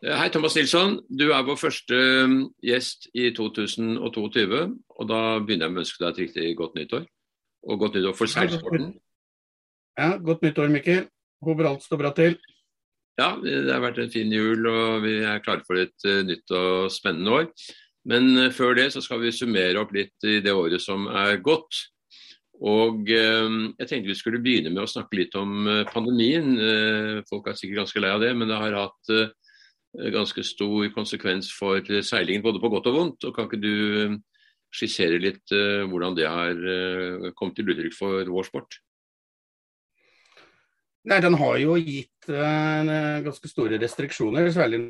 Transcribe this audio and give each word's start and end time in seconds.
Hei, 0.00 0.30
Thomas 0.32 0.54
Nilsson. 0.56 0.94
Du 1.12 1.26
er 1.28 1.42
vår 1.44 1.58
første 1.60 1.96
um, 2.24 2.36
gjest 2.64 3.10
i 3.12 3.26
2022. 3.36 4.60
Og 4.96 5.08
da 5.10 5.18
begynner 5.44 5.66
jeg 5.66 5.74
med 5.74 5.82
å 5.82 5.84
ønske 5.84 6.00
deg 6.00 6.08
et 6.08 6.20
riktig 6.22 6.44
godt 6.56 6.78
nyttår. 6.78 7.02
Og 7.68 7.82
godt 7.82 7.98
nyttår 7.98 8.14
for 8.16 8.32
seilsporten. 8.32 8.94
Ja, 10.00 10.14
godt 10.16 10.46
nyttår, 10.46 10.70
Mikkel. 10.72 11.02
Håper 11.44 11.68
alt 11.68 11.84
står 11.84 12.00
bra 12.00 12.14
til. 12.16 12.38
Ja, 13.20 13.34
det 13.44 13.68
har 13.68 13.82
vært 13.84 14.00
en 14.00 14.12
fin 14.14 14.32
jul, 14.32 14.64
og 14.70 15.04
vi 15.04 15.18
er 15.20 15.42
klare 15.44 15.66
for 15.66 15.76
et 15.82 16.08
uh, 16.08 16.22
nytt 16.24 16.48
og 16.56 16.88
spennende 16.94 17.36
år. 17.36 17.50
Men 18.08 18.30
uh, 18.38 18.48
før 18.56 18.78
det 18.80 18.88
så 18.96 19.04
skal 19.04 19.20
vi 19.20 19.34
summere 19.36 19.82
opp 19.82 19.92
litt 19.92 20.16
i 20.24 20.38
det 20.40 20.56
året 20.56 20.80
som 20.80 21.10
er 21.12 21.36
gått. 21.44 21.82
Og 22.60 23.08
Jeg 23.08 23.86
tenkte 23.88 24.08
vi 24.10 24.16
skulle 24.16 24.40
begynne 24.40 24.72
med 24.72 24.82
å 24.82 24.88
snakke 24.88 25.16
litt 25.16 25.36
om 25.40 25.64
pandemien. 25.88 26.50
Folk 27.24 27.46
er 27.48 27.56
sikkert 27.56 27.86
ganske 27.86 28.02
lei 28.04 28.10
av 28.12 28.20
det, 28.20 28.34
men 28.36 28.52
det 28.52 28.58
har 28.60 28.76
hatt 28.76 29.12
ganske 29.94 30.44
stor 30.46 30.86
konsekvens 30.94 31.50
for 31.52 31.82
seilingen, 32.06 32.44
både 32.44 32.62
på 32.62 32.70
godt 32.72 32.86
og 32.90 32.98
vondt. 32.98 33.26
og 33.26 33.34
Kan 33.36 33.48
ikke 33.48 33.62
du 33.62 34.20
skissere 34.70 35.18
litt 35.18 35.50
hvordan 35.50 36.14
det 36.14 36.28
har 36.30 37.32
kommet 37.34 37.58
til 37.58 37.72
uttrykk 37.72 37.96
for 37.96 38.30
vår 38.30 38.46
sport? 38.46 38.78
Nei, 41.10 41.18
Den 41.24 41.34
har 41.40 41.58
jo 41.58 41.74
gitt 41.80 42.30
ganske 42.30 43.50
store 43.50 43.80
restriksjoner, 43.82 44.52
særlig 44.54 44.84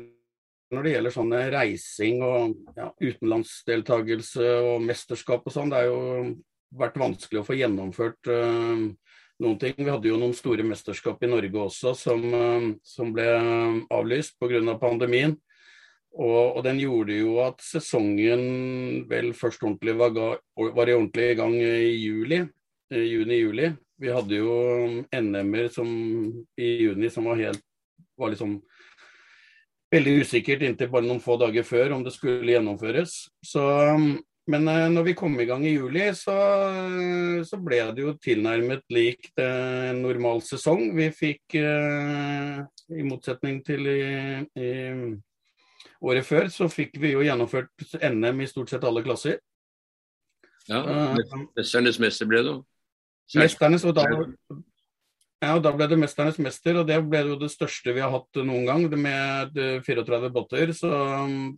når 0.71 0.85
det 0.85 0.93
gjelder 0.93 1.13
sånne 1.13 1.41
reising 1.51 2.21
og 2.23 2.53
ja, 2.77 2.87
utenlandsdeltakelse 3.01 4.47
og 4.63 4.85
mesterskap 4.85 5.47
og 5.47 5.55
sånn. 5.55 5.71
Det 5.71 5.81
har 5.81 5.89
jo 5.89 6.35
vært 6.79 6.99
vanskelig 6.99 7.41
å 7.41 7.47
få 7.47 7.57
gjennomført 7.59 8.31
uh, 8.31 8.85
noen 9.41 9.57
ting. 9.61 9.75
Vi 9.77 9.89
hadde 9.89 10.09
jo 10.09 10.19
noen 10.21 10.35
store 10.37 10.65
mesterskap 10.67 11.21
i 11.23 11.29
Norge 11.31 11.63
også 11.65 11.95
som, 11.97 12.25
uh, 12.33 12.67
som 12.85 13.13
ble 13.15 13.27
avlyst 13.91 14.37
pga. 14.39 14.61
Av 14.61 14.77
pandemien. 14.81 15.37
Og, 16.11 16.57
og, 16.57 16.61
den 16.65 16.79
gjorde 16.81 17.15
jo 17.15 17.37
at 17.39 17.61
sesongen 17.63 19.05
vel 19.07 19.31
først 19.37 19.63
ordentlig 19.63 19.95
var, 19.99 20.11
ga, 20.15 20.27
var 20.59 20.89
i 20.91 20.95
ordentlig 20.97 21.29
gang 21.39 21.55
i 21.55 21.93
juli, 22.01 22.41
juni-juli. 22.91 23.69
Vi 24.01 24.11
hadde 24.11 24.41
jo 24.41 24.55
NM-er 25.07 25.69
i 26.59 26.71
juni 26.83 27.11
som 27.13 27.29
var 27.31 27.39
helt 27.39 27.63
var 28.19 28.33
liksom 28.33 28.57
veldig 29.91 30.17
usikkert 30.23 30.63
inntil 30.65 30.91
bare 30.91 31.07
noen 31.07 31.23
få 31.23 31.37
dager 31.41 31.65
før 31.67 31.97
om 31.97 32.03
det 32.05 32.13
skulle 32.15 32.53
gjennomføres. 32.53 33.15
Så, 33.43 33.63
men 34.49 34.67
eh, 34.67 34.87
når 34.89 35.05
vi 35.05 35.13
kom 35.17 35.35
i 35.39 35.45
gang 35.45 35.65
i 35.67 35.75
juli, 35.75 36.07
så, 36.17 36.35
så 37.45 37.59
ble 37.61 37.81
det 37.93 38.05
jo 38.05 38.15
tilnærmet 38.21 38.81
lik 38.93 39.29
en 39.39 40.01
normal 40.01 40.41
sesong. 40.45 40.87
Vi 40.97 41.11
fikk, 41.13 41.57
eh, 41.61 42.63
i 42.97 43.05
motsetning 43.05 43.61
til 43.65 43.85
i, 43.91 44.01
i 44.57 44.71
året 46.01 46.25
før, 46.25 46.49
så 46.49 46.69
fikk 46.71 46.97
vi 47.01 47.13
jo 47.13 47.21
gjennomført 47.25 47.85
NM 48.01 48.41
i 48.41 48.49
stort 48.49 48.73
sett 48.73 48.85
alle 48.87 49.05
klasser. 49.05 49.37
Ja, 50.69 50.81
eh, 50.81 51.23
Mesternes 51.57 52.01
mester 52.01 52.29
ble 52.29 52.43
det. 52.47 52.57
Mesternes, 53.37 53.85
og 53.87 53.95
da, 53.95 54.07
ja, 55.41 55.55
og 55.55 55.63
da 55.65 55.71
ble 55.73 55.87
det 55.89 55.97
'Mesternes 55.97 56.37
mester', 56.37 56.77
og 56.77 56.85
det 56.85 56.99
ble 57.09 57.23
jo 57.25 57.37
det 57.41 57.49
største 57.49 57.95
vi 57.95 58.03
har 58.03 58.11
hatt 58.13 58.41
noen 58.45 58.67
gang, 58.67 58.83
med 58.93 59.57
34 59.87 60.29
båter. 60.29 60.73
Så, 60.77 60.91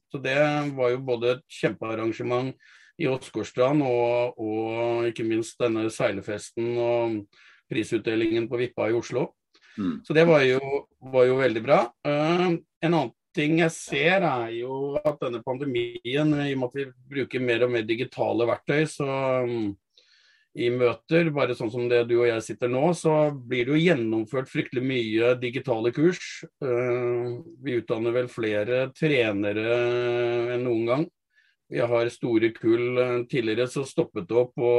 så, 0.07 0.21
det 0.23 0.39
var 0.77 0.93
jo 0.93 1.01
både 1.03 1.33
et 1.35 1.43
kjempearrangement 1.51 2.55
i 3.01 3.09
Åsgårdstrand 3.09 3.83
og, 3.83 4.39
og, 4.39 5.09
ikke 5.09 5.25
minst 5.27 5.59
denne 5.59 5.89
seilefesten 5.91 6.77
og 6.77 7.17
prisutdelingen 7.71 8.47
på 8.47 8.61
Vippa 8.61 8.87
i 8.87 8.95
Oslo. 8.95 9.33
Mm. 9.75 9.99
Så 10.05 10.15
det 10.15 10.27
var 10.29 10.45
jo, 10.45 10.61
var 11.11 11.27
jo, 11.27 11.37
veldig 11.41 11.63
bra. 11.65 11.83
Uh, 12.05 12.55
en 12.55 12.93
annen 12.93 13.13
ting 13.33 13.57
jeg 13.63 13.73
ser, 13.73 14.23
er 14.23 14.51
jo 14.59 14.95
at 15.01 15.17
denne 15.19 15.41
pandemien, 15.43 15.99
i 16.05 16.53
og 16.53 16.59
med 16.61 16.67
at 16.69 16.75
vi 16.77 16.85
bruker 17.15 17.41
mer 17.41 17.65
og 17.65 17.73
mer 17.73 17.87
digitale 17.87 18.45
verktøy, 18.47 18.83
så 18.87 19.07
um, 19.43 19.71
i 20.53 20.69
møter, 20.69 21.31
bare 21.33 21.55
sånn 21.57 21.71
som 21.73 21.87
det 21.89 22.03
du 22.09 22.19
og 22.19 22.27
jeg 22.27 22.43
sitter 22.45 22.69
nå, 22.69 22.83
så 22.97 23.31
blir 23.33 23.65
det 23.65 23.73
jo 23.73 23.81
gjennomført 23.81 24.51
fryktelig 24.51 24.83
mye 24.85 25.31
digitale 25.41 25.89
kurs. 25.95 26.43
Eh, 26.61 27.31
vi 27.65 27.79
utdanner 27.79 28.13
vel 28.13 28.29
flere 28.29 28.85
trenere 28.93 29.79
enn 30.53 30.65
noen 30.67 30.85
gang. 30.91 31.07
Vi 31.73 31.81
har 31.81 32.11
store 32.13 32.51
kull. 32.53 32.85
Eh, 33.01 33.15
tidligere 33.31 33.65
så 33.71 33.85
stoppet 33.87 34.29
det 34.29 34.37
opp 34.43 34.53
på, 34.59 34.75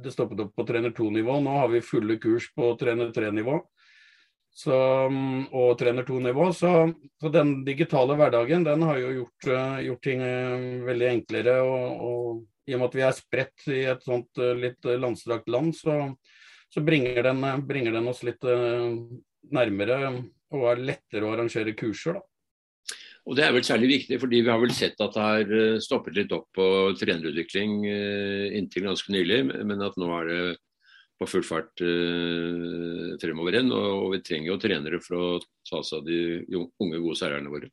det 0.00 0.14
stoppet 0.14 0.40
opp 0.46 0.56
på 0.56 0.66
trener 0.70 0.96
2-nivå. 0.96 1.36
Nå 1.44 1.60
har 1.60 1.68
vi 1.74 1.84
fulle 1.84 2.16
kurs 2.22 2.48
på 2.56 2.72
trener 2.80 3.12
3-nivå 3.12 3.60
og 4.64 5.70
trener 5.76 6.06
2-nivå. 6.06 6.48
Så, 6.56 6.72
så, 7.20 7.28
den 7.28 7.64
digitale 7.66 8.16
hverdagen 8.16 8.64
den 8.64 8.88
har 8.88 8.96
jo 9.02 9.12
gjort, 9.18 9.52
eh, 9.52 9.78
gjort 9.90 10.04
ting 10.08 10.24
veldig 10.88 11.12
enklere. 11.18 11.60
og, 11.68 12.08
og 12.08 12.42
i 12.66 12.74
og 12.74 12.80
med 12.80 12.90
at 12.90 12.96
vi 12.96 13.04
er 13.04 13.16
spredt 13.16 13.66
i 13.72 13.82
et 13.92 14.04
sånt 14.04 14.40
eh, 14.40 14.54
litt 14.56 14.88
eh, 14.88 15.00
landstrakt 15.00 15.50
land, 15.52 15.74
så, 15.76 15.98
så 16.72 16.84
bringer, 16.84 17.22
den, 17.26 17.42
eh, 17.44 17.64
bringer, 17.68 17.96
den, 17.96 18.08
oss 18.10 18.24
litt 18.26 18.44
nærmere 19.54 19.98
og 20.54 20.70
er 20.70 20.86
lettere 20.92 21.26
å 21.26 21.34
arrangere 21.34 21.76
kurser. 21.76 22.18
da. 22.18 22.24
Og 23.24 23.36
Det 23.36 23.44
er 23.44 23.54
vel 23.56 23.64
særlig 23.64 23.88
viktig, 23.90 24.18
fordi 24.20 24.42
vi 24.44 24.52
har 24.52 24.60
vel 24.60 24.72
sett 24.76 25.00
at 25.00 25.16
det 25.16 25.24
har 25.24 25.80
stoppet 25.80 26.16
litt 26.16 26.32
opp 26.36 26.50
på 26.56 26.66
trenerutvikling 27.00 27.86
inntil 27.88 28.84
ganske 28.84 29.12
nylig, 29.14 29.38
men 29.64 29.80
at 29.80 29.96
nå 29.96 30.10
er 30.18 30.28
det 30.28 30.42
på 31.16 31.28
full 31.30 31.46
fart 31.46 31.72
fremover 33.22 33.56
igjen. 33.56 33.72
Og 33.72 34.12
vi 34.12 34.20
trenger 34.28 34.50
jo 34.50 34.58
trenere 34.60 35.00
for 35.00 35.16
å 35.16 35.30
ta 35.64 35.80
seg 35.80 36.02
av 36.02 36.10
de 36.10 36.20
unge, 36.52 37.00
gode 37.00 37.16
seilerne 37.16 37.54
våre. 37.54 37.72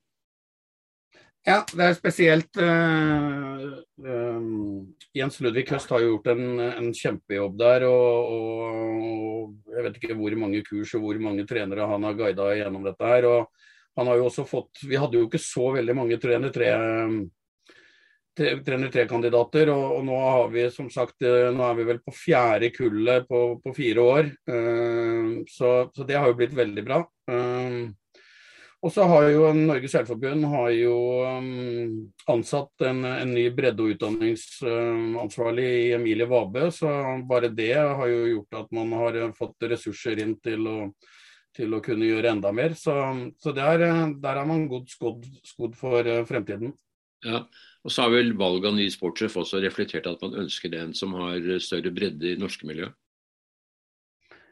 Ja, 1.41 1.63
det 1.74 1.85
er 1.88 1.96
spesielt 1.97 2.57
uh, 2.62 3.72
um, 3.97 4.91
Jens 5.18 5.40
Ludvig 5.41 5.66
Høst 5.72 5.90
har 5.90 6.03
jo 6.03 6.13
gjort 6.13 6.29
en, 6.35 6.59
en 6.62 6.91
kjempejobb 6.94 7.56
der. 7.57 7.88
Og, 7.90 8.35
og, 8.35 9.56
jeg 9.74 9.88
vet 9.88 9.97
ikke 9.97 10.18
hvor 10.19 10.35
mange 10.38 10.62
kurs 10.68 10.94
og 10.97 11.07
hvor 11.07 11.18
mange 11.24 11.47
trenere 11.50 11.88
han 11.90 12.06
har 12.06 12.18
guida 12.19 12.51
gjennom 12.59 12.85
dette 12.85 13.09
her. 13.09 13.25
og 13.25 13.69
han 13.97 14.07
har 14.07 14.19
jo 14.22 14.28
også 14.30 14.46
fått, 14.47 14.84
Vi 14.88 15.00
hadde 15.00 15.18
jo 15.18 15.28
ikke 15.28 15.41
så 15.41 15.72
veldig 15.75 15.96
mange 15.97 16.19
trener 16.22 16.53
tre, 16.53 16.69
trener 18.38 18.91
tre-kandidater, 18.94 19.72
og, 19.74 19.97
og, 19.97 20.06
nå 20.07 20.19
har 20.22 20.53
vi 20.53 20.68
som 20.72 20.88
sagt, 20.94 21.18
nå 21.25 21.66
er 21.66 21.80
vi 21.80 21.88
vel 21.90 22.00
på 22.06 22.13
fjerde 22.16 22.69
kullet 22.75 23.25
på, 23.28 23.41
på 23.66 23.74
fire 23.75 24.06
år. 24.13 24.30
Uh, 24.46 25.41
så, 25.50 25.90
så, 25.90 26.06
det 26.06 26.22
har 26.22 26.30
jo 26.30 26.38
blitt 26.38 26.56
veldig 26.56 26.85
bra. 26.85 27.01
Uh, 27.31 27.90
og 28.81 28.90
så 28.90 29.06
har 29.06 29.28
jo 29.30 29.50
Norges 29.53 29.94
Seilforbund 29.94 30.46
har 30.50 30.72
jo 30.74 30.96
um, 31.22 31.90
ansatt 32.34 32.86
en, 32.88 33.03
en 33.06 33.34
ny 33.36 33.44
bredde- 33.53 33.84
og 33.84 33.94
utdanningsansvarlig 33.94 35.66
i 35.84 35.92
Emilie 35.94 36.25
Vabe. 36.30 36.72
Så 36.74 36.90
bare 37.30 37.52
det 37.53 37.75
har 37.78 38.08
jo 38.09 38.24
gjort 38.31 38.58
at 38.64 38.72
man 38.74 38.96
har 38.97 39.19
fått 39.38 39.68
ressurser 39.69 40.24
inn 40.24 40.34
til 40.42 40.66
å, 40.66 40.78
til 41.53 41.78
å 41.78 41.81
kunne 41.86 42.09
gjøre 42.09 42.34
enda 42.34 42.50
mer. 42.58 42.74
Så, 42.74 42.96
så 43.38 43.53
der, 43.53 43.86
der, 44.18 44.42
er 44.42 44.50
man 44.50 44.66
godt 44.72 44.90
skodd, 44.96 45.30
skodd 45.46 45.78
for 45.78 46.02
uh, 46.02 46.24
fremtiden. 46.25 46.74
Ja, 47.22 47.44
og 47.86 47.94
så 47.94 48.08
har 48.08 48.16
vel 48.16 48.34
valget 48.34 48.72
av 48.72 48.80
ny 48.80 48.90
sportssjef 48.90 49.38
også 49.44 49.62
reflektert 49.62 50.09
at 50.09 50.25
man 50.25 50.40
ønsker 50.42 50.74
en 50.80 50.98
som 50.98 51.13
har 51.22 51.46
større 51.62 51.94
bredde 51.94 52.34
i 52.34 52.40
norske 52.42 52.66
miljø? 52.66 52.90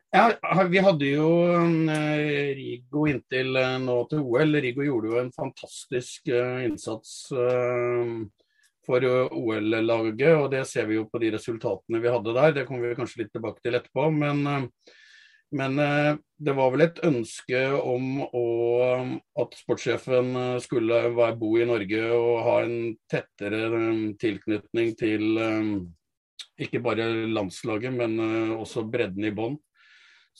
Ja, 0.09 0.34
Vi 0.70 0.80
hadde 0.81 1.06
jo 1.06 1.25
uh, 1.53 2.53
Rigo 2.58 3.03
inntil 3.12 3.53
uh, 3.53 3.75
nå 3.78 3.97
til 4.09 4.24
OL. 4.25 4.56
Rigo 4.58 4.81
gjorde 4.81 5.12
jo 5.12 5.20
en 5.22 5.34
fantastisk 5.36 6.31
uh, 6.34 6.64
innsats 6.66 7.28
for 8.90 9.06
OL-laget, 9.06 10.31
og 10.34 10.47
det 10.50 10.64
ser 10.66 10.88
vi 10.90 10.97
jo 10.97 11.03
på 11.12 11.22
de 11.22 11.30
resultatene 11.36 12.02
vi 12.02 12.09
hadde 12.09 12.34
der. 12.34 12.56
Det 12.56 12.64
kommer 12.66 12.90
vi 12.90 12.97
kanskje 12.97 13.22
litt 13.22 13.30
tilbake 13.36 13.62
til 13.62 13.78
etterpå. 13.78 14.08
Men, 14.09 14.72
men 15.53 15.78
det 15.78 16.56
var 16.58 16.74
vel 16.74 16.88
et 16.88 17.03
ønske 17.06 17.62
om 17.78 18.24
å, 18.26 18.44
at 19.46 19.59
sportssjefen 19.62 20.34
skulle 20.66 21.03
bo 21.38 21.52
i 21.62 21.70
Norge 21.70 22.02
og 22.17 22.34
ha 22.47 22.58
en 22.64 22.76
tettere 23.14 23.62
tilknytning 24.26 24.96
til 24.97 25.44
ikke 26.58 26.82
bare 26.82 27.12
landslaget, 27.29 27.94
men 27.94 28.17
også 28.58 28.90
bredden 28.90 29.29
i 29.29 29.35
bånn. 29.38 29.59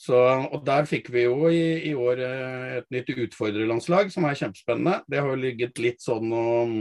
Så, 0.00 0.16
og 0.16 0.62
Der 0.64 0.86
fikk 0.88 1.10
vi 1.12 1.26
jo 1.26 1.50
i, 1.52 1.90
i, 1.90 1.92
år 1.92 2.22
eh, 2.24 2.78
et 2.78 2.86
nytt 2.94 3.10
utfordrerlandslag 3.26 4.08
som 4.12 4.24
er 4.24 4.38
kjempespennende. 4.38 5.02
Det 5.10 5.20
har 5.20 5.36
ligget 5.36 5.80
litt 5.82 6.00
sånn 6.00 6.32
og, 6.32 6.72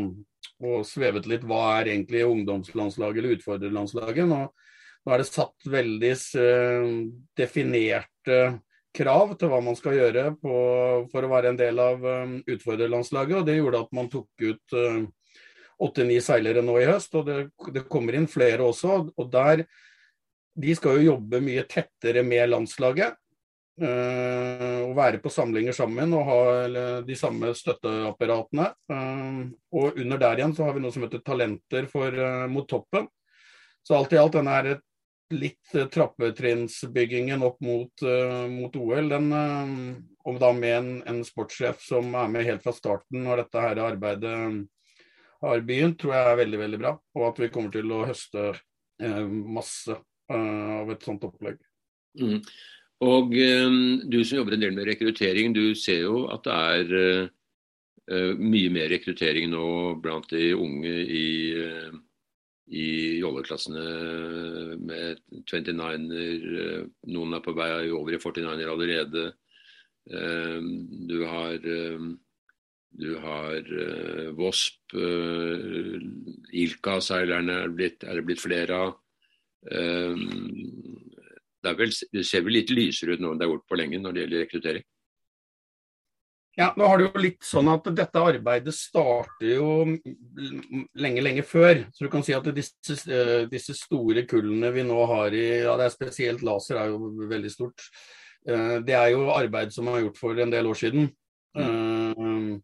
og 0.63 0.85
svevet 0.87 1.27
litt 1.27 1.43
hva 1.47 1.81
er 1.81 1.91
egentlig 1.91 2.23
ungdomslandslaget 2.23 3.19
eller 3.19 3.35
utfordrerlandslaget. 3.35 4.29
Nå, 4.29 4.39
er 5.09 5.19
det 5.19 5.27
satt 5.27 5.67
veldig 5.67 6.13
uh, 6.37 6.87
definerte 7.39 8.39
krav 8.95 9.33
til 9.39 9.51
hva 9.51 9.59
man 9.65 9.77
skal 9.79 9.97
gjøre 9.97 10.25
på, 10.39 10.55
for 11.11 11.25
å 11.25 11.31
være 11.31 11.51
en 11.51 11.59
del 11.59 11.79
av 11.81 12.03
um, 12.05 12.35
utfordrerlandslaget. 12.45 13.39
og 13.41 13.47
Det 13.49 13.57
gjorde 13.57 13.83
at 13.83 13.95
man 13.99 14.11
tok 14.13 14.45
ut 14.45 14.77
åtte-ni 15.79 16.19
seilere 16.23 16.63
nå 16.63 16.77
i 16.79 16.87
høst. 16.87 17.15
og 17.19 17.27
det, 17.27 17.37
det 17.75 17.87
kommer 17.91 18.15
inn 18.15 18.31
flere 18.31 18.63
også. 18.63 19.01
og 19.15 19.31
der 19.33 19.65
de 20.59 20.75
skal 20.75 20.99
jo 20.99 21.13
jobbe 21.13 21.41
mye 21.43 21.63
tettere 21.69 22.23
med 22.25 22.49
landslaget. 22.51 23.15
og 23.79 24.91
være 24.95 25.21
på 25.23 25.31
samlinger 25.31 25.71
sammen 25.71 26.11
og 26.17 26.25
ha 26.27 27.01
de 27.07 27.15
samme 27.15 27.53
støtteapparatene. 27.55 28.65
Uh, 28.91 29.47
og 29.71 29.95
under 29.95 30.19
der 30.19 30.41
igjen 30.41 30.55
så 30.57 30.67
har 30.67 30.75
vi 30.75 30.83
noe 30.83 30.91
som 30.91 31.05
heter 31.05 31.23
Talenter 31.23 31.87
for, 31.87 32.11
uh, 32.11 32.43
mot 32.51 32.67
toppen. 32.67 33.07
Så 33.87 33.95
alt 33.95 34.11
i 34.13 34.19
alt 34.19 34.35
denne 34.35 34.57
her 34.57 34.81
litt 35.31 35.71
trappetrinnsbyggingen 35.93 37.43
opp 37.45 37.59
mot, 37.61 38.01
mot 38.49 38.75
OL. 38.75 39.11
Den, 39.13 39.27
og 40.25 40.39
da 40.41 40.49
med 40.57 40.73
en, 40.73 40.89
en, 41.05 41.19
sportssjef 41.23 41.83
som 41.85 42.15
er 42.17 42.31
med 42.33 42.47
helt 42.47 42.65
fra 42.65 42.73
starten 42.73 43.21
når 43.27 43.43
dette 43.43 43.61
her 43.61 43.81
arbeidet 43.85 44.33
har 45.45 45.61
begynt, 45.67 45.99
tror 46.01 46.15
jeg 46.17 46.31
er 46.31 46.39
veldig, 46.41 46.61
veldig 46.65 46.81
bra. 46.81 46.95
Og 47.15 47.27
at 47.29 47.43
vi 47.45 47.51
kommer 47.53 47.75
til 47.77 47.93
å 47.93 48.03
høste 48.09 48.47
masse 49.29 49.99
av 50.33 50.91
et 50.93 51.05
sånt 51.05 51.23
opplegg. 51.27 51.57
Mm. 52.19 52.39
Og 53.05 53.31
um, 53.31 54.01
du 54.11 54.19
som 54.27 54.41
jobber 54.41 54.57
en 54.57 54.63
del 54.65 54.75
med 54.75 54.87
rekruttering, 54.89 55.53
du 55.55 55.71
ser 55.77 56.03
jo 56.03 56.25
at 56.33 56.43
det 56.47 56.55
er 56.55 57.29
uh, 58.09 58.33
mye 58.35 58.71
mer 58.73 58.89
rekruttering 58.91 59.51
nå 59.53 59.67
blant 60.03 60.27
de 60.33 60.49
unge 60.57 60.95
i, 61.15 61.27
i 62.73 62.87
jolleklassene 63.21 63.83
med 64.81 65.21
29-er. 65.45 66.87
Noen 67.13 67.37
er 67.37 67.43
på 67.45 67.53
vei 67.53 67.69
over 67.93 68.17
i 68.17 68.19
49-er 68.19 68.71
allerede. 68.73 69.27
Du 70.09 71.19
har, 71.29 71.69
du 73.03 73.11
har 73.21 73.69
Vosp. 74.41 74.97
Ilka-seilerne 76.49 77.59
er, 77.67 77.77
er, 77.77 78.17
det 78.17 78.25
blitt 78.25 78.41
flere 78.41 78.81
av 78.87 78.97
det, 79.59 79.75
vel, 81.75 81.91
det, 82.13 82.23
ser 82.23 82.45
vel 82.45 82.55
litt 82.55 82.71
lysere 82.71 83.15
ut 83.15 83.23
nå 83.23 83.33
enn 83.33 83.41
det 83.41 83.47
har 83.47 83.53
gjort 83.53 83.69
på 83.69 83.79
lenge 83.79 83.99
når 83.99 84.15
det 84.15 84.23
gjelder 84.23 84.43
rekruttering? 84.45 84.85
Ja, 86.59 86.73
nå 86.75 86.87
har 86.89 86.99
det 86.99 87.05
jo 87.05 87.21
litt 87.23 87.45
sånn 87.45 87.69
at 87.71 87.85
Dette 87.95 88.19
arbeidet 88.19 88.73
starter 88.75 89.47
jo 89.47 89.67
lenge, 90.99 91.21
lenge 91.23 91.43
før. 91.47 91.85
Så 91.95 92.03
du 92.03 92.09
kan 92.11 92.25
si 92.25 92.35
at 92.35 92.49
disse, 92.55 92.97
eh, 93.07 93.45
disse 93.51 93.75
store 93.77 94.25
kullene 94.27 94.71
vi 94.75 94.83
nå 94.83 94.97
har 95.07 95.35
i 95.35 95.45
ja 95.63 95.77
det 95.79 95.87
er 95.87 95.93
Spesielt 95.93 96.43
laser 96.43 96.81
er 96.81 96.91
jo 96.91 97.13
veldig 97.29 97.51
stort. 97.53 97.85
Eh, 98.47 98.75
det 98.83 98.97
er 98.97 99.13
jo 99.13 99.29
arbeid 99.31 99.71
som 99.75 99.87
er 99.87 100.03
gjort 100.03 100.19
for 100.19 100.35
en 100.35 100.51
del 100.51 100.67
år 100.67 100.81
siden. 100.81 101.07
Mm. 101.55 102.59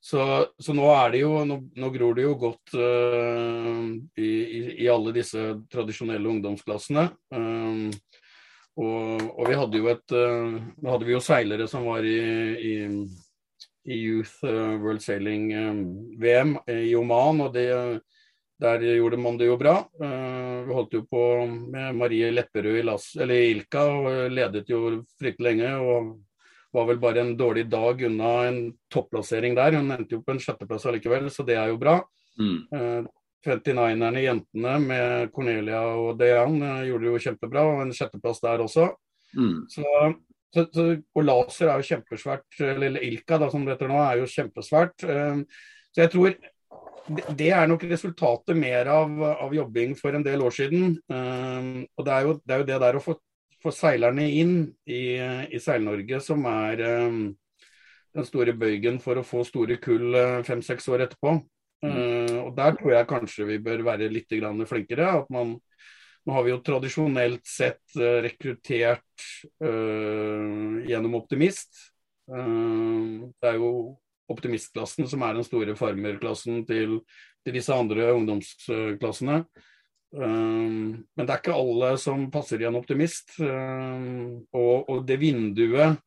Så, 0.00 0.46
så, 0.58 0.74
nå 0.76 0.86
er 0.94 1.10
det 1.12 1.22
jo 1.24 1.32
Nå, 1.46 1.58
nå 1.74 1.90
gror 1.94 2.14
det 2.16 2.26
jo 2.26 2.34
godt 2.38 2.74
uh, 2.78 3.86
i, 4.18 4.28
i, 4.28 4.60
i, 4.84 4.90
alle 4.90 5.14
disse 5.16 5.42
tradisjonelle 5.72 6.30
ungdomsklassene. 6.36 7.08
Um, 7.34 7.88
og, 8.78 9.24
og, 9.34 9.42
vi 9.48 9.56
hadde 9.58 9.80
jo 9.80 9.88
et 9.90 10.14
uh, 10.14 10.60
hadde 10.86 11.08
vi 11.08 11.16
jo 11.16 11.22
seilere 11.24 11.66
som 11.70 11.88
var 11.90 12.06
i, 12.06 12.20
i, 12.62 12.76
Youth 13.88 14.44
World 14.44 15.00
Sailing 15.00 15.46
VM 16.20 16.58
i 16.68 16.90
Oman, 16.98 17.38
og 17.46 17.54
det, 17.54 17.70
der 18.60 18.82
gjorde 18.84 19.16
man 19.22 19.38
det 19.40 19.48
jo 19.48 19.56
bra. 19.56 19.78
Uh, 19.96 20.66
vi 20.68 20.76
holdt 20.76 20.96
jo 20.98 21.04
på 21.08 21.22
med 21.46 21.96
Marie 21.96 22.28
Lepperød 22.34 22.82
i, 22.82 22.84
Las, 22.84 23.14
eller 23.16 23.48
Ilka 23.48 23.86
og 23.88 24.34
ledet 24.34 24.68
jo 24.68 25.00
fryktelig 25.16 25.54
lenge. 25.54 25.72
og 25.80 26.27
var 26.74 26.88
vel 26.88 26.98
bare 27.00 27.22
en 27.24 27.36
dårlig 27.38 27.66
dag 27.72 28.02
unna 28.04 28.32
en 28.48 28.58
topplassering 28.92 29.54
der. 29.56 29.78
Hun 29.78 29.94
endte 29.94 30.18
jo 30.18 30.24
på 30.24 30.34
en 30.34 30.42
sjetteplass 30.42 30.86
allikevel, 30.88 31.30
så 31.32 31.46
det 31.46 31.56
er 31.56 31.72
jo 31.72 31.80
bra. 31.80 31.98
Mm. 32.38 33.06
29erne, 33.46 34.22
jentene 34.22 34.74
med 34.82 35.32
Cornelia 35.34 35.82
og 35.94 36.18
Dejan, 36.18 36.60
eh, 36.62 36.86
gjorde 36.88 37.06
det 37.06 37.12
jo 37.12 37.24
kjempebra. 37.28 37.64
Og 37.70 37.82
en 37.84 37.94
sjetteplass 37.94 38.42
der 38.44 38.64
også. 38.64 38.90
Mm. 39.36 39.64
Så, 39.70 39.86
så, 40.54 40.66
så, 40.74 40.86
og 41.14 41.26
laser 41.26 41.70
er 41.70 41.80
jo 41.80 41.88
kjempesvært, 41.92 42.60
eller 42.64 43.02
Ilka 43.04 43.38
da, 43.40 43.50
som 43.52 43.64
det 43.64 43.76
heter 43.76 43.92
nå, 43.92 43.98
er 44.02 44.22
jo 44.22 44.30
kjempesvært. 44.32 45.04
Eh, 45.06 45.42
så 45.94 46.04
jeg 46.04 46.14
tror 46.14 46.38
det 47.08 47.52
er 47.56 47.68
nok 47.70 47.86
resultatet 47.88 48.56
mer 48.58 48.90
av, 48.92 49.14
av 49.46 49.54
jobbing 49.56 49.94
for 49.96 50.16
en 50.16 50.24
del 50.26 50.42
år 50.44 50.54
siden. 50.58 50.98
Eh, 51.08 51.70
og 51.96 52.08
det 52.08 52.14
er 52.14 52.26
jo 52.26 52.36
det, 52.42 52.52
er 52.52 52.62
jo 52.62 52.68
det 52.72 52.80
der 52.84 52.98
å 52.98 53.04
få, 53.04 53.16
få 53.62 53.72
seilerne 53.74 54.24
inn 54.30 54.56
i, 54.86 55.18
i 55.18 55.60
Seil-Norge 55.60 56.20
som 56.22 56.44
er 56.46 56.82
den 56.82 58.26
store 58.26 58.54
bøygen 58.56 58.98
for 59.02 59.18
å 59.18 59.26
få 59.26 59.44
store 59.46 59.78
kull 59.82 60.14
fem-seks 60.46 60.86
år 60.92 61.08
etterpå. 61.08 61.38
Uh, 61.78 62.42
og 62.42 62.56
Der 62.56 62.74
tror 62.74 62.92
jeg 62.94 63.08
kanskje 63.08 63.46
vi 63.46 63.60
bør 63.62 63.84
være 63.86 64.10
litt 64.10 64.32
flinkere. 64.66 65.22
at 65.22 65.30
man 65.30 65.58
nå 66.26 66.34
har 66.34 66.42
vi 66.44 66.50
jo 66.50 66.60
tradisjonelt 66.60 67.46
sett 67.46 67.80
uh, 67.96 68.20
rekruttert 68.20 69.22
uh, 69.62 70.82
gjennom 70.84 71.14
Optimist. 71.14 71.70
det 72.28 73.48
er 73.48 73.54
jo 73.56 73.96
optimistklassen 74.28 75.06
som 75.08 75.22
er 75.24 75.32
den 75.32 75.44
store 75.46 75.74
farmerklassen 75.74 76.66
til, 76.68 76.98
til 77.40 77.54
disse 77.56 77.72
andre 77.72 78.12
ungdomsklassene. 78.12 79.46
Men 80.08 81.20
det 81.20 81.28
er 81.28 81.40
ikke 81.40 81.56
alle 81.56 81.90
som 82.00 82.22
passer 82.32 82.62
i 82.62 82.66
en 82.68 82.78
optimist. 82.78 83.34
Og, 83.42 84.88
og, 84.88 85.02
det 85.04 85.18
vinduet 85.20 85.98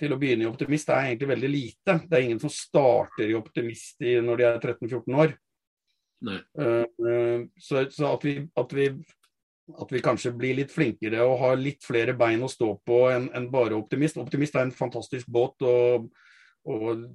til 0.00 0.12
å 0.12 0.18
begynne 0.20 0.44
i 0.46 0.50
Optimist 0.50 0.90
er 0.92 1.10
egentlig 1.10 1.30
veldig 1.32 1.50
lite. 1.50 1.98
Det 2.04 2.16
er 2.16 2.26
ingen 2.26 2.40
som 2.42 2.52
starter 2.52 3.30
i 3.30 3.36
Optimist 3.36 4.02
i, 4.04 4.16
når 4.22 4.40
de 4.40 4.48
er 4.48 4.58
13-14 4.60 5.20
år. 5.24 5.36
Uh, 6.26 7.46
så, 7.60 7.84
så 7.92 8.10
at, 8.14 8.24
vi, 8.24 8.36
at, 8.56 8.74
vi, 8.76 8.88
at, 9.76 9.90
vi, 9.92 10.02
kanskje 10.04 10.34
blir 10.36 10.56
litt 10.60 10.72
flinkere 10.72 11.24
og 11.26 11.40
har 11.42 11.58
litt 11.60 11.84
flere 11.84 12.16
bein 12.16 12.44
å 12.44 12.50
stå 12.50 12.70
på 12.86 13.02
enn 13.12 13.30
en 13.36 13.48
bare 13.52 13.76
Optimist. 13.78 14.20
Optimist 14.20 14.56
er 14.56 14.66
en 14.66 14.76
fantastisk 14.76 15.28
båt, 15.32 15.64
og, 15.64 16.08
og 16.68 17.06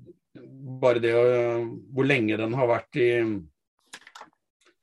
bare 0.81 1.03
det 1.03 1.15
uh, 1.15 1.65
hvor 1.93 2.09
lenge 2.09 2.39
den 2.39 2.57
har 2.57 2.69
vært 2.71 3.01
i 3.01 3.11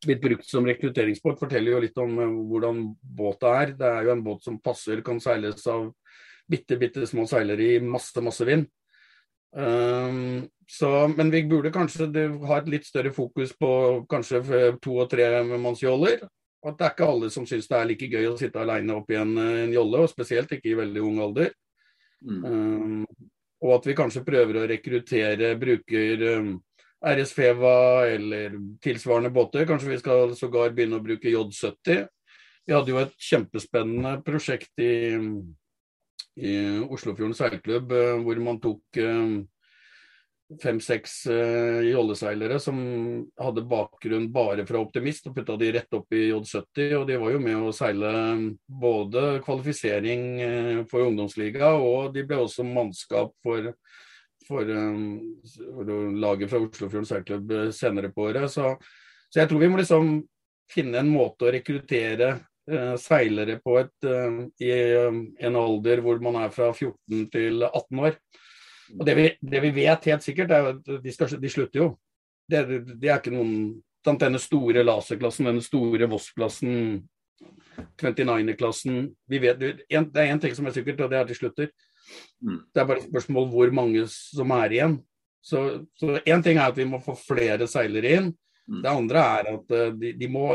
blitt 0.06 0.22
brukt 0.22 0.46
som 0.48 0.66
rekrutteringsbåt, 0.66 1.40
forteller 1.40 1.74
jo 1.74 1.82
litt 1.84 2.00
om 2.02 2.18
uh, 2.18 2.40
hvordan 2.50 2.82
båta 3.00 3.54
er. 3.62 3.74
Det 3.78 3.88
er 3.88 4.08
jo 4.08 4.14
en 4.14 4.24
båt 4.26 4.44
som 4.46 4.58
passer, 4.62 5.02
kan 5.06 5.20
seiles 5.22 5.66
av 5.70 5.90
bitte, 6.48 6.78
bitte 6.80 7.06
små 7.06 7.26
seilere 7.28 7.74
i 7.76 7.80
masse, 7.84 8.22
masse 8.24 8.46
vind. 8.48 8.68
Um, 9.56 10.48
så, 10.68 11.08
men 11.08 11.30
vi 11.32 11.42
burde 11.48 11.72
kanskje 11.72 12.08
ha 12.44 12.58
et 12.58 12.68
litt 12.68 12.84
større 12.84 13.12
fokus 13.16 13.54
på 13.56 13.70
kanskje 14.10 14.42
to- 14.84 14.98
og 15.00 15.08
tremannsjoller. 15.12 16.26
At 16.66 16.76
det 16.76 16.84
er 16.84 16.92
ikke 16.92 17.08
alle 17.08 17.30
som 17.30 17.46
syns 17.46 17.68
det 17.70 17.78
er 17.78 17.88
like 17.88 18.10
gøy 18.10 18.26
å 18.32 18.36
sitte 18.36 18.60
alene 18.60 18.96
oppi 18.98 19.16
en, 19.16 19.36
en 19.38 19.72
jolle, 19.72 20.02
og 20.04 20.10
spesielt 20.10 20.52
ikke 20.52 20.72
i 20.72 20.78
veldig 20.78 21.04
ung 21.06 21.20
alder. 21.24 21.52
Mm. 22.26 22.40
Um, 22.44 23.04
og 23.62 23.74
at 23.78 23.86
vi 23.88 23.96
kanskje 23.98 24.24
prøver 24.26 24.58
å 24.58 24.66
rekruttere 24.70 25.54
bruker 25.58 26.24
um, 26.38 26.56
RS-Feva 26.98 28.08
eller 28.10 28.58
tilsvarende 28.82 29.30
båter. 29.30 29.66
Kanskje 29.68 29.92
vi 29.92 30.00
skal 30.02 30.34
sågar 30.38 30.74
begynne 30.74 30.98
å 30.98 31.04
bruke 31.04 31.30
J70. 31.30 32.08
Vi 32.68 32.74
hadde 32.74 32.92
jo 32.92 33.00
et 33.00 33.14
kjempespennende 33.30 34.18
prosjekt 34.26 34.82
i 34.82 34.90
i 36.38 36.56
Oslofjorden 36.88 37.34
seilklubb, 37.34 37.92
eh, 37.92 38.16
hvor 38.22 38.42
man 38.42 38.60
tok 38.62 38.98
eh, 39.02 39.38
fem-seks 40.62 41.14
uh, 41.28 41.82
jolleseilere 41.84 42.56
som 42.62 42.78
hadde 43.36 43.66
bakgrunn 43.68 44.30
bare 44.32 44.64
fra 44.64 44.80
Optimist, 44.80 45.26
og 45.28 45.34
putta 45.36 45.58
de 45.60 45.68
rett 45.74 45.92
opp 45.92 46.14
i 46.16 46.30
J70. 46.30 46.94
Og 46.96 47.04
de 47.10 47.18
var 47.20 47.34
jo 47.34 47.40
med 47.44 47.66
å 47.68 47.74
seile 47.76 48.12
både 48.64 49.42
kvalifisering 49.44 50.86
for 50.88 51.04
ungdomsliga, 51.04 51.74
og 51.76 52.14
de 52.16 52.24
ble 52.24 52.40
også 52.46 52.64
mannskap 52.64 53.34
for, 53.44 53.74
for, 54.48 54.64
um, 54.64 55.36
for 55.76 55.92
laget 56.24 56.50
fra 56.50 56.62
Oslofjorden 56.64 57.08
seilklubb 57.08 57.54
senere 57.76 58.10
på 58.14 58.30
året. 58.30 58.48
Så, 58.50 58.74
så, 59.28 59.42
jeg 59.42 59.50
tror 59.50 59.62
vi 59.62 59.70
må 59.70 59.80
liksom 59.80 60.14
finne 60.68 61.00
en 61.00 61.12
måte 61.12 61.46
å 61.46 61.52
rekruttere 61.52 62.34
Eh, 62.68 62.96
seilere 63.00 63.56
på 63.64 63.78
et, 63.80 64.04
eh, 64.04 64.40
i 64.60 64.68
eh, 64.68 65.14
en 65.46 65.56
alder 65.56 66.02
hvor 66.04 66.18
man 66.20 66.36
er 66.36 66.50
fra 66.52 66.66
14 66.74 67.22
til 67.32 67.64
18 67.64 68.02
år. 68.02 68.18
Og 68.98 69.06
Det 69.06 69.14
vi, 69.16 69.24
det 69.40 69.62
vi 69.62 69.70
vet 69.72 70.08
helt 70.10 70.24
sikkert, 70.24 70.50
er 70.52 70.68
at 70.74 70.90
de, 71.04 71.12
skal, 71.12 71.32
de 71.40 71.48
slutter 71.48 71.80
jo. 71.80 71.86
Det, 72.48 72.60
det, 73.00 73.08
er 73.08 73.20
ikke 73.20 73.32
noen 73.32 73.82
Denne 74.08 74.38
store 74.40 74.80
laserklassen, 74.84 75.48
denne 75.48 75.60
store 75.60 76.06
Voss-klassen, 76.08 77.02
29-klassen 78.00 79.02
Det 79.28 79.40
er 79.44 80.30
én 80.32 80.40
ting 80.40 80.54
som 80.56 80.64
er 80.64 80.72
sikkert, 80.72 81.02
og 81.04 81.10
det 81.10 81.18
er 81.18 81.26
at 81.26 81.28
de 81.28 81.36
slutter. 81.36 81.68
Mm. 82.44 82.60
Det 82.72 82.82
er 82.82 82.88
bare 82.88 83.02
et 83.02 83.08
spørsmål 83.08 83.48
hvor 83.52 83.74
mange 83.74 84.04
som 84.12 84.54
er 84.58 84.76
igjen. 84.76 84.98
Så 85.44 85.64
én 86.26 86.42
ting 86.44 86.58
er 86.58 86.68
at 86.68 86.78
vi 86.78 86.86
må 86.88 87.00
få 87.02 87.14
flere 87.18 87.68
seilere 87.70 88.14
inn. 88.20 88.32
Mm. 88.68 88.80
Det 88.84 88.90
andre 88.92 89.26
er 89.38 89.52
at 89.54 89.76
de, 90.00 90.12
de 90.18 90.30
må 90.30 90.50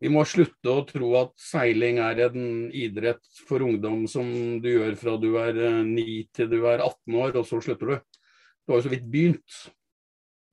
vi 0.00 0.08
må 0.08 0.22
slutte 0.24 0.72
å 0.72 0.84
tro 0.88 1.10
at 1.18 1.32
seiling 1.36 1.98
er 2.00 2.22
en 2.30 2.70
idrett 2.72 3.42
for 3.48 3.60
ungdom 3.60 4.06
som 4.08 4.30
du 4.62 4.70
gjør 4.70 4.94
fra 4.96 5.16
du 5.20 5.34
er 5.36 5.58
9 5.84 6.00
eh, 6.00 6.28
til 6.32 6.48
du 6.48 6.62
er 6.62 6.80
18 6.80 7.18
år, 7.20 7.36
og 7.36 7.44
så 7.48 7.60
slutter 7.60 7.90
du. 7.92 8.22
Du 8.64 8.72
har 8.72 8.80
jo 8.80 8.86
så 8.86 8.92
vidt 8.94 9.10
begynt. 9.12 9.58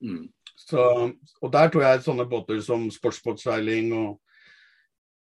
Mm. 0.04 0.26
Så, 0.58 0.82
og 1.40 1.52
der 1.54 1.72
tror 1.72 1.86
jeg 1.86 2.04
sånne 2.04 2.28
båter 2.28 2.60
som 2.64 2.84
sportsbåtseiling 2.92 3.88
og, 3.96 4.18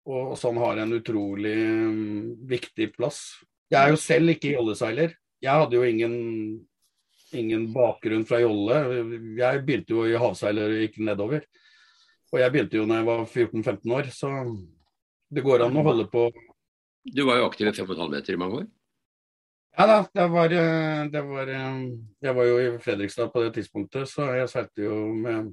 og, 0.07 0.21
og, 0.21 0.37
sånn 0.39 0.63
har 0.63 0.79
en 0.85 0.95
utrolig 0.95 1.57
um, 1.89 2.31
viktig 2.47 2.93
plass. 2.95 3.25
Jeg 3.73 3.81
er 3.81 3.93
jo 3.95 4.01
selv 4.01 4.35
ikke 4.35 4.55
jolleseiler. 4.55 5.15
Jeg 5.45 5.61
hadde 5.61 5.77
jo 5.77 5.85
ingen, 5.89 6.15
ingen 7.33 7.67
bakgrunn 7.75 8.25
fra 8.29 8.41
jolle. 8.43 8.81
Jeg 9.39 9.65
begynte 9.65 9.97
jo 9.97 10.07
i 10.09 10.19
havseiler 10.21 10.73
og 10.73 10.85
gikk 10.85 11.01
nedover. 11.05 11.45
Og 12.33 12.41
jeg 12.41 12.53
begynte 12.53 12.81
jo 12.81 12.87
da 12.91 13.01
jeg 13.01 13.09
var 13.09 13.25
14-15 13.25 13.95
år, 13.95 14.09
så 14.11 14.31
det 15.35 15.45
går 15.45 15.67
an 15.67 15.77
å 15.79 15.85
holde 15.87 16.07
på. 16.11 16.29
Du 17.05 17.25
var 17.29 17.41
jo 17.41 17.49
aktiv 17.51 17.69
i 17.69 17.75
5,5 17.77 18.09
meter 18.11 18.35
i 18.35 18.41
mange 18.41 18.63
år? 18.63 18.71
Ja 19.75 19.87
da, 19.91 19.97
det 20.15 20.25
var, 20.31 20.53
eh, 20.55 21.03
det 21.11 21.23
var, 21.27 21.49
eh, 21.51 21.79
Jeg 22.23 22.35
var 22.35 22.45
jo 22.47 22.59
i 22.59 22.79
Fredrikstad 22.79 23.33
på 23.33 23.43
det 23.43 23.55
tidspunktet, 23.57 24.09
så 24.09 24.31
jeg 24.39 24.49
seilte 24.49 24.85
jo 24.87 24.95
med 25.15 25.51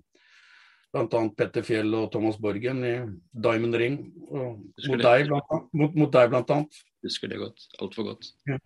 bl.a. 0.94 1.22
Petter 1.38 1.65
Fjell 1.65 1.94
og 1.98 2.12
Thomas 2.12 2.38
Borgen 2.38 2.84
i 2.86 2.94
Diamond 3.34 3.75
Ring. 3.75 3.98
mot, 4.30 5.01
deg, 5.01 5.27
blant, 5.27 5.74
mot, 5.74 5.96
mot 5.96 6.12
deg, 6.12 6.30
blant 6.30 6.53
annet. 6.53 6.82
Husker 7.05 7.31
det 7.31 7.41
godt. 7.41 7.67
Altfor 7.81 8.12
godt. 8.12 8.31
Ja. 8.50 8.58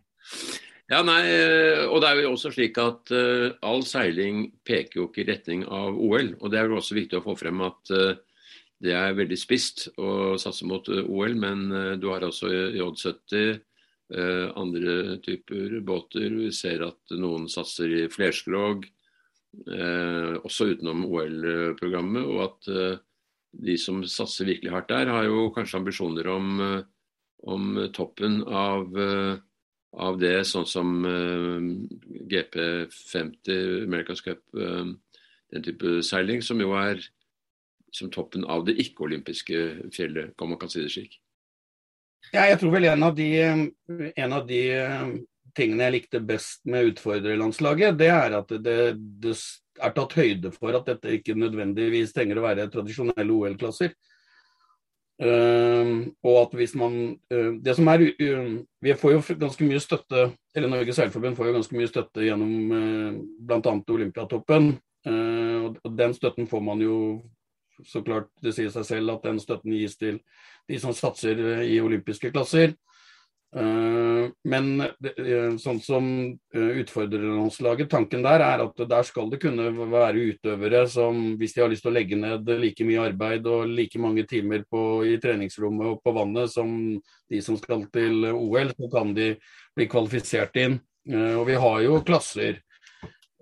ja. 0.92 1.02
nei, 1.08 1.22
eh, 1.32 1.84
og 1.88 2.02
det 2.04 2.12
er 2.12 2.24
jo 2.24 2.34
også 2.36 2.54
slik 2.56 2.80
at 2.82 3.14
uh, 3.16 3.52
all 3.66 3.86
seiling 3.88 4.48
peker 4.68 5.02
jo 5.02 5.10
ikke 5.10 5.24
i 5.24 5.30
retning 5.30 5.66
av 5.66 5.96
OL. 5.96 6.34
Og 6.40 6.52
det 6.52 6.62
er 6.62 6.72
jo 6.72 6.80
også 6.82 6.98
viktig 7.00 7.20
å 7.20 7.26
få 7.26 7.38
frem 7.40 7.64
at 7.66 7.94
uh, 7.96 8.18
det 8.84 8.92
er 8.96 9.16
veldig 9.18 9.38
spist 9.40 9.88
å 9.98 10.36
satse 10.42 10.68
mot 10.68 10.88
uh, 10.92 11.06
OL, 11.08 11.38
men 11.40 11.70
du 12.02 12.12
har 12.12 12.26
altså 12.28 12.52
J70. 12.52 13.64
andre 14.62 15.18
typer 15.26 15.80
båter. 15.82 16.30
Vi 16.30 16.52
ser 16.54 16.84
at 16.86 17.16
noen 17.18 17.48
satser 17.50 17.90
i 17.90 18.04
flerskrog 18.14 18.84
eh, 19.64 20.36
også 20.44 20.70
utenom 20.74 21.06
OL-programmet. 21.08 22.26
Og 22.26 22.44
at 22.46 22.72
eh, 22.72 22.98
de 23.66 23.78
som 23.80 24.04
satser 24.10 24.50
virkelig 24.52 24.74
hardt 24.74 24.92
der, 24.92 25.12
har 25.14 25.28
jo 25.30 25.50
kanskje 25.56 25.80
ambisjoner 25.80 26.30
om, 26.32 26.52
eh, 26.62 26.84
om 27.44 27.90
toppen 27.94 28.44
av, 28.44 28.98
eh, 29.00 29.36
av, 29.94 30.20
det, 30.20 30.38
sånn 30.48 30.68
som 30.70 30.96
eh, 31.10 31.68
GP50, 32.32 33.84
America's 33.86 34.24
Cup, 34.26 34.42
den 34.56 35.64
type 35.64 36.00
seiling, 36.04 36.42
som 36.42 36.60
jo 36.62 36.74
er 36.80 37.04
som 37.96 38.10
toppen 38.12 38.44
av 38.52 38.66
det 38.68 38.76
ikke-olympiske 38.82 39.92
fjellet, 39.96 40.34
om 40.42 40.52
man 40.52 40.60
kan 40.60 40.72
si 40.72 40.82
det 40.84 40.92
slik. 40.92 41.20
Ja, 42.34 42.48
jeg 42.50 42.58
tror 42.60 42.74
vel 42.74 42.90
en 42.90 43.06
av 43.06 43.14
de, 43.16 43.30
en 43.46 44.34
av 44.36 44.48
de 44.50 44.62
tingene 45.56 45.88
jeg 45.88 45.96
likte 46.00 46.22
best 46.26 46.66
med 46.68 46.92
utfordrerlandslaget, 46.92 47.96
det 48.00 48.10
er 48.12 48.36
at 48.42 48.52
det, 48.66 48.80
det, 49.24 49.36
er 49.80 49.94
tatt 49.96 50.16
høyde 50.18 50.52
for 50.56 50.76
at 50.78 50.90
dette 50.90 51.14
ikke 51.18 51.38
nødvendigvis 51.38 52.14
trenger 52.16 52.40
å 52.40 52.46
være 52.46 52.68
tradisjonelle 52.74 53.32
OL-klasser. 53.32 53.96
Uh, 55.16 56.12
og 56.28 56.42
at 56.42 56.56
hvis 56.60 56.74
man 56.76 56.96
uh, 57.32 57.54
Det 57.64 57.72
som 57.78 57.88
er 57.88 58.02
uh, 58.04 58.50
Vi 58.84 58.96
får 59.00 59.14
jo 59.14 59.22
ganske 59.40 59.64
mye 59.64 59.80
støtte, 59.80 60.26
eller 60.52 60.68
Norges 60.68 60.98
Seilforbund 61.00 61.38
får 61.38 61.48
jo 61.48 61.54
ganske 61.56 61.78
mye 61.78 61.88
støtte 61.88 62.26
gjennom 62.26 62.74
uh, 62.74 63.22
bl.a. 63.40 63.76
Olympiatoppen. 63.96 64.76
Og 65.06 65.92
den 65.94 66.14
støtten 66.18 66.48
får 66.50 66.62
man 66.66 66.80
jo 66.82 66.96
så 67.86 68.02
klart, 68.02 68.32
det 68.42 68.56
sier 68.56 68.72
seg 68.74 68.88
selv 68.88 69.12
at 69.14 69.28
den 69.28 69.38
støtten 69.38 69.76
gis 69.78 69.94
til 70.02 70.18
de 70.66 70.80
som 70.82 70.96
satser 70.98 71.38
i 71.62 71.76
olympiske 71.78 72.32
klasser. 72.34 72.74
Eh, 73.56 74.26
men 74.52 74.66
eh, 74.82 75.54
sånn 75.62 75.78
som 75.84 76.08
eh, 76.28 76.72
utfordrerlandslaget, 76.82 77.88
tanken 77.92 78.26
der 78.26 78.44
er 78.44 78.64
at 78.66 78.82
der 78.90 79.08
skal 79.08 79.30
det 79.32 79.40
kunne 79.44 79.70
være 79.72 80.26
utøvere 80.34 80.82
som 80.92 81.22
hvis 81.40 81.56
de 81.56 81.64
har 81.64 81.72
lyst 81.72 81.86
til 81.86 81.94
å 81.94 81.96
legge 81.96 82.20
ned 82.20 82.52
like 82.60 82.88
mye 82.88 83.06
arbeid 83.12 83.48
og 83.48 83.72
like 83.72 84.02
mange 84.02 84.26
timer 84.28 84.66
på, 84.68 85.06
i 85.08 85.16
treningsrommet 85.24 85.94
og 85.94 86.04
på 86.04 86.16
vannet 86.18 86.52
som 86.52 86.76
de 87.32 87.42
som 87.46 87.56
skal 87.62 87.88
til 87.96 88.28
OL, 88.34 88.76
så 88.76 88.92
kan 88.92 89.16
de 89.16 89.32
bli 89.76 89.90
kvalifisert 89.92 90.60
inn. 90.60 90.80
Og 91.06 91.44
vi 91.46 91.58
har 91.62 91.82
jo 91.86 92.04
klasser 92.06 92.64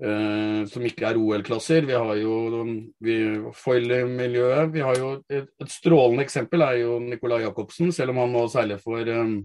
Uh, 0.04 0.66
som 0.68 0.84
ikke 0.84 1.06
er 1.06 1.16
OL-klasser. 1.22 1.86
Vi 1.88 1.94
har 1.94 2.18
jo 2.18 2.64
foil-miljøet. 3.56 4.72
Vi 4.74 4.82
har 4.84 4.98
jo 4.98 5.12
et, 5.30 5.46
et, 5.62 5.70
strålende 5.72 6.26
eksempel 6.26 6.66
er 6.66 6.80
jo 6.82 6.98
Nicolai 7.00 7.44
Jacobsen, 7.46 7.94
selv 7.96 8.12
om 8.12 8.24
han 8.24 8.34
nå 8.34 8.42
seiler 8.52 8.82
for 8.84 9.08
um, 9.14 9.38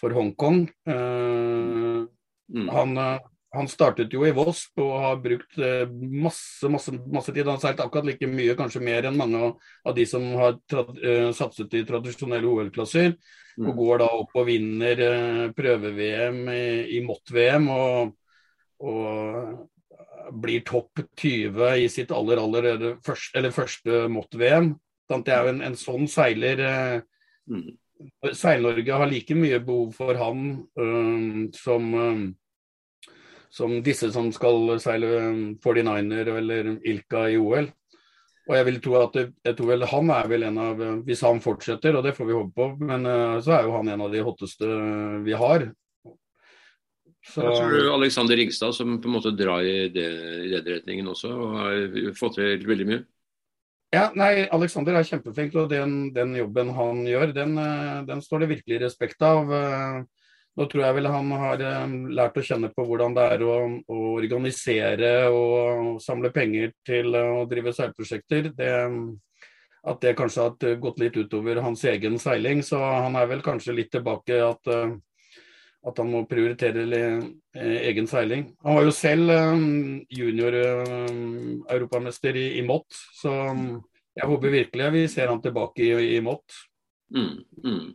for 0.00 0.14
Hongkong. 0.14 0.68
Uh, 0.88 2.06
mm. 2.54 2.68
han, 2.68 2.98
uh, 2.98 3.18
han, 3.54 3.68
startet 3.68 4.12
jo 4.14 4.24
i 4.26 4.34
Voss 4.36 4.66
og 4.78 4.92
har 5.02 5.20
brukt 5.22 5.58
uh, 5.60 5.88
masse, 5.90 6.70
masse, 6.70 6.94
masse 7.06 7.32
tid. 7.32 7.46
Han 7.46 7.56
har 7.56 7.64
seilt 7.64 7.82
akkurat 7.84 8.08
like 8.08 8.28
mye, 8.30 8.56
kanskje 8.58 8.84
mer 8.84 9.08
enn 9.08 9.18
mange 9.18 9.42
av 9.84 9.96
de 9.96 10.06
som 10.08 10.24
har 10.38 10.58
satset 11.36 11.74
i 11.74 11.84
tradisjonelle 11.88 12.48
OL-klasser. 12.48 13.16
Mm. 13.58 13.70
Og 13.70 13.80
går 13.80 14.04
da 14.04 14.12
opp 14.20 14.36
og 14.38 14.46
vinner 14.46 15.02
prøve-VM 15.56 16.44
i, 16.52 16.68
i 16.98 17.02
Mott-VM. 17.06 17.66
Og, 17.74 18.14
og, 18.86 19.66
blir 20.28 20.60
topp 20.60 21.00
20 21.16 21.78
i 21.80 21.86
sitt 21.88 22.10
aller, 22.12 22.36
aller 22.36 22.82
første, 23.00 23.32
eller 23.38 23.54
første 23.54 24.02
Mott-VM. 24.12 24.74
Det 25.08 25.32
er 25.32 25.46
jo 25.46 25.52
en, 25.54 25.62
en 25.64 25.78
sånn 25.80 26.04
seiler 26.12 26.60
mm 27.48 27.70
Seil-Norge 28.32 28.98
har 29.00 29.10
like 29.10 29.34
mye 29.34 29.58
behov 29.64 29.94
for 29.96 30.18
han 30.18 30.44
um, 30.78 31.48
som, 31.54 31.88
um, 31.94 32.22
som 33.50 33.78
disse 33.84 34.12
som 34.14 34.30
skal 34.34 34.76
seile 34.82 35.10
49er 35.58 36.32
eller 36.36 36.70
Ilka 36.86 37.26
i 37.32 37.40
OL. 37.40 37.68
Og 38.48 38.54
jeg 38.56 38.66
vil 38.70 38.78
tro 38.80 38.94
at 39.02 39.18
jeg 39.18 39.56
tror 39.56 39.74
vel 39.74 39.84
han 39.90 40.14
er 40.14 40.30
vel 40.30 40.46
en 40.46 40.60
av 40.62 40.78
Hvis 41.04 41.20
han 41.26 41.42
fortsetter, 41.44 41.98
og 41.98 42.06
det 42.06 42.14
får 42.16 42.30
vi 42.30 42.38
håpe 42.38 42.54
på, 42.56 42.70
men 42.80 43.04
uh, 43.04 43.42
så 43.44 43.58
er 43.58 43.68
jo 43.68 43.76
han 43.76 43.92
en 43.92 44.06
av 44.06 44.14
de 44.14 44.24
hotteste 44.24 44.70
vi 45.26 45.36
har. 45.36 45.68
Så... 47.28 47.42
Jeg 47.44 47.58
tror 47.58 47.74
du 47.74 47.92
Alexander 47.92 48.38
Ringstad 48.40 48.72
som 48.72 48.94
på 49.02 49.10
en 49.10 49.16
måte 49.18 49.34
drar 49.36 49.66
i, 49.66 49.88
det, 49.92 50.08
i 50.46 50.52
den 50.54 50.70
retningen 50.78 51.10
også, 51.12 51.32
og 51.34 51.56
har 51.60 52.14
fått 52.16 52.38
til 52.38 52.64
veldig 52.68 52.86
mye? 52.88 53.02
Ja, 53.88 54.10
nei, 54.12 54.44
Alexander 54.52 54.98
er 54.98 55.06
kjempeflink, 55.08 55.54
og 55.56 55.70
den, 55.72 56.10
den 56.12 56.34
jobben 56.36 56.74
han 56.76 57.06
gjør, 57.08 57.30
den, 57.32 57.54
eh, 57.56 58.00
den, 58.04 58.20
står 58.20 58.42
det 58.42 58.48
virkelig 58.50 58.82
respekt 58.82 59.24
av. 59.24 59.48
Eh, 59.48 60.26
nå 60.58 60.66
tror 60.68 60.82
jeg 60.84 60.96
vel 60.98 61.08
han 61.08 61.30
har 61.40 61.64
eh, 61.64 61.94
lært 62.18 62.36
å 62.36 62.44
kjenne 62.44 62.68
på 62.74 62.84
hvordan 62.84 63.16
det 63.16 63.24
er 63.32 63.44
å, 63.48 63.54
å 63.88 64.02
organisere 64.18 65.12
og 65.32 66.02
samle 66.04 66.28
penger 66.34 66.74
til 66.84 67.16
å 67.16 67.46
drive 67.48 67.72
seilprosjekter. 67.72 68.50
Det, 68.58 68.74
at 69.88 70.04
det 70.04 70.16
kanskje 70.18 70.44
har 70.50 70.76
gått 70.84 71.00
litt 71.00 71.16
utover 71.16 71.62
hans 71.64 71.86
egen 71.88 72.20
seiling, 72.20 72.60
så 72.66 72.82
han 73.06 73.16
er 73.16 73.30
vel 73.30 73.40
kanskje 73.46 73.78
litt 73.78 73.92
tilbake 73.94 74.42
at, 74.44 74.68
at 75.86 75.98
han 76.00 76.08
må 76.10 76.24
prioritere 76.26 76.82
egen 77.54 78.06
seiling. 78.10 78.56
Han 78.66 78.76
var 78.78 78.84
jo 78.88 78.92
selv 78.94 79.30
junior-europamester 80.10 82.36
i, 82.36 82.58
i 82.58 82.62
Mott, 82.66 82.90
så 83.20 83.30
jeg 84.18 84.26
håper 84.26 84.50
virkelig 84.50 84.92
vi 84.96 85.08
ser 85.10 85.28
han 85.30 85.42
tilbake 85.42 85.82
i, 85.86 86.16
i 86.16 86.20
Mott. 86.24 86.52
Mm, 87.14 87.44
mm. 87.64 87.94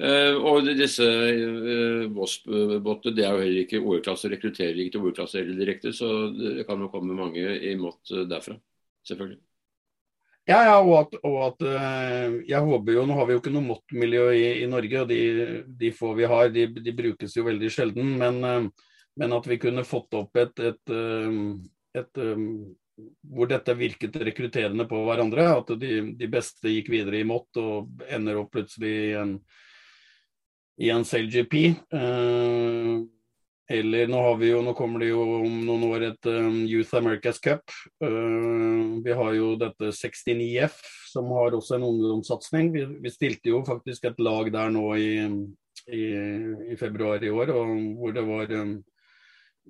Uh, 0.00 0.34
og 0.46 0.64
disse 0.78 1.04
uh, 1.04 2.14
Voss-båtene 2.14 3.16
det 3.16 3.24
er 3.26 3.32
jo 3.34 3.42
heller 3.42 3.62
ikke 3.66 3.82
OL-klasse, 3.82 4.30
rekrutterer 4.32 4.78
ikke 4.78 4.92
til 4.94 5.02
OL-klasse 5.04 5.38
heller 5.42 5.58
direkte, 5.60 5.92
så 5.92 6.06
det 6.32 6.66
kan 6.68 6.80
jo 6.80 6.88
komme 6.92 7.18
mange 7.18 7.58
i 7.68 7.74
Mott 7.78 8.04
derfra. 8.30 8.54
Selvfølgelig. 9.06 9.40
Ja, 10.48 10.62
ja, 10.66 10.76
og 10.80 10.94
at, 10.96 11.16
og 11.20 11.36
at 11.44 11.64
uh, 11.68 12.38
jeg 12.48 12.64
håper 12.64 12.94
jo, 12.96 13.02
Nå 13.06 13.16
har 13.18 13.28
vi 13.28 13.34
jo 13.36 13.42
ikke 13.42 13.52
noe 13.54 13.66
Mott-miljø 13.66 14.24
i, 14.34 14.46
i, 14.62 14.68
Norge, 14.70 15.02
og 15.02 15.10
de, 15.12 15.20
de, 15.78 15.92
få 15.94 16.14
vi 16.18 16.26
har, 16.30 16.48
de, 16.54 16.66
de 16.80 16.94
brukes 16.96 17.36
jo 17.36 17.44
veldig 17.46 17.70
sjelden. 17.70 18.16
Men, 18.18 18.40
men, 19.20 19.36
at 19.36 19.46
vi 19.46 19.60
kunne 19.62 19.86
fått 19.86 20.16
opp 20.18 20.40
et, 20.40 20.64
et, 20.72 20.94
et, 20.96 22.00
et 22.00 22.22
hvor 23.22 23.48
dette 23.50 23.74
virket 23.78 24.16
rekrutterende 24.20 24.86
på 24.88 25.02
hverandre. 25.06 25.46
At 25.60 25.72
de, 25.80 26.00
de, 26.18 26.28
beste 26.30 26.72
gikk 26.72 26.90
videre 26.92 27.20
i 27.20 27.26
Mott 27.28 27.60
og 27.60 28.04
ender 28.10 28.40
opp 28.42 28.52
plutselig 28.56 28.92
i 29.10 29.14
en, 29.20 29.34
i 30.80 30.92
en 30.94 31.06
SailGP. 31.06 31.56
Eh, 32.00 32.94
eller 33.70 34.10
nå, 34.10 34.20
jo, 34.44 34.60
nå 34.66 34.74
kommer 34.78 35.02
det 35.02 35.12
jo 35.12 35.22
om 35.40 35.60
noen 35.66 35.86
år 35.90 36.06
et 36.10 36.28
um, 36.30 36.62
Youth 36.66 36.96
America's 36.98 37.38
Cup. 37.42 37.62
Uh, 38.02 38.98
vi 39.04 39.14
har 39.14 39.32
jo 39.36 39.54
dette 39.60 39.92
69F, 39.94 40.80
som 41.12 41.30
har 41.36 41.54
også 41.54 41.78
en 41.78 41.86
ungdomssatsing. 41.88 42.72
Vi, 42.74 42.84
vi, 43.04 43.14
stilte 43.14 43.52
jo 43.52 43.62
faktisk 43.66 44.10
et 44.10 44.22
lag 44.22 44.50
der 44.52 44.74
nå 44.74 44.86
i, 44.98 45.12
i, 45.86 46.04
i 46.74 46.78
februar 46.80 47.22
i 47.22 47.30
år, 47.30 47.54
og, 47.54 47.76
hvor 48.00 48.16
det 48.16 48.26
var 48.26 48.56
um, 48.58 48.80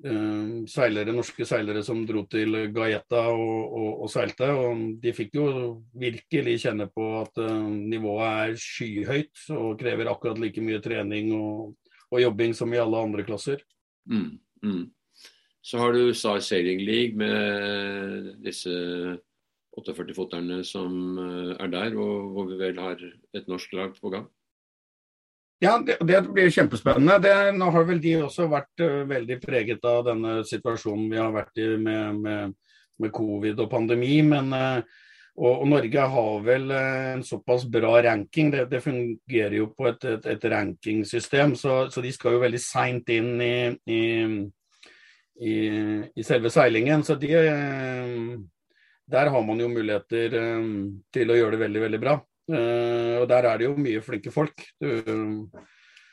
Eh, 0.00 0.64
seilere, 0.70 1.12
norske 1.12 1.44
seilere 1.44 1.82
som 1.84 1.98
dro 2.08 2.22
til 2.30 2.54
Gaeta 2.72 3.26
og, 3.34 3.58
og, 3.68 3.90
og, 4.04 4.08
seilte. 4.08 4.48
og 4.48 4.94
De 5.02 5.12
fikk 5.12 5.36
jo 5.36 5.48
virkelig 5.92 6.56
kjenne 6.62 6.86
på 6.94 7.08
at 7.18 7.40
uh, 7.42 7.66
nivået 7.68 8.30
er 8.30 8.54
skyhøyt 8.62 9.44
og 9.58 9.76
krever 9.82 10.08
akkurat 10.08 10.40
like 10.40 10.64
mye 10.64 10.80
trening 10.80 11.34
og, 11.36 11.74
og 12.08 12.22
jobbing 12.22 12.56
som 12.56 12.72
i 12.72 12.80
alle 12.80 13.02
andre 13.10 13.26
klasser. 13.28 13.60
Mm, 14.10 14.38
mm. 14.64 14.84
Så 15.62 15.78
har 15.78 15.92
du 15.92 16.14
Star 16.14 16.40
Sailing 16.40 16.80
League 16.82 17.16
med 17.16 18.36
disse 18.44 18.70
48-foterne 19.76 20.62
som 20.66 21.18
uh, 21.18 21.54
er 21.60 21.70
der, 21.70 21.96
og 22.00 22.30
hvor 22.34 22.48
vi 22.50 22.58
vel 22.58 22.80
har 22.80 23.00
et 23.36 23.48
norsk 23.48 23.74
lag 23.78 23.92
på 24.00 24.12
gang? 24.12 24.26
Ja, 25.60 25.76
det, 25.84 25.98
det, 26.08 26.22
blir 26.32 26.50
kjempespennende. 26.50 27.18
Det, 27.22 27.34
nå 27.54 27.68
har 27.70 27.84
vel 27.86 28.00
de 28.02 28.16
også 28.24 28.48
vært 28.50 28.82
uh, 28.82 29.04
veldig 29.10 29.38
preget 29.42 29.84
av 29.86 30.06
denne 30.08 30.40
situasjonen 30.48 31.10
vi 31.12 31.20
har 31.20 31.30
vært 31.36 31.60
i 31.60 31.68
med, 31.76 32.18
med, 32.24 32.56
med 32.98 33.14
covid 33.14 33.60
og 33.60 33.70
pandemi. 33.70 34.16
Men, 34.26 34.50
uh, 34.56 35.06
og, 35.38 35.62
og, 35.62 35.66
Norge 35.70 36.06
har 36.12 36.40
vel 36.44 36.70
uh, 36.74 37.10
en 37.14 37.24
såpass 37.24 37.64
bra 37.70 37.94
ranking. 38.02 38.50
Det, 38.52 38.64
det 38.70 38.82
fungerer 38.84 39.56
jo 39.60 39.70
på 39.76 39.88
et, 39.90 40.06
et, 40.10 40.26
et 40.34 40.46
rankingsystem, 40.52 41.54
så, 41.58 41.84
så, 41.92 42.02
de 42.02 42.12
skal 42.14 42.36
jo 42.36 42.42
veldig 42.44 42.62
seint 42.62 43.12
inn 43.14 43.32
i, 43.44 43.54
i, 43.86 44.02
i, 45.40 45.54
i, 46.10 46.26
selve 46.26 46.52
seilingen. 46.52 47.06
Så 47.06 47.16
de, 47.20 47.32
der 49.10 49.32
har 49.32 49.46
man 49.46 49.62
jo 49.62 49.70
muligheter 49.70 50.36
til 51.14 51.32
å 51.32 51.38
gjøre 51.38 51.56
det 51.56 51.64
veldig, 51.64 51.84
veldig 51.86 52.02
bra. 52.02 52.20
Og 52.50 53.26
der 53.30 53.46
er 53.46 53.58
det 53.58 53.68
jo 53.68 53.74
mye 53.78 54.02
flinke 54.02 54.32
folk. 54.34 54.64
Mm. 54.82 55.46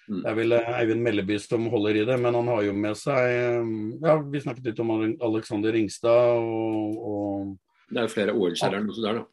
det 0.07 0.29
er 0.29 0.35
vel 0.37 0.55
Eivind 0.61 1.01
Melleby 1.03 1.39
som 1.41 1.65
holder 1.73 2.03
i 2.03 2.03
det, 2.07 2.17
men 2.21 2.37
han 2.37 2.49
har 2.53 2.61
jo 2.67 2.75
med 2.77 2.95
seg 2.95 3.97
ja, 4.05 4.13
Vi 4.21 4.43
snakket 4.43 4.69
litt 4.69 4.81
om 4.83 4.93
Alexander 5.25 5.73
Ringstad 5.73 6.37
og, 6.37 7.01
og 7.01 7.55
Det 7.87 8.01
er 8.01 8.07
jo 8.07 8.13
flere 8.13 8.35
OL-kjelleren 8.35 8.89
også 8.91 9.05
der, 9.05 9.19
da. 9.21 9.27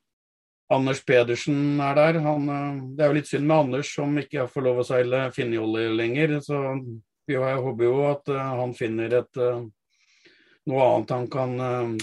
Anders 0.75 1.03
Pedersen 1.05 1.81
er 1.85 1.97
der. 1.99 2.21
Han, 2.25 2.47
eh, 2.49 2.83
det 2.97 3.05
er 3.05 3.11
jo 3.11 3.19
litt 3.19 3.31
synd 3.31 3.49
med 3.49 3.67
Anders 3.67 3.91
som 3.95 4.15
ikke 4.21 4.47
får 4.51 4.65
lov 4.69 4.81
å 4.81 4.87
seile 4.89 5.27
Finnjolle 5.35 5.91
lenger. 5.95 6.39
Så 6.45 6.61
jeg 7.31 7.65
håper 7.67 7.85
jo 7.85 7.99
at 8.09 8.31
uh, 8.33 8.41
han 8.61 8.73
finner 8.77 9.19
et, 9.21 9.41
uh, 9.41 9.65
noe 10.69 10.89
annet 10.89 11.13
han 11.15 11.29
kan 11.33 11.55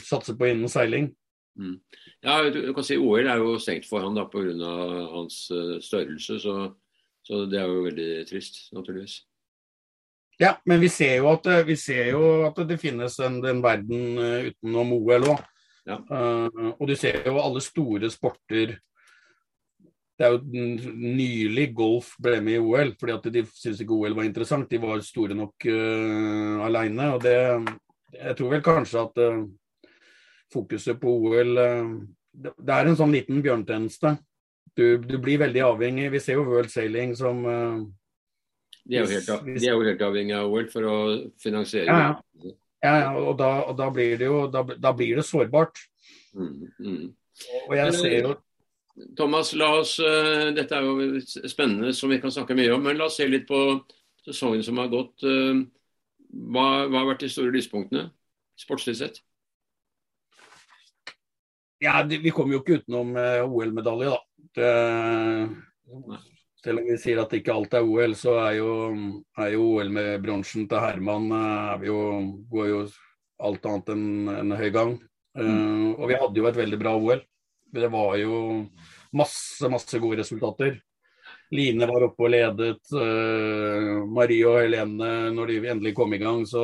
satse 0.02 0.38
på 0.38 0.50
innen 0.50 0.72
seiling. 0.72 1.12
Mm. 1.60 1.80
Ja, 2.22 2.50
du 2.50 2.74
kan 2.74 2.86
si 2.86 2.98
OL 2.98 3.28
er 3.28 3.42
jo 3.42 3.58
stengt 3.60 3.88
for 3.90 4.06
han 4.06 4.16
da 4.16 4.28
pga. 4.30 4.72
hans 5.12 5.44
eh, 5.52 5.80
størrelse, 5.84 6.40
så, 6.40 6.56
så, 7.28 7.46
det 7.46 7.60
er 7.60 7.68
jo 7.68 7.84
veldig 7.88 8.10
trist, 8.30 8.68
naturligvis. 8.74 9.22
Ja, 10.40 10.56
men 10.66 10.82
vi 10.82 10.90
ser 10.90 11.18
jo 11.18 11.32
at, 11.34 11.46
eh, 11.46 11.76
ser 11.76 12.14
jo 12.14 12.46
at 12.48 12.62
det 12.68 12.80
finnes 12.82 13.20
en, 13.20 13.42
en 13.46 13.64
verden 13.64 14.18
eh, 14.18 14.52
utenom 14.52 14.94
OL 15.00 15.32
òg. 15.36 15.48
Ja. 15.90 15.98
Uh, 16.12 16.72
og 16.78 16.88
du 16.90 16.96
ser 16.96 17.24
jo 17.26 17.40
alle 17.42 17.62
store 17.64 18.12
sporter 18.14 18.78
det 20.22 20.28
er 20.28 20.36
jo 20.36 20.66
nylig 21.18 21.72
golf 21.74 22.12
ble 22.22 22.38
med 22.46 22.60
i 22.60 22.62
OL, 22.62 22.92
fordi 23.00 23.14
at 23.16 23.24
de 23.34 23.42
syntes 23.50 23.80
ikke 23.82 23.96
OL 23.96 24.14
var 24.20 24.28
interessant. 24.28 24.70
De 24.70 24.78
var 24.82 25.02
store 25.02 25.38
nok 25.38 25.66
uh, 25.66 26.62
alene. 26.68 27.08
Og 27.16 27.24
det, 27.24 27.38
jeg 28.14 28.38
tror 28.38 28.52
vel 28.54 28.62
kanskje 28.66 29.02
at 29.02 29.22
uh, 29.26 29.40
fokuset 30.54 31.00
på 31.02 31.16
OL 31.26 31.58
uh, 31.58 31.96
Det 32.32 32.76
er 32.76 32.92
en 32.92 33.00
sånn 33.00 33.16
liten 33.16 33.42
bjørntjeneste. 33.42 34.14
Du, 34.78 34.86
du, 35.02 35.18
blir 35.18 35.42
veldig 35.42 35.66
avhengig. 35.72 36.12
Vi 36.14 36.22
ser 36.22 36.38
jo 36.38 36.46
World 36.52 36.70
Sailing 36.70 37.18
som 37.18 37.42
uh, 37.48 37.82
de 38.86 39.02
er, 39.02 39.10
helt, 39.10 39.34
de 39.48 39.58
er, 39.58 39.74
jo 39.74 39.82
helt, 39.88 40.06
avhengig 40.06 40.38
av 40.38 40.54
OL 40.54 40.70
for 40.70 40.86
å 40.86 40.96
finansiere 41.42 41.90
ja, 41.90 42.14
ja. 42.46 42.54
Ja 42.84 42.94
og, 43.14 43.36
da, 43.40 43.50
og, 43.68 43.76
da, 43.78 43.90
blir 43.94 44.16
det 44.18 44.30
jo 44.30 44.46
da, 44.52 44.64
da 44.78 44.94
blir 44.98 45.20
det 45.20 45.26
sårbart. 45.28 45.82
Mm, 46.34 46.70
mm. 46.80 47.04
Og 47.68 47.76
jeg 47.78 47.94
ser 47.98 48.18
jo 48.22 48.38
Thomas, 49.18 49.54
la 49.58 49.70
oss, 49.80 49.96
uh, 50.04 50.52
dette 50.56 50.76
er 50.76 50.86
jo 50.86 51.20
spennende 51.50 51.94
som 51.96 52.12
vi 52.12 52.20
kan 52.22 52.34
snakke 52.34 52.56
mye 52.58 52.74
om, 52.76 52.84
men 52.86 53.00
la 53.00 53.08
oss 53.08 53.18
se 53.22 53.28
litt 53.30 53.48
på 53.50 53.80
sesongen 54.26 54.64
som 54.66 54.82
har 54.82 54.92
gått. 54.92 55.24
Uh, 55.24 55.64
hva, 56.32 56.88
hva, 56.88 57.00
har 57.00 57.08
vært 57.14 57.24
de 57.26 57.32
store 57.32 57.54
lyspunktene 57.56 58.10
sportslig 58.60 58.98
sett? 59.00 59.22
Ja, 61.82 62.04
Vi 62.06 62.34
kommer 62.36 62.58
jo 62.58 62.62
ikke 62.62 62.82
utenom 62.82 63.16
uh, 63.18 63.42
OL-medalje, 63.48 64.12
da. 64.12 64.20
Det, 64.52 64.72
selv 66.64 66.82
om 66.82 66.90
vi 66.92 66.98
sier 67.02 67.22
at 67.22 67.34
ikke 67.34 67.54
alt 67.54 67.74
er 67.78 67.88
OL, 67.88 68.14
så 68.18 68.36
er 68.44 68.60
jo, 68.60 68.74
er 69.42 69.56
jo 69.56 69.66
OL 69.74 69.90
med 69.94 70.22
bronsen 70.24 70.68
til 70.70 70.84
Herman 70.84 71.32
uh, 71.34 71.82
jo, 71.86 71.98
går 72.52 72.70
jo 72.70 72.84
alt 73.42 73.66
annet 73.66 73.92
enn 73.96 74.06
en 74.36 74.56
høy 74.60 74.70
gang. 74.74 74.96
Uh, 75.38 75.48
mm. 75.48 75.90
Og 75.98 76.08
vi 76.12 76.22
hadde 76.22 76.42
jo 76.42 76.48
et 76.50 76.62
veldig 76.62 76.80
bra 76.82 76.96
OL. 77.00 77.26
Det 77.72 77.90
var 77.92 78.16
jo 78.20 78.38
masse, 79.18 79.70
masse 79.72 80.02
gode 80.04 80.22
resultater. 80.22 80.78
Line 81.52 81.88
var 81.88 82.06
oppe 82.06 82.28
og 82.28 82.32
ledet. 82.32 82.82
Uh, 82.94 84.06
Marie 84.08 84.46
og 84.48 84.62
Helene, 84.62 85.32
når 85.34 85.52
de 85.52 85.62
endelig 85.74 85.96
kom 85.98 86.14
i 86.14 86.22
gang, 86.22 86.46
så, 86.48 86.64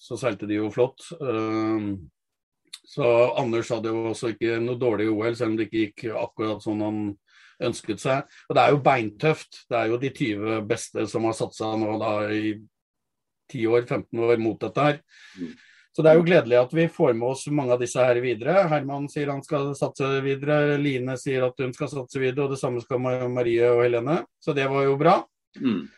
så 0.00 0.18
seilte 0.18 0.48
de 0.48 0.58
jo 0.62 0.72
flott. 0.74 1.04
Uh, 1.20 1.98
så 2.88 3.04
Anders 3.36 3.68
hadde 3.74 3.92
jo 3.92 4.08
også 4.14 4.32
ikke 4.32 4.56
noe 4.64 4.80
dårlig 4.80 5.10
OL, 5.12 5.34
selv 5.36 5.52
om 5.52 5.58
det 5.58 5.68
ikke 5.68 5.82
gikk 5.84 6.06
akkurat 6.16 6.64
sånn 6.64 6.80
han 6.80 7.02
ønsket 7.64 8.02
seg. 8.02 8.34
Og 8.48 8.56
det 8.56 8.64
er 8.64 8.74
jo 8.74 8.82
beintøft. 8.84 9.62
Det 9.70 9.78
er 9.78 9.92
jo 9.92 10.00
de 10.02 10.12
20 10.14 10.60
beste 10.68 11.06
som 11.10 11.26
har 11.28 11.36
satsa 11.38 11.72
nå 11.78 11.96
da 12.02 12.12
i 12.34 12.52
10 13.48 13.66
år, 13.72 13.88
15 13.88 14.28
år 14.28 14.40
mot 14.42 14.60
dette 14.60 14.84
her. 14.84 15.00
Mm. 15.38 15.56
Så 15.98 16.04
det 16.04 16.10
er 16.12 16.18
jo 16.20 16.26
gledelig 16.28 16.58
at 16.60 16.74
vi 16.76 16.84
får 16.94 17.14
med 17.18 17.26
oss 17.26 17.46
mange 17.50 17.74
av 17.74 17.80
disse 17.82 17.98
her 17.98 18.20
videre. 18.22 18.68
Herman 18.70 19.08
sier 19.10 19.32
han 19.32 19.42
skal 19.42 19.72
satse 19.74 20.06
videre, 20.22 20.76
Line 20.78 21.16
sier 21.18 21.48
at 21.48 21.58
hun 21.58 21.72
skal 21.74 21.90
satse 21.90 22.20
videre, 22.22 22.44
og 22.44 22.54
det 22.54 22.60
samme 22.60 22.82
skal 22.84 23.02
Marie 23.02 23.66
og 23.72 23.82
Helene. 23.82 24.20
Så 24.38 24.54
det 24.54 24.68
var 24.70 24.84
jo 24.86 24.98
bra. 25.00 25.16
Mm. 25.58 25.88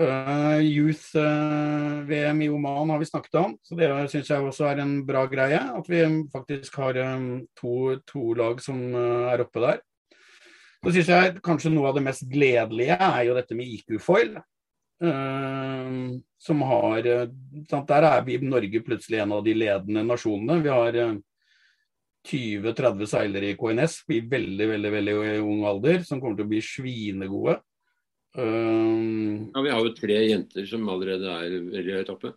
Uh, 0.00 0.58
Youth-VM 0.64 2.40
uh, 2.40 2.44
i 2.46 2.48
Oman 2.48 2.90
har 2.90 3.02
vi 3.02 3.10
snakket 3.10 3.36
om, 3.42 3.52
så 3.62 3.76
det 3.76 3.90
syns 4.10 4.30
jeg 4.32 4.46
også 4.48 4.70
er 4.70 4.80
en 4.80 4.94
bra 5.06 5.26
greie. 5.30 5.60
At 5.60 5.90
vi 5.92 6.00
faktisk 6.32 6.80
har 6.80 6.96
um, 7.12 7.42
to, 7.58 7.98
to, 8.08 8.32
lag 8.38 8.64
som 8.64 8.80
uh, 8.96 9.28
er 9.34 9.44
oppe 9.44 9.60
der. 9.62 9.82
Så 10.82 10.92
syns 10.96 11.10
jeg 11.12 11.34
kanskje 11.46 11.70
noe 11.70 11.90
av 11.90 11.98
det 11.98 12.02
mest 12.02 12.24
gledelige 12.26 12.96
er 12.98 13.20
jo 13.28 13.36
dette 13.38 13.54
med 13.54 13.70
IQ-foil. 13.70 14.34
som 16.38 16.60
har 16.62 17.06
sant, 17.70 17.88
Der 17.88 18.02
er 18.06 18.22
vi 18.22 18.34
i 18.34 18.38
Norge 18.38 18.80
plutselig 18.82 19.18
en 19.18 19.32
av 19.32 19.44
de 19.44 19.54
ledende 19.54 20.02
nasjonene. 20.06 20.62
Vi 20.62 20.68
har 20.68 21.18
20-30 22.28 23.06
seilere 23.10 23.50
i 23.50 23.56
KNS 23.58 24.02
i 24.14 24.20
veldig, 24.20 24.68
veldig, 24.74 24.92
veldig 24.94 25.14
ung 25.42 25.64
alder, 25.66 26.02
som 26.06 26.20
kommer 26.20 26.38
til 26.38 26.46
å 26.46 26.52
bli 26.52 26.60
svinegode. 26.62 27.58
Uh, 28.38 29.50
ja, 29.52 29.62
Vi 29.62 29.72
har 29.72 29.82
jo 29.82 29.94
tre 29.96 30.20
jenter 30.30 30.66
som 30.66 30.86
allerede 30.88 31.28
er 31.28 31.58
veldig 31.66 31.98
høyt 31.98 32.12
oppe. 32.14 32.32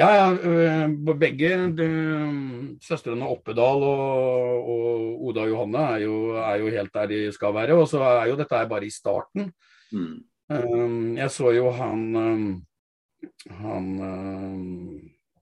Ja, 0.00 0.08
ja 0.16 0.28
øh, 0.32 1.16
begge 1.20 1.50
søstrene 2.80 3.28
Oppedal 3.28 3.84
og, 3.84 4.70
og, 4.72 5.26
Oda 5.28 5.44
Johanne 5.44 5.82
er 5.96 6.04
jo, 6.06 6.14
er 6.40 6.62
jo, 6.62 6.70
helt 6.72 6.94
der 6.94 7.10
de 7.10 7.20
skal 7.36 7.54
være. 7.54 7.76
Og 7.76 7.88
så 7.90 8.00
er 8.06 8.30
jo 8.30 8.38
dette 8.40 8.62
bare 8.70 8.88
i 8.88 8.94
starten. 8.94 9.52
Mm. 9.92 10.16
Um, 10.50 11.16
jeg 11.18 11.30
så 11.30 11.52
jo 11.54 11.70
han 11.70 12.64
Han 13.60 13.86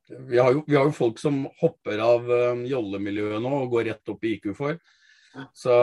vi 0.08 0.38
har, 0.38 0.52
jo, 0.52 0.64
vi 0.66 0.74
har, 0.74 0.84
jo, 0.88 0.92
folk 0.96 1.18
som 1.20 1.42
hopper 1.60 2.00
av 2.00 2.30
jollemiljøet 2.64 3.42
nå 3.44 3.50
og 3.62 3.74
går 3.74 3.90
rett 3.90 4.12
opp 4.12 4.24
i 4.24 4.38
IQ 4.38 4.54
for. 4.56 4.78
Så, 5.52 5.74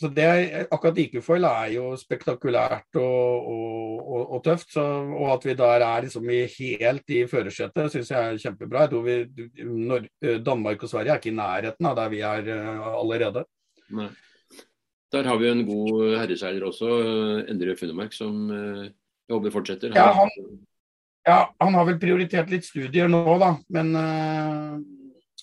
så 0.00 0.08
det, 0.16 0.26
akkurat 0.72 0.98
IQ-foil 1.02 1.44
er 1.44 1.72
jo 1.74 1.90
spektakulært 2.00 2.96
og, 2.96 3.48
og, 3.52 3.98
og, 4.00 4.22
og 4.36 4.38
tøft. 4.46 4.70
Så, 4.72 4.84
og 5.12 5.34
at 5.34 5.44
vi 5.44 5.54
der 5.58 5.84
er 5.84 6.06
liksom 6.06 6.30
i, 6.32 6.38
helt 6.54 7.12
i 7.12 7.26
førersetet, 7.28 7.92
syns 7.92 8.12
jeg 8.14 8.30
er 8.30 8.40
kjempebra. 8.40 8.86
Jeg 8.86 9.02
vi, 9.04 9.66
når, 9.68 10.06
Danmark 10.46 10.86
og 10.86 10.92
Sverige 10.92 11.12
er 11.12 11.20
ikke 11.20 11.34
i 11.34 11.36
nærheten 11.36 11.90
av 11.90 11.98
der 11.98 12.14
vi 12.14 12.22
er 12.24 12.48
uh, 12.48 12.86
allerede. 13.02 13.44
Nei. 13.98 14.08
Der 15.12 15.26
har 15.26 15.36
vi 15.42 15.50
en 15.50 15.64
god 15.68 16.16
herreseiler 16.22 16.64
også, 16.70 16.88
Endre 17.50 17.76
Funnemark, 17.76 18.16
som 18.16 18.40
uh, 18.48 18.86
jeg 18.86 19.36
håper 19.36 19.52
fortsetter. 19.52 19.92
Ja 19.98 20.14
han, 20.16 20.32
ja, 21.28 21.42
han 21.60 21.76
har 21.76 21.90
vel 21.90 22.00
prioritert 22.00 22.48
litt 22.54 22.64
studier 22.64 23.10
nå, 23.10 23.26
da. 23.42 23.52
Men 23.68 23.92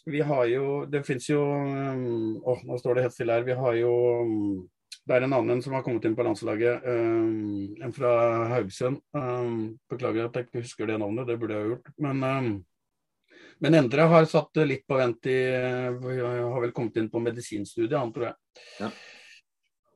vi 0.07 0.23
har 0.23 0.45
jo 0.49 0.85
Det 0.89 1.03
fins 1.07 1.29
jo 1.29 1.43
um, 1.43 2.39
Å, 2.41 2.57
nå 2.63 2.79
står 2.79 2.97
det 2.97 3.07
helt 3.07 3.15
stille 3.15 3.37
her. 3.37 3.45
Vi 3.47 3.57
har 3.57 3.77
jo 3.81 3.93
um, 4.23 4.65
det 5.07 5.15
er 5.15 5.23
en 5.23 5.35
annen 5.37 5.61
som 5.63 5.71
har 5.71 5.85
kommet 5.85 6.03
inn 6.03 6.15
på 6.17 6.23
landslaget, 6.25 6.83
um, 6.83 7.75
en 7.79 7.93
fra 7.95 8.09
Haugesund. 8.51 8.99
Um, 9.15 9.77
beklager 9.87 10.27
at 10.27 10.35
jeg 10.35 10.47
ikke 10.49 10.63
husker 10.65 10.89
det 10.89 10.97
navnet, 10.99 11.29
det 11.29 11.37
burde 11.39 11.55
jeg 11.55 11.63
ha 11.63 11.69
gjort. 11.69 11.91
Men, 12.03 12.25
um, 12.27 13.37
men 13.63 13.77
Endre 13.79 14.07
har 14.11 14.27
satt 14.27 14.59
litt 14.67 14.83
på 14.83 14.97
vent 14.99 15.29
i 15.31 15.37
Har 15.47 16.59
vel 16.59 16.75
kommet 16.75 16.99
inn 16.99 17.07
på 17.13 17.23
medisinstudiet, 17.23 17.95
han 17.95 18.11
tror 18.11 18.27
jeg. 18.27 18.37
Ja. 18.81 18.91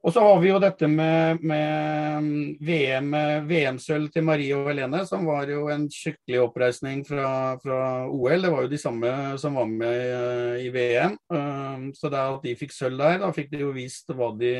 Og 0.01 0.13
så 0.13 0.21
har 0.25 0.39
vi 0.41 0.49
jo 0.49 0.57
dette 0.57 0.87
med, 0.89 1.43
med 1.45 2.57
VM, 2.65 3.11
VM-sølv 3.45 4.09
til 4.09 4.25
Marie 4.25 4.55
og 4.57 4.71
Helene, 4.71 5.03
som 5.05 5.27
var 5.29 5.49
jo 5.51 5.67
en 5.69 5.83
skikkelig 5.93 6.39
oppreisning 6.41 7.03
fra, 7.05 7.27
fra, 7.61 7.81
OL. 8.09 8.41
Det 8.41 8.49
var 8.49 8.65
jo 8.65 8.71
de 8.71 8.79
samme 8.81 9.11
som 9.41 9.59
var 9.59 9.69
med 9.69 10.63
i 10.63 10.71
VM. 10.73 11.19
Um, 11.29 11.91
så 11.93 12.09
det 12.09 12.17
at 12.17 12.47
de 12.47 12.55
fikk 12.57 12.73
sølv 12.73 12.97
der, 12.97 13.19
da 13.21 13.29
fikk 13.35 13.53
de 13.53 13.61
jo 13.61 13.69
vist 13.75 14.09
hva 14.09 14.31
de, 14.39 14.55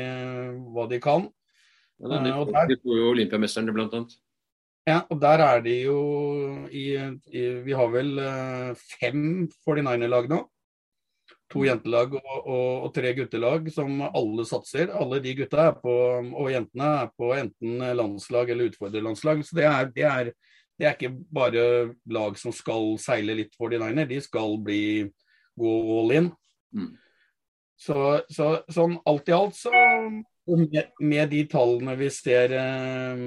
hva 0.76 0.86
de 0.92 1.02
kan. 1.02 1.26
Ja, 2.02 2.22
de, 2.22 2.36
uh, 2.38 2.62
de 2.70 2.78
får 2.84 3.02
jo 3.02 3.10
olympiamesterne, 3.16 3.74
blant 3.74 3.98
annet. 3.98 4.14
Ja, 4.86 5.02
og 5.10 5.18
der 5.22 5.42
er 5.46 5.66
de 5.66 5.74
jo 5.88 6.00
i, 6.70 6.86
i 7.34 7.42
Vi 7.66 7.74
har 7.78 7.90
vel 7.94 8.14
uh, 8.22 8.78
fem 8.94 9.48
49er-lag 9.66 10.30
nå. 10.30 10.44
To 11.52 11.66
jentelag 11.68 12.14
og, 12.16 12.32
og, 12.40 12.70
og, 12.86 12.88
tre 12.96 13.12
guttelag 13.18 13.68
som 13.76 14.00
alle 14.08 14.46
satser. 14.48 14.92
Alle 14.96 15.20
de 15.24 15.36
gutta 15.42 15.68
på, 15.76 15.96
og 16.32 16.52
jentene 16.54 16.90
er 17.02 17.12
på 17.18 17.34
enten 17.36 17.84
landslag 17.98 18.54
eller 18.54 18.72
utfordrerlandslag. 18.72 19.44
Så 19.46 19.60
det 19.60 19.68
er, 19.68 19.92
det, 19.96 20.08
er, 20.08 20.32
det 20.80 20.88
er, 20.88 20.96
ikke 20.96 21.14
bare 21.34 21.66
lag 22.12 22.40
som 22.40 22.56
skal 22.56 22.96
seile 23.04 23.36
litt 23.42 23.56
for 23.60 23.74
de 23.74 23.82
niner, 23.82 24.08
de 24.08 24.22
skal 24.24 24.56
bli 24.64 24.84
gå 25.60 25.78
all 26.00 26.16
in. 26.16 26.32
Mm. 26.72 26.92
Så, 27.82 27.98
så, 28.30 28.52
sånn 28.72 29.00
alt 29.10 29.30
i 29.32 29.34
alt 29.36 29.58
så 29.58 29.72
med, 30.52 30.92
med, 31.00 31.30
de 31.32 31.42
tallene 31.50 31.96
vi 32.00 32.10
ser 32.14 32.54
eh, 32.58 33.24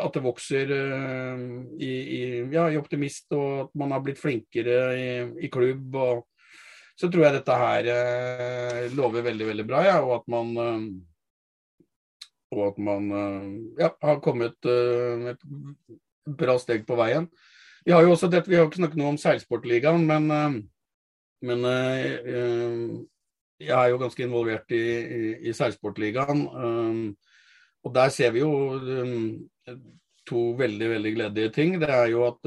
at 0.00 0.16
det 0.16 0.22
vokser 0.24 0.72
eh, 0.76 1.44
i, 1.78 1.92
i, 1.92 2.20
ja, 2.52 2.66
i, 2.68 2.78
optimist, 2.80 3.28
og 3.36 3.66
at 3.66 3.72
man 3.78 3.94
har 3.94 4.04
blitt 4.04 4.20
flinkere 4.20 4.76
i, 4.96 5.08
i 5.46 5.50
klubb, 5.52 5.96
og, 5.96 6.26
så 7.02 7.08
tror 7.10 7.24
jeg 7.26 7.34
dette 7.34 7.54
her 7.58 7.88
eh, 7.90 8.92
lover 8.94 9.24
veldig 9.26 9.46
veldig 9.48 9.64
bra. 9.66 9.80
Ja, 9.88 9.96
og 10.06 10.20
at 10.20 10.28
man, 10.30 10.52
eh, 10.62 10.82
og 12.54 12.60
at 12.68 12.78
man 12.78 13.08
eh, 13.18 13.48
ja, 13.82 13.88
har 14.06 14.20
kommet 14.22 14.68
et 14.70 15.42
bra 16.38 16.54
steg 16.62 16.86
på 16.86 16.98
veien. 17.00 17.26
Vi 17.82 17.90
har 17.90 18.06
jo 18.06 18.12
også 18.14 18.30
dette, 18.30 18.46
vi 18.46 18.60
har 18.60 18.68
ikke 18.68 18.78
snakket 18.84 19.00
noe 19.00 19.16
om 19.16 19.18
seilsportligaen, 19.18 20.04
men, 20.06 20.28
men 21.42 21.64
jeg 23.58 23.74
er 23.74 23.88
jo 23.90 23.98
ganske 23.98 24.22
involvert 24.22 24.70
i, 24.70 24.78
i, 25.02 25.32
i 25.50 25.54
seilsportligaen. 25.58 26.44
Og 27.82 27.90
der 27.96 28.12
ser 28.14 28.30
vi 28.36 28.44
jo 28.44 28.52
to 30.30 30.44
veldig 30.62 30.92
veldig 30.94 31.12
gledelige 31.16 31.54
ting. 31.58 31.74
Det 31.82 31.90
er 31.90 32.06
jo 32.14 32.22
at 32.28 32.46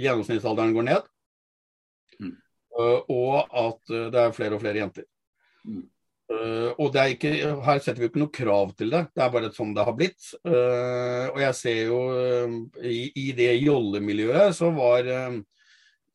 gjennomsnittsalderen 0.00 0.72
går 0.72 0.88
ned. 0.88 1.12
Uh, 2.72 3.00
og 3.12 3.34
at 3.44 3.92
uh, 3.92 4.06
det 4.12 4.20
er 4.22 4.36
flere 4.36 4.56
og 4.56 4.62
flere 4.62 4.80
jenter. 4.80 5.08
Mm. 5.68 5.82
Uh, 6.32 6.70
og 6.80 6.92
det 6.94 7.06
ikke, 7.16 7.32
Her 7.66 7.80
setter 7.82 8.00
vi 8.00 8.08
ikke 8.08 8.22
noe 8.22 8.32
krav 8.32 8.70
til 8.78 8.92
det, 8.94 9.02
det 9.12 9.20
er 9.24 9.32
bare 9.34 9.52
sånn 9.52 9.74
det 9.76 9.84
har 9.84 9.96
blitt. 9.98 10.32
Uh, 10.46 11.28
og 11.34 11.40
jeg 11.42 11.58
ser 11.58 11.80
jo 11.90 12.02
uh, 12.16 12.58
i, 12.80 13.10
i, 13.12 13.26
det 13.36 13.50
jollemiljøet 13.60 14.56
så 14.56 14.72
var 14.72 15.10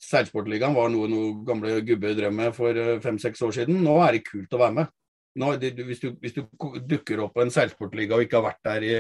Seilsportligaen 0.03 0.75
var 0.77 0.91
noe 0.93 1.09
noen 1.09 1.41
gamle 1.45 1.79
gubber 1.85 2.13
drev 2.17 2.33
med 2.35 2.53
for 2.55 2.77
eh, 2.77 2.99
fem-seks 3.01 3.41
år 3.47 3.55
siden. 3.55 3.81
Nå 3.85 3.97
er 4.05 4.17
det 4.17 4.27
kult 4.27 4.53
å 4.53 4.61
være 4.61 4.75
med. 4.75 4.93
Nå, 5.41 5.51
det, 5.61 5.73
hvis, 5.85 6.01
du, 6.01 6.11
hvis, 6.21 6.35
du, 6.37 6.45
dukker 6.89 7.21
opp 7.25 7.35
på 7.37 7.43
en 7.43 7.53
seilsportliga 7.53 8.17
og 8.17 8.25
ikke 8.25 8.39
har 8.39 8.45
vært 8.47 8.63
der 8.65 8.85
i 8.85 8.93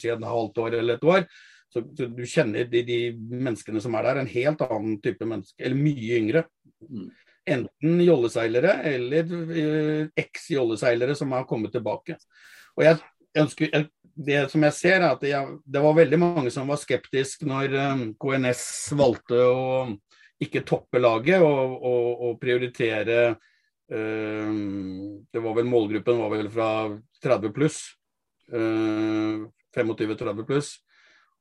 si 0.00 0.10
et 0.10 0.24
halvt 0.26 0.62
år 0.62 0.78
eller 0.80 0.98
et 0.98 1.06
år, 1.06 1.26
så, 1.72 1.82
du 1.82 2.22
kjenner 2.28 2.68
de, 2.70 2.82
de, 2.86 2.98
menneskene 3.16 3.82
som 3.82 3.96
er 3.98 4.06
der, 4.08 4.20
en 4.22 4.30
helt 4.30 4.62
annen 4.64 5.00
type 5.04 5.26
menneske, 5.28 5.58
eller 5.60 5.78
mye 5.78 6.20
yngre. 6.20 6.44
Mm. 6.86 7.10
Enten 7.46 8.00
jolleseilere 8.02 8.72
eller 8.90 9.34
eh, 9.54 10.08
eks-jolleseilere 10.18 11.14
som 11.18 11.34
har 11.36 11.46
kommet 11.46 11.74
tilbake. 11.76 12.18
Og 12.76 12.86
jeg 12.86 12.98
ønsker, 13.38 13.86
Det 14.16 14.46
som 14.48 14.62
jeg 14.64 14.72
ser, 14.72 15.02
er 15.02 15.10
at 15.12 15.22
jeg, 15.22 15.58
det 15.64 15.80
var 15.84 15.96
veldig 15.98 16.18
mange 16.18 16.50
som 16.50 16.70
var 16.72 16.80
skeptisk 16.80 17.44
når 17.44 17.74
eh, 17.76 18.04
KNS 18.16 18.62
valgte 18.96 19.42
å 19.44 19.66
ikke 20.42 20.64
toppe 20.68 21.00
laget 21.00 21.40
og, 21.44 21.76
og, 21.80 22.08
og 22.26 22.40
prioritere 22.40 23.20
uh, 23.32 24.50
Det 25.32 25.40
var 25.40 25.54
vel 25.56 25.70
målgruppen 25.70 26.18
var 26.20 26.34
vel 26.34 26.50
fra 26.52 26.70
30 27.24 27.54
pluss. 27.56 27.78
Uh, 28.52 29.48
25-30 29.76 30.44
pluss. 30.48 30.74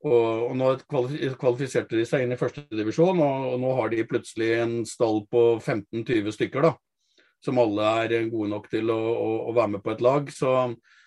Og, 0.06 0.50
og, 0.50 0.56
nå 0.60 0.72
kvalifiserte 0.86 1.98
de 1.98 2.04
seg 2.06 2.26
inn 2.26 2.36
i 2.36 2.40
førstedivisjon, 2.40 3.22
og, 3.24 3.46
og 3.54 3.62
nå 3.64 3.72
har 3.80 3.94
de 3.94 4.04
plutselig 4.10 4.52
en 4.60 4.76
stall 4.88 5.24
på 5.32 5.46
15-20 5.62 6.36
stykker. 6.36 6.68
da, 6.68 7.24
Som 7.44 7.62
alle 7.62 7.88
er 8.04 8.30
gode 8.30 8.52
nok 8.52 8.70
til 8.70 8.92
å, 8.94 9.00
å, 9.00 9.32
å 9.50 9.56
være 9.56 9.78
med 9.78 9.86
på 9.86 9.96
et 9.96 10.04
lag. 10.06 10.30
Så, 10.34 10.52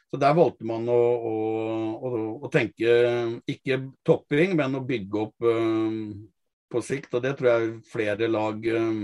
så 0.08 0.20
der 0.20 0.34
valgte 0.34 0.66
man 0.66 0.88
å, 0.90 0.98
å, 2.40 2.50
tenke 2.52 2.96
ikke 3.46 3.82
topping, 4.08 4.56
men 4.58 4.78
å 4.78 4.84
bygge 4.88 5.24
opp 5.26 5.46
uh, 5.46 6.12
på 6.72 6.84
sikt. 6.84 7.12
Og 7.14 7.24
det 7.24 7.36
tror 7.38 7.52
jeg 7.52 7.74
flere 7.92 8.30
lag, 8.30 8.66
eh, 8.66 9.02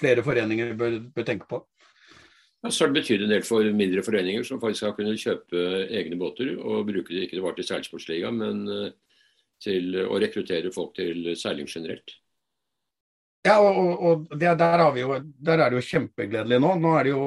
flere 0.00 0.24
foreninger 0.26 0.74
bør, 0.78 0.98
bør 1.14 1.26
tenke 1.30 1.48
på. 1.50 1.62
Ja, 2.64 2.70
så 2.72 2.86
det 2.88 2.96
betyr 2.96 3.22
en 3.22 3.32
del 3.34 3.42
for 3.44 3.66
mindre 3.76 4.02
foreninger 4.02 4.44
som 4.48 4.60
faktisk 4.60 4.86
har 4.86 4.94
kunnet 4.96 5.20
kjøpe 5.20 5.64
egne 5.92 6.16
båter 6.16 6.54
og 6.56 6.86
bruke 6.88 7.12
det 7.12 7.26
ikke 7.26 7.42
bare 7.44 7.58
til 7.58 7.66
seilsportsliga, 7.68 8.30
men 8.32 8.62
eh, 8.72 8.92
til 9.60 9.98
å 10.00 10.16
rekruttere 10.22 10.72
folk 10.72 10.94
til 10.96 11.34
seiling 11.36 11.68
generelt. 11.68 12.16
Ja, 13.44 13.58
og, 13.60 14.00
og 14.00 14.32
det, 14.40 14.54
der, 14.56 14.80
jo, 14.96 15.18
der, 15.20 15.60
er 15.60 15.68
det 15.68 15.82
jo 15.82 15.88
kjempegledelig 15.90 16.58
nå. 16.64 16.70
Nå 16.80 16.94
er 16.96 17.04
det 17.04 17.12
jo, 17.12 17.26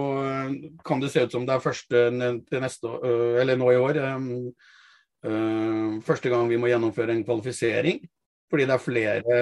kan 0.82 1.04
det 1.04 1.12
se 1.14 1.28
ut 1.28 1.36
som 1.36 1.46
det 1.46 1.54
er 1.54 1.62
første 1.62 2.02
til 2.50 2.64
neste, 2.64 2.94
eller 3.38 3.60
nå 3.62 3.70
i 3.70 3.78
år. 3.78 4.00
første 6.08 6.32
gang 6.34 6.50
vi 6.50 6.58
må 6.58 6.72
gjennomføre 6.72 7.14
en 7.14 7.26
kvalifisering. 7.28 8.02
Fordi 8.50 8.66
det 8.66 8.74
er 8.74 8.84
flere 8.84 9.38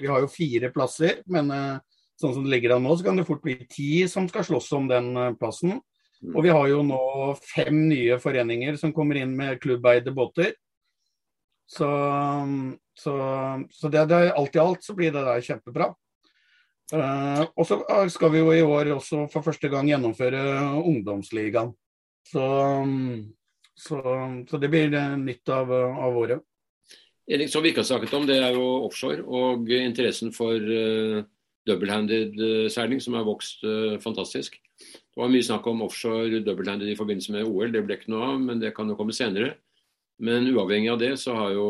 Vi 0.00 0.06
har 0.06 0.22
jo 0.22 0.30
fire 0.32 0.70
plasser, 0.72 1.20
men 1.26 1.50
eh, 1.50 1.97
sånn 2.18 2.34
som 2.34 2.46
det 2.46 2.52
ligger 2.52 2.76
an 2.76 2.86
nå, 2.86 2.96
så 2.96 3.06
kan 3.06 3.18
det 3.18 3.26
fort 3.28 3.44
bli 3.44 3.56
ti 3.70 3.92
som 4.10 4.26
skal 4.30 4.46
slåss 4.46 4.72
om 4.78 4.88
den 4.90 5.12
eh, 5.16 5.34
plassen. 5.38 5.78
Mm. 6.18 6.32
Og 6.34 6.42
vi 6.42 6.54
har 6.54 6.66
jo 6.70 6.80
nå 6.86 7.02
fem 7.46 7.84
nye 7.90 8.18
foreninger 8.22 8.78
som 8.80 8.94
kommer 8.94 9.20
inn 9.20 9.36
med 9.38 9.60
klubbeide 9.62 10.14
båter. 10.14 10.56
Så, 11.68 11.88
så, 12.96 13.14
så 13.70 13.90
det, 13.92 14.06
det, 14.10 14.20
alt 14.32 14.56
i 14.56 14.62
alt 14.62 14.84
så 14.84 14.96
blir 14.98 15.12
det 15.14 15.22
der 15.26 15.44
kjempebra. 15.44 15.92
Uh, 16.88 17.44
og 17.60 17.66
så 17.68 17.76
skal 18.08 18.32
vi 18.32 18.40
jo 18.40 18.52
i 18.56 18.64
år 18.64 18.94
også 18.94 19.26
for 19.28 19.44
første 19.44 19.68
gang 19.68 19.90
gjennomføre 19.90 20.40
ungdomsligaen. 20.80 21.74
Så, 22.24 22.44
så, 23.76 24.00
så 24.48 24.60
det 24.60 24.70
blir 24.72 24.96
nytt 25.20 25.52
av, 25.52 25.70
av 25.70 26.16
året. 26.16 26.40
Erik, 27.28 27.52
som 27.52 27.60
vi 27.60 27.74
ikke 27.74 27.84
har 27.84 27.90
snakket 27.90 28.16
om, 28.16 28.24
det 28.24 28.38
er 28.40 28.56
jo 28.56 28.64
offshore 28.86 29.20
og 29.20 29.68
interessen 29.76 30.32
for 30.32 30.56
uh, 30.56 31.20
double-handed 31.68 32.34
uh, 32.40 32.66
seiling, 32.72 33.02
som 33.04 33.16
har 33.18 33.26
vokst 33.28 33.62
uh, 33.66 33.98
fantastisk. 34.02 34.58
Det 34.78 35.20
var 35.20 35.30
mye 35.32 35.46
snakk 35.46 35.66
om 35.70 35.84
offshore 35.86 36.42
double-handed 36.46 36.90
i 36.90 36.98
forbindelse 36.98 37.34
med 37.34 37.48
OL, 37.48 37.72
det 37.74 37.84
ble 37.86 37.98
ikke 37.98 38.12
noe 38.14 38.32
av, 38.32 38.42
men 38.42 38.62
det 38.62 38.74
kan 38.76 38.90
jo 38.90 38.98
komme 38.98 39.16
senere. 39.16 39.56
Men 40.22 40.48
uavhengig 40.50 40.90
av 40.90 40.98
det, 40.98 41.12
så 41.22 41.36
har 41.36 41.54
jo 41.54 41.68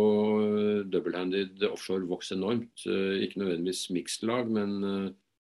double-handed 0.88 1.66
offshore 1.68 2.08
vokst 2.08 2.32
enormt. 2.32 2.86
Ikke 2.86 3.42
nødvendigvis 3.42 3.90
mixed 3.92 4.24
lag, 4.24 4.48
men, 4.48 4.78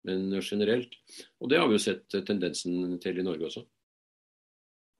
men 0.03 0.25
generelt. 0.41 0.99
Og 1.39 1.53
det 1.53 1.61
har 1.61 1.71
vi 1.71 1.79
jo 1.79 1.85
sett 1.85 2.19
tendensen 2.27 2.97
til 3.03 3.23
i 3.23 3.27
Norge 3.27 3.47
også. 3.47 3.63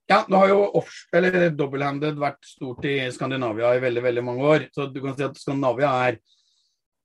Ja, 0.07 0.21
nå 0.31 0.39
har 0.39 0.53
jo 0.53 1.51
double-handed 1.59 2.19
vært 2.21 2.47
stort 2.47 2.85
i 2.87 2.95
Skandinavia 3.11 3.73
i 3.75 3.83
veldig 3.83 4.03
veldig 4.05 4.23
mange 4.23 4.51
år. 4.53 4.65
Så 4.71 4.87
du 4.87 5.01
kan 5.03 5.17
si 5.17 5.25
at 5.25 5.39
Skandinavia 5.39 5.89
er, 6.07 6.19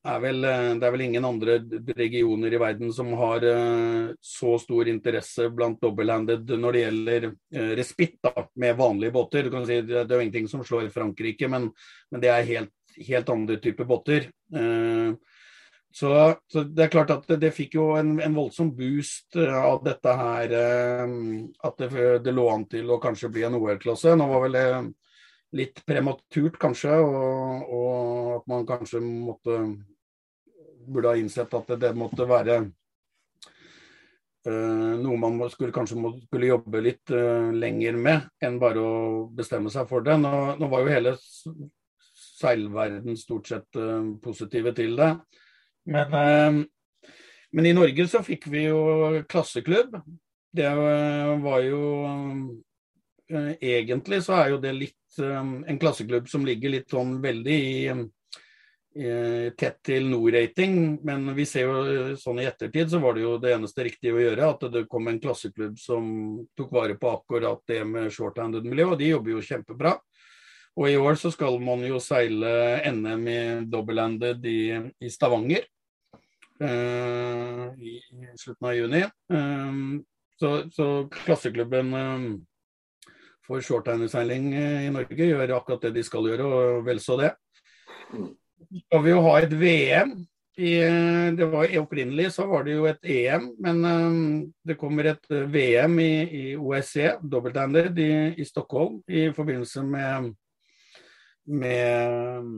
er 0.04 0.20
vel, 0.22 0.44
eh, 0.44 0.74
Det 0.74 0.86
er 0.86 0.94
vel 0.94 1.04
ingen 1.06 1.24
andre 1.24 1.58
regioner 1.96 2.52
i 2.52 2.60
verden 2.60 2.92
som 2.92 3.12
har 3.18 3.44
uh, 3.44 4.12
så 4.20 4.58
stor 4.58 4.88
interesse 4.90 5.48
blant 5.54 5.80
double-handed 5.80 6.50
når 6.58 6.72
det 6.72 6.84
gjelder 6.84 7.26
uh, 7.30 7.72
respitt 7.78 8.32
med 8.56 8.76
vanlige 8.76 9.14
båter. 9.14 9.44
Du 9.44 9.50
kan 9.50 9.66
si 9.66 9.80
Det, 9.82 10.04
er 10.04 10.16
jo 10.16 10.20
ingenting 10.20 10.48
som 10.48 10.64
slår 10.64 10.90
Frankrike, 10.90 11.48
men, 11.48 11.70
men 12.10 12.20
det 12.20 12.32
er 12.32 12.48
helt, 12.50 12.74
helt 12.98 13.30
andre 13.30 13.60
typer 13.62 13.84
båter. 13.84 14.30
Så, 15.94 16.34
så, 16.52 16.62
det 16.62 16.86
er 16.86 16.92
klart 16.92 17.10
at 17.12 17.26
det, 17.28 17.36
det 17.42 17.52
fikk 17.52 17.76
jo 17.76 17.90
en, 18.00 18.14
en, 18.24 18.36
voldsom 18.36 18.70
boost 18.76 19.36
eh, 19.36 19.52
av 19.52 19.82
dette 19.84 20.14
her. 20.16 20.54
Eh, 20.56 21.16
at 21.68 21.82
det, 21.82 21.90
det 22.24 22.32
lå 22.32 22.46
an 22.48 22.64
til 22.72 22.88
å 22.88 23.00
kanskje 23.02 23.28
bli 23.34 23.44
en 23.44 23.58
OL-klasse. 23.58 24.14
Nå 24.16 24.28
var 24.30 24.46
vel 24.46 24.56
det 24.56 24.66
litt 25.60 25.82
prematurt 25.84 26.56
kanskje, 26.60 26.96
og, 26.96 27.66
og, 27.68 28.30
at 28.38 28.48
man 28.48 28.64
kanskje 28.68 29.02
måtte 29.04 29.58
burde 30.86 31.12
ha 31.12 31.18
innsett 31.18 31.52
at 31.54 31.68
det, 31.72 31.78
det 31.84 31.92
måtte 31.98 32.26
være 32.28 32.56
uh, 34.48 34.94
noe 35.02 35.18
man 35.20 35.38
skulle, 35.52 35.74
kanskje 35.74 35.98
må, 36.00 36.14
skulle 36.26 36.50
jobbe 36.50 36.82
litt 36.84 37.12
uh, 37.14 37.50
lenger 37.54 37.98
med 37.98 38.28
enn 38.44 38.58
bare 38.62 38.82
å 38.82 38.96
bestemme 39.34 39.72
seg 39.72 39.88
for 39.90 40.04
det. 40.06 40.18
Nå, 40.20 40.32
nå 40.58 40.70
var 40.72 40.84
jo 40.84 40.92
hele 40.92 41.14
seilverden 42.42 43.18
stort 43.18 43.50
sett 43.52 43.80
uh, 43.80 44.14
positive 44.22 44.74
til 44.76 44.96
det. 44.98 45.14
Men, 45.92 46.60
men, 47.50 47.66
i 47.66 47.74
Norge 47.74 48.04
så 48.06 48.20
fikk 48.22 48.46
vi 48.52 48.68
jo 48.68 49.22
klasseklubb. 49.26 49.96
Det 50.54 50.68
var 51.42 51.64
jo 51.64 51.80
Egentlig 53.32 54.20
så 54.22 54.36
er 54.36 54.50
jo 54.52 54.58
det 54.60 54.74
litt 54.76 55.18
en 55.18 55.78
klasseklubb 55.80 56.28
som 56.28 56.44
ligger 56.44 56.74
litt 56.74 56.92
sånn 56.92 57.16
veldig 57.24 57.56
i 57.56 57.72
tett 58.92 59.78
til 59.86 60.04
Nord-rating, 60.10 60.98
men 61.06 61.30
vi 61.36 61.46
ser 61.48 61.68
jo 61.68 62.16
sånn 62.20 62.42
i 62.42 62.46
ettertid 62.48 62.90
så 62.92 63.00
var 63.00 63.16
det 63.16 63.22
jo 63.24 63.38
det 63.40 63.54
eneste 63.56 63.86
riktige 63.86 64.16
å 64.16 64.20
gjøre. 64.20 64.48
At 64.52 64.66
det 64.74 64.82
kom 64.92 65.08
en 65.08 65.20
klasseklubb 65.22 65.78
som 65.80 66.04
tok 66.58 66.74
vare 66.76 66.96
på 67.00 67.12
akkurat 67.16 67.62
det 67.70 67.80
med 67.88 68.12
short-handed-miljø, 68.12 68.90
og 68.92 68.98
de 69.00 69.12
jobber 69.14 69.32
jo 69.36 69.44
kjempebra. 69.46 69.94
Og 70.76 70.88
i 70.88 70.96
år 70.96 71.18
så 71.20 71.32
skal 71.32 71.58
man 71.60 71.84
jo 71.84 71.98
seile 72.00 72.80
NM 72.88 73.26
i 73.28 73.40
double-handed 73.68 74.46
i, 74.48 74.60
i, 75.04 75.10
Stavanger. 75.12 75.66
uh, 76.62 77.66
i, 77.76 78.00
slutten 78.38 78.68
av 78.68 78.76
juni. 78.76 79.02
Um, 79.28 80.04
så, 80.40 80.70
så, 80.72 80.86
klasseklubben 81.24 81.92
um, 81.94 82.26
for 83.46 83.60
shorttinerseiling 83.60 84.52
i 84.54 84.90
Norge 84.94 85.26
gjør 85.26 85.56
akkurat 85.58 85.88
det 85.88 85.96
de 85.98 86.04
skal 86.06 86.30
gjøre, 86.30 86.46
og 86.46 86.86
vel 86.86 87.02
så 87.02 87.18
det. 87.20 87.32
Skal 88.72 89.02
vi 89.04 89.12
jo 89.12 89.22
ha 89.26 89.38
et 89.42 89.52
VM 89.52 90.14
i, 90.56 90.72
det 91.36 91.48
var, 91.48 91.72
Opprinnelig 91.80 92.32
så 92.34 92.46
var 92.48 92.64
det 92.64 92.76
jo 92.76 92.86
et 92.88 93.08
EM, 93.08 93.48
men 93.64 93.84
um, 93.84 94.52
det 94.68 94.76
kommer 94.80 95.08
et 95.12 95.30
uh, 95.32 95.46
VM 95.48 95.98
i, 96.00 96.12
i 96.22 96.44
OSC, 96.56 96.96
dobbelthanded, 97.24 97.98
i, 97.98 98.12
i 98.36 98.44
Stockholm 98.44 99.00
i 99.08 99.30
forbindelse 99.32 99.84
med, 99.88 100.32
med 101.48 102.50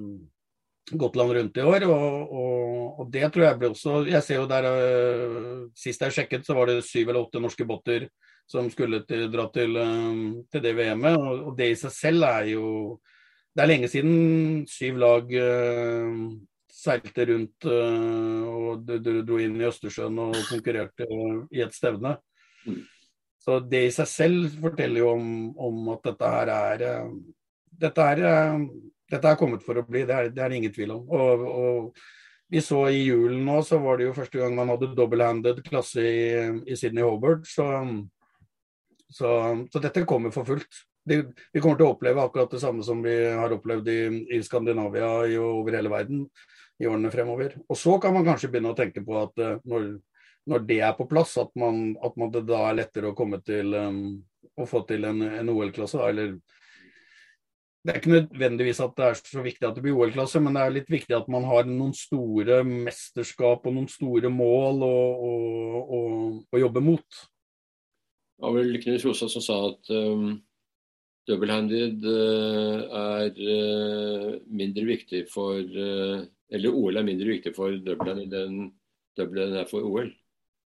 Gotland 0.90 1.36
rundt 1.38 1.56
i 1.56 1.62
år. 1.62 1.86
Og, 1.86 2.34
og, 2.34 2.98
og, 2.98 3.08
det 3.14 3.30
tror 3.30 3.46
jeg 3.46 3.60
ble 3.60 3.70
også 3.72 4.02
Jeg 4.10 4.22
ser 4.26 4.42
jo 4.42 4.50
der 4.50 4.68
uh, 4.68 5.64
Sist 5.78 6.02
jeg 6.02 6.18
sjekket, 6.18 6.46
så 6.46 6.58
var 6.58 6.70
det 6.70 6.82
syv 6.86 7.08
eller 7.08 7.22
åtte 7.22 7.42
norske 7.42 7.66
båter 7.68 8.08
som 8.50 8.66
skulle 8.68 9.00
til, 9.08 9.30
dra 9.32 9.46
til, 9.54 9.78
um, 9.80 10.42
til 10.52 10.62
det 10.66 10.74
VM-et. 10.76 11.14
Og, 11.16 11.46
og, 11.48 11.52
det 11.58 11.70
i 11.72 11.78
seg 11.78 11.94
selv 11.94 12.26
er 12.28 12.50
jo 12.56 12.66
Det 13.54 13.62
er 13.62 13.70
lenge 13.70 13.90
siden 13.90 14.64
syv 14.70 14.98
lag 15.02 15.30
uh, 15.38 16.16
seilte 16.74 17.28
rundt 17.30 17.68
uh, 17.70 18.48
og 18.50 18.90
dro 19.04 19.38
inn 19.38 19.60
i 19.60 19.68
Østersjøen 19.68 20.18
og 20.24 20.34
konkurrerte 20.48 21.06
i 21.54 21.62
et 21.62 21.76
stevne. 21.76 22.16
Mm. 22.66 22.82
Så 23.44 23.60
det 23.68 23.84
i 23.86 23.94
seg 23.94 24.08
selv 24.10 24.58
forteller 24.58 25.04
jo 25.04 25.14
om, 25.14 25.30
om 25.60 25.94
at 25.94 26.10
dette 26.10 26.34
her 26.34 26.52
er 26.56 26.84
uh, 27.04 27.14
dette 27.80 28.10
er, 28.14 28.58
dette 29.10 29.30
er 29.30 29.38
kommet 29.38 29.64
for 29.64 29.78
å 29.78 29.86
bli, 29.86 30.04
det 30.06 30.14
er 30.16 30.28
det 30.34 30.44
er 30.44 30.54
ingen 30.56 30.74
tvil 30.74 30.94
om. 30.96 31.08
Og, 31.10 31.48
og, 31.48 32.04
vi 32.52 32.60
så 32.62 32.82
i 32.92 33.06
julen 33.06 33.40
nå, 33.46 33.56
så 33.66 33.78
var 33.82 33.98
det 33.98 34.04
jo 34.04 34.14
første 34.14 34.38
gang 34.38 34.52
man 34.54 34.68
hadde 34.70 34.92
double-handed 34.94 35.62
klasse 35.66 36.02
i, 36.04 36.26
i 36.68 36.76
Sydney 36.78 37.02
Hobart. 37.02 37.48
Så, 37.48 37.64
så, 39.08 39.30
så, 39.72 39.80
dette 39.82 40.04
kommer 40.06 40.30
for 40.34 40.46
fullt. 40.46 40.82
Det, 41.04 41.18
vi 41.52 41.60
kommer 41.60 41.76
til 41.76 41.86
å 41.86 41.92
oppleve 41.92 42.22
akkurat 42.24 42.52
det 42.54 42.62
samme 42.62 42.84
som 42.86 43.02
vi 43.04 43.12
har 43.28 43.52
opplevd 43.52 43.88
i, 43.92 44.00
i 44.36 44.40
Skandinavia 44.44 45.10
i, 45.28 45.36
over 45.36 45.76
hele 45.76 45.92
verden 45.92 46.24
i 46.80 46.88
årene 46.88 47.12
fremover. 47.12 47.58
Og 47.68 47.78
så 47.78 47.98
kan 48.00 48.14
man 48.16 48.24
kanskje 48.26 48.48
begynne 48.52 48.72
å 48.72 48.78
tenke 48.78 49.04
på 49.04 49.18
at 49.20 49.42
uh, 49.42 49.58
når, 49.68 49.90
når, 50.50 50.64
det 50.68 50.80
er 50.86 50.94
på 50.96 51.06
plass, 51.10 51.36
at, 51.40 51.52
man, 51.60 51.92
at 52.02 52.16
man 52.20 52.32
det 52.34 52.46
da 52.48 52.62
er 52.70 52.80
lettere 52.80 53.12
å 53.12 53.18
komme 53.18 53.42
til 53.44 53.76
um, 53.76 54.00
å 54.56 54.66
få 54.68 54.84
til 54.88 55.04
en, 55.08 55.20
en 55.28 55.52
OL-klasse. 55.52 56.00
Eller 56.08 56.38
det 57.84 57.92
er 57.92 58.00
ikke 58.00 58.14
nødvendigvis 58.14 58.80
at 58.80 58.96
det 58.96 59.06
er 59.10 59.20
så 59.20 59.44
viktig 59.44 59.68
at 59.68 59.76
det 59.76 59.84
blir 59.84 59.98
OL-klasse, 59.98 60.40
men 60.40 60.56
det 60.56 60.64
er 60.64 60.74
litt 60.78 60.90
viktig 60.92 61.18
at 61.18 61.28
man 61.28 61.44
har 61.44 61.68
noen 61.68 61.92
store 61.96 62.62
mesterskap 62.64 63.66
og 63.68 63.76
noen 63.76 63.90
store 63.92 64.32
mål 64.32 64.84
å, 64.88 66.58
jobbe 66.64 66.80
mot. 66.80 67.22
Det 68.34 68.46
var 68.46 68.56
vel 68.56 68.80
Knut 68.80 69.04
Rosa 69.04 69.28
som 69.28 69.44
sa 69.44 69.58
at 69.68 69.92
um, 69.92 70.32
double-handed 71.28 72.04
uh, 72.06 72.82
er 73.00 73.38
uh, 73.40 74.34
mindre 74.50 74.84
viktig 74.88 75.24
for 75.32 75.62
eller 76.54 76.76
OL 76.76 77.00
er 77.00 77.06
mindre 77.06 77.32
viktig 77.32 77.54
for 77.56 77.74
Dublin 77.82 78.26
enn 78.26 78.68
Dublin 79.18 79.56
er 79.58 79.66
for 79.70 79.86
OL. 79.86 80.10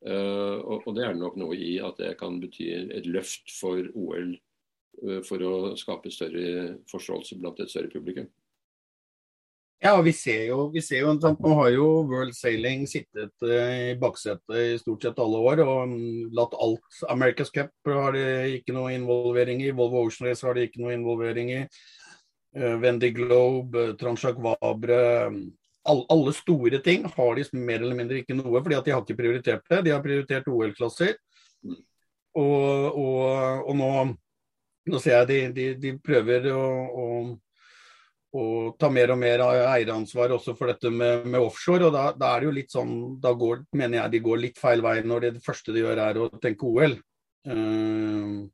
Og, 0.09 0.85
det 0.94 1.03
er 1.05 1.14
det 1.14 1.21
nok 1.21 1.37
noe 1.40 1.57
i 1.57 1.79
at 1.83 1.99
det 2.01 2.12
kan 2.21 2.37
bety 2.40 2.68
et 2.97 3.07
løft 3.09 3.51
for 3.51 3.88
OL 3.99 4.31
for 5.27 5.42
å 5.44 5.55
skape 5.81 6.12
større 6.12 6.77
forståelse 6.90 7.38
blant 7.40 7.61
et 7.62 7.73
større 7.73 7.90
publikum. 7.92 8.29
Ja, 9.79 9.93
vi 10.03 10.12
ser 10.12 10.49
jo, 10.49 10.62
vi 10.75 10.83
ser 10.83 11.05
jo 11.05 11.12
Nå 11.23 11.53
har 11.61 11.69
jo 11.71 11.85
World 12.11 12.35
Sailing 12.35 12.83
sittet 12.91 13.47
uh, 13.47 13.93
i 13.93 13.95
baksetet 14.01 14.57
i 14.59 14.79
stort 14.81 15.07
sett 15.07 15.21
alle 15.23 15.38
år 15.38 15.62
og 15.62 15.93
um, 15.93 16.01
latt 16.35 16.57
alt 16.59 16.99
America's 17.14 17.53
Cup 17.55 17.71
har 17.87 18.17
de 18.17 18.25
ikke 18.57 18.75
noe 18.75 18.91
involvering 18.97 19.62
i. 19.62 19.71
Volvo 19.71 20.03
Ocean 20.09 20.27
Race 20.27 20.47
har 20.47 20.59
de 20.59 20.67
ikke 20.67 20.83
noe 20.83 20.97
involvering 20.97 21.55
i. 21.55 21.62
Wendy 22.59 23.12
Globe, 23.14 23.93
Transjak 24.01 24.38
Vabre, 24.43 24.99
all, 25.29 25.49
alle, 25.88 26.07
alle 26.09 26.33
store 26.33 26.79
ting 26.85 27.05
har 27.17 27.35
de 27.37 27.45
mer 27.53 27.83
eller 27.83 27.97
mindre 27.97 28.21
ikke 28.23 28.37
noe, 28.37 28.62
fordi 28.62 28.77
at 28.79 28.87
de 28.87 28.95
har 28.95 29.03
ikke 29.05 29.19
prioritert 29.19 29.69
det. 29.71 29.83
De 29.87 29.93
har 29.95 30.03
prioritert 30.05 30.49
OL-klasser. 30.51 31.17
Og, 32.38 32.97
og, 32.99 33.69
og 33.69 33.77
nå, 33.77 33.91
nå, 34.88 35.01
ser 35.03 35.21
jeg 35.21 35.29
de, 35.31 35.38
de, 35.57 35.69
de 35.83 35.95
prøver 36.05 36.51
å, 36.53 36.64
å, 36.88 37.07
å, 38.37 38.45
ta 38.79 38.91
mer 38.93 39.12
og 39.14 39.21
mer 39.21 39.43
eieransvar 39.47 40.35
også 40.37 40.55
for 40.59 40.73
dette 40.73 40.91
med, 40.93 41.27
med 41.27 41.41
offshore. 41.41 41.88
og 41.88 41.95
da, 41.95 42.05
da, 42.17 42.35
er 42.35 42.41
det 42.41 42.49
jo 42.49 42.55
litt 42.59 42.75
sånn, 42.75 42.95
da 43.23 43.33
går, 43.33 43.64
mener 43.79 44.03
jeg 44.03 44.14
de 44.17 44.23
går 44.29 44.43
litt 44.45 44.61
feil 44.61 44.85
vei 44.85 45.01
når 45.03 45.25
det, 45.25 45.35
det 45.38 45.45
første 45.45 45.75
de 45.75 45.85
gjør 45.85 46.05
er 46.05 46.23
å 46.23 46.31
tenke 46.43 46.69
OL. 46.69 46.97
Uh, 47.49 48.45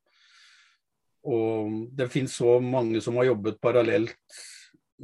og 1.25 1.79
det 1.97 2.11
finnes 2.13 2.35
så 2.37 2.59
mange 2.61 3.01
som 3.03 3.17
har 3.19 3.31
jobbet 3.31 3.57
parallelt 3.63 4.19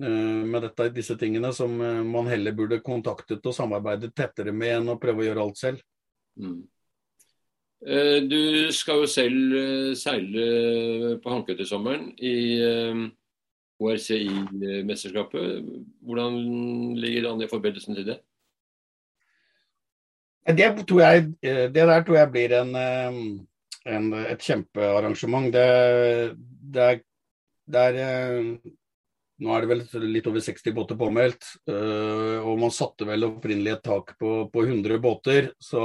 uh, 0.02 0.42
med 0.44 0.61
dette, 0.68 0.90
disse 0.94 1.16
tingene 1.18 1.48
som 1.56 1.72
eh, 1.80 2.02
man 2.04 2.28
heller 2.28 2.52
burde 2.52 2.83
kontaktet 2.85 3.46
og 3.48 3.56
samarbeidet 3.56 4.12
tettere 4.12 4.52
med 4.52 4.74
enn 4.76 4.92
å 4.92 4.98
prøve 5.00 5.24
å 5.24 5.26
gjøre 5.30 5.46
alt 5.46 5.62
selv. 5.62 5.80
Mm. 6.37 6.61
Uh, 7.80 8.18
du 8.28 8.68
skal 8.76 9.00
jo 9.00 9.09
selv 9.09 9.56
seile 9.96 11.16
på 11.24 11.33
Hanke 11.33 11.56
til 11.56 11.66
sommeren 11.66 12.11
i 12.20 12.37
ORCI-mesterskapet. 13.80 15.70
Hvordan 16.04 16.40
ligger 17.00 17.24
det 17.24 17.30
an 17.30 17.44
i 17.44 17.48
forberedelsen 17.50 17.96
til 17.98 18.10
det? 18.12 18.18
Det, 20.50 20.66
jeg, 20.66 21.30
det, 21.44 21.70
der 21.74 22.02
tror 22.04 22.16
jeg 22.16 22.32
blir 22.32 22.54
en, 22.58 22.74
en, 22.74 24.12
et 24.24 24.42
kjempearrangement. 24.42 25.50
Det, 25.52 25.66
det, 26.74 26.86
er, 26.86 27.02
det 27.70 27.86
er 27.86 28.38
nå 29.40 29.52
er 29.54 29.64
det 29.64 29.70
vel 29.70 30.10
litt 30.12 30.26
over 30.28 30.42
60 30.44 30.74
båter 30.76 30.98
påmeldt, 31.00 31.46
og 31.72 32.58
man 32.60 32.72
satte 32.74 33.06
vel 33.08 33.24
opprinnelig 33.24 33.78
et 33.78 33.86
tak 33.86 34.12
på, 34.20 34.32
på 34.52 34.64
100 34.66 34.98
båter. 35.00 35.48
Så, 35.56 35.80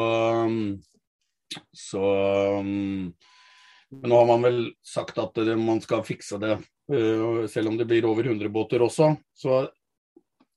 så 1.72 2.04
um, 2.60 3.14
Men 3.96 4.12
nå 4.12 4.20
har 4.20 4.28
man 4.28 4.44
vel 4.44 4.60
sagt 4.84 5.22
at 5.24 5.40
man 5.62 5.80
skal 5.84 6.04
fikse 6.04 6.40
det, 6.42 6.58
selv 7.50 7.72
om 7.72 7.78
det 7.80 7.88
blir 7.90 8.06
over 8.06 8.28
100 8.30 8.50
båter 8.54 8.84
også. 8.86 9.08
Så 9.34 9.64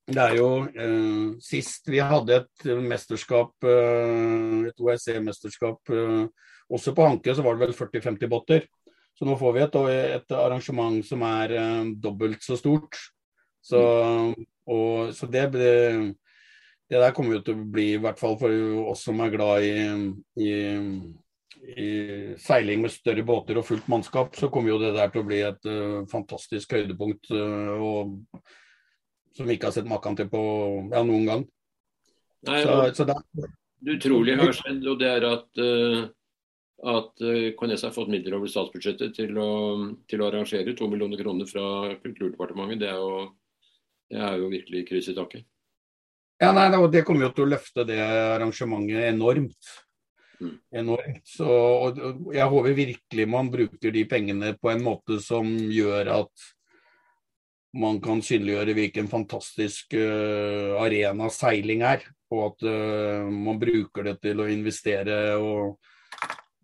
det 0.09 0.21
er 0.21 0.35
jo 0.37 0.49
eh, 0.69 1.38
Sist 1.41 1.88
vi 1.88 2.03
hadde 2.05 2.43
et 2.43 2.67
mesterskap, 2.85 3.55
et 3.64 4.85
OSC-mesterskap 4.85 5.95
også 6.69 6.93
på 6.93 7.07
Hanke, 7.07 7.35
så 7.35 7.45
var 7.45 7.57
det 7.57 7.67
vel 7.67 7.77
40-50 7.77 8.29
båter. 8.29 8.67
Så 9.19 9.27
nå 9.27 9.35
får 9.38 9.55
vi 9.57 9.62
et, 9.64 9.77
et 10.14 10.35
arrangement 10.37 10.99
som 11.03 11.25
er 11.27 11.55
uh, 11.59 11.88
dobbelt 11.99 12.45
så 12.45 12.55
stort. 12.59 12.99
Så, 13.64 13.81
og, 14.71 15.11
så 15.17 15.27
det, 15.27 15.49
det, 15.57 15.73
det, 16.87 17.01
der 17.01 17.14
kommer 17.17 17.37
jo 17.37 17.41
til 17.45 17.59
å 17.59 17.64
bli, 17.73 17.88
i 17.97 18.03
hvert 18.03 18.21
fall 18.21 18.38
for 18.41 18.55
oss 18.93 19.03
som 19.09 19.19
er 19.25 19.33
glad 19.35 19.67
i, 19.67 19.73
i 20.41 20.53
seiling 22.39 22.83
med 22.85 22.93
større 22.93 23.25
båter 23.27 23.59
og 23.59 23.67
fullt 23.67 23.89
mannskap, 23.91 24.37
så 24.37 24.51
kommer 24.53 24.73
jo 24.73 24.81
det 24.83 24.95
der 24.97 25.13
til 25.13 25.23
å 25.23 25.29
bli 25.29 25.41
et 25.45 25.69
uh, 25.69 26.05
fantastisk 26.11 26.75
høydepunkt 26.77 27.31
uh, 27.35 27.73
og, 27.83 28.43
som 29.37 29.49
vi 29.49 29.57
ikke 29.57 29.71
har 29.71 29.77
sett 29.79 29.89
maken 29.89 30.19
til 30.19 30.29
på 30.33 30.43
ja, 30.93 31.03
noen 31.03 31.27
gang. 31.29 31.43
Nei, 32.49 32.61
så, 32.63 32.77
så 32.95 33.09
det, 33.09 33.19
det 33.83 33.99
utrolige 33.99 34.39
har 34.39 34.55
skjedd, 34.55 34.87
og 34.87 35.01
det 35.01 35.11
er 35.17 35.29
at 35.33 35.63
uh, 35.65 36.07
at 36.79 37.25
KNS 37.59 37.89
har 37.89 37.91
fått 37.91 38.11
midler 38.13 38.37
over 38.37 38.47
statsbudsjettet 38.47 39.17
til 39.17 39.33
å, 39.43 39.49
til 40.07 40.21
å 40.23 40.29
arrangere 40.29 40.77
to 40.79 40.87
millioner 40.87 41.19
kroner 41.19 41.49
fra 41.51 41.65
Kulturdepartementet. 42.05 42.85
Det 42.85 42.93
er 42.93 43.01
jo, 43.01 43.25
det 44.15 44.21
er 44.23 44.37
jo 44.39 44.51
virkelig 44.53 44.85
kryss 44.87 45.09
i 45.11 45.15
taket. 45.17 45.43
Ja, 46.39 46.53
nei, 46.55 46.69
Det 46.95 47.03
kommer 47.03 47.27
jo 47.27 47.33
til 47.35 47.49
å 47.49 47.51
løfte 47.51 47.83
det 47.83 47.99
arrangementet 47.99 49.09
enormt. 49.09 49.73
Mm. 50.40 50.55
enormt. 50.70 51.24
Så, 51.27 51.48
og, 51.48 51.98
jeg 52.35 52.46
håper 52.53 52.77
virkelig 52.77 53.27
man 53.31 53.51
bruker 53.51 53.94
de 53.94 54.05
pengene 54.07 54.53
på 54.61 54.70
en 54.70 54.85
måte 54.87 55.18
som 55.24 55.48
gjør 55.51 56.12
at 56.20 56.48
man 57.79 57.98
kan 58.01 58.22
synliggjøre 58.24 58.74
hvilken 58.79 59.11
fantastisk 59.11 59.92
uh, 59.98 60.79
arena 60.81 61.29
seiling 61.33 61.83
er. 61.87 62.07
Og 62.33 62.44
at 62.46 62.64
uh, 62.68 63.29
man 63.29 63.59
bruker 63.61 64.07
det 64.09 64.18
til 64.24 64.40
å 64.40 64.48
investere 64.51 65.37
og 65.37 65.79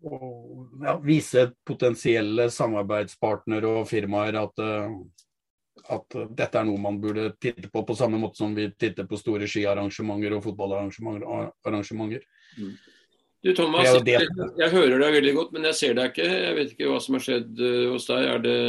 og 0.05 0.83
ja, 0.85 0.99
vise 1.01 1.47
potensielle 1.65 2.49
samarbeidspartnere 2.53 3.65
og 3.79 3.87
firmaer 3.89 4.35
at, 4.37 4.59
uh, 4.61 4.91
at 5.95 6.17
dette 6.37 6.59
er 6.59 6.67
noe 6.67 6.81
man 6.81 6.99
burde 7.01 7.31
titte 7.41 7.71
på, 7.73 7.81
på 7.87 7.95
samme 7.97 8.19
måte 8.21 8.37
som 8.43 8.53
vi 8.53 8.67
titter 8.77 9.07
på 9.09 9.17
store 9.17 9.47
skiarrangementer 9.49 10.35
og 10.37 10.43
fotballarrangementer. 10.45 12.21
Mm. 12.59 12.73
Du 13.45 13.51
Thomas, 13.53 13.85
jeg, 13.85 14.25
jeg, 14.57 14.69
hører 14.73 14.97
deg 15.03 15.15
veldig 15.19 15.31
godt, 15.35 15.51
men 15.53 15.67
jeg 15.69 15.77
ser 15.77 15.91
deg 15.93 16.09
ikke. 16.09 16.25
Jeg 16.25 16.53
vet 16.57 16.71
ikke 16.73 16.87
hva 16.89 16.97
som 17.03 17.13
har 17.13 17.21
skjedd 17.21 17.59
uh, 17.61 17.81
hos 17.91 18.07
deg. 18.09 18.23
Er 18.25 18.39
det, 18.41 18.59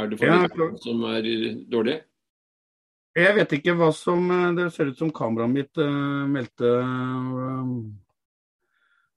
er 0.00 0.06
det 0.08 0.18
for 0.22 0.76
som 0.80 1.02
er 1.10 1.26
dårlig? 1.68 1.98
Jeg 3.14 3.34
vet 3.36 3.52
ikke 3.54 3.74
hva 3.78 3.90
som 3.94 4.24
Det 4.56 4.64
ser 4.74 4.88
ut 4.90 4.98
som 4.98 5.12
kameraet 5.14 5.52
mitt 5.52 5.78
uh, 5.78 6.24
meldte 6.26 6.66
uh, 6.66 7.68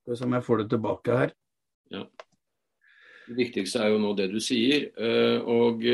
Skal 0.04 0.28
vi 0.28 0.36
jeg 0.36 0.46
får 0.46 0.62
det 0.62 0.66
tilbake 0.74 1.20
her. 1.22 1.32
Ja. 1.96 2.04
Det 3.30 3.38
viktigste 3.38 3.80
er 3.86 3.94
jo 3.94 4.02
nå 4.04 4.12
det 4.18 4.28
du 4.34 4.42
sier. 4.44 4.90
Uh, 5.00 5.40
og, 5.48 5.88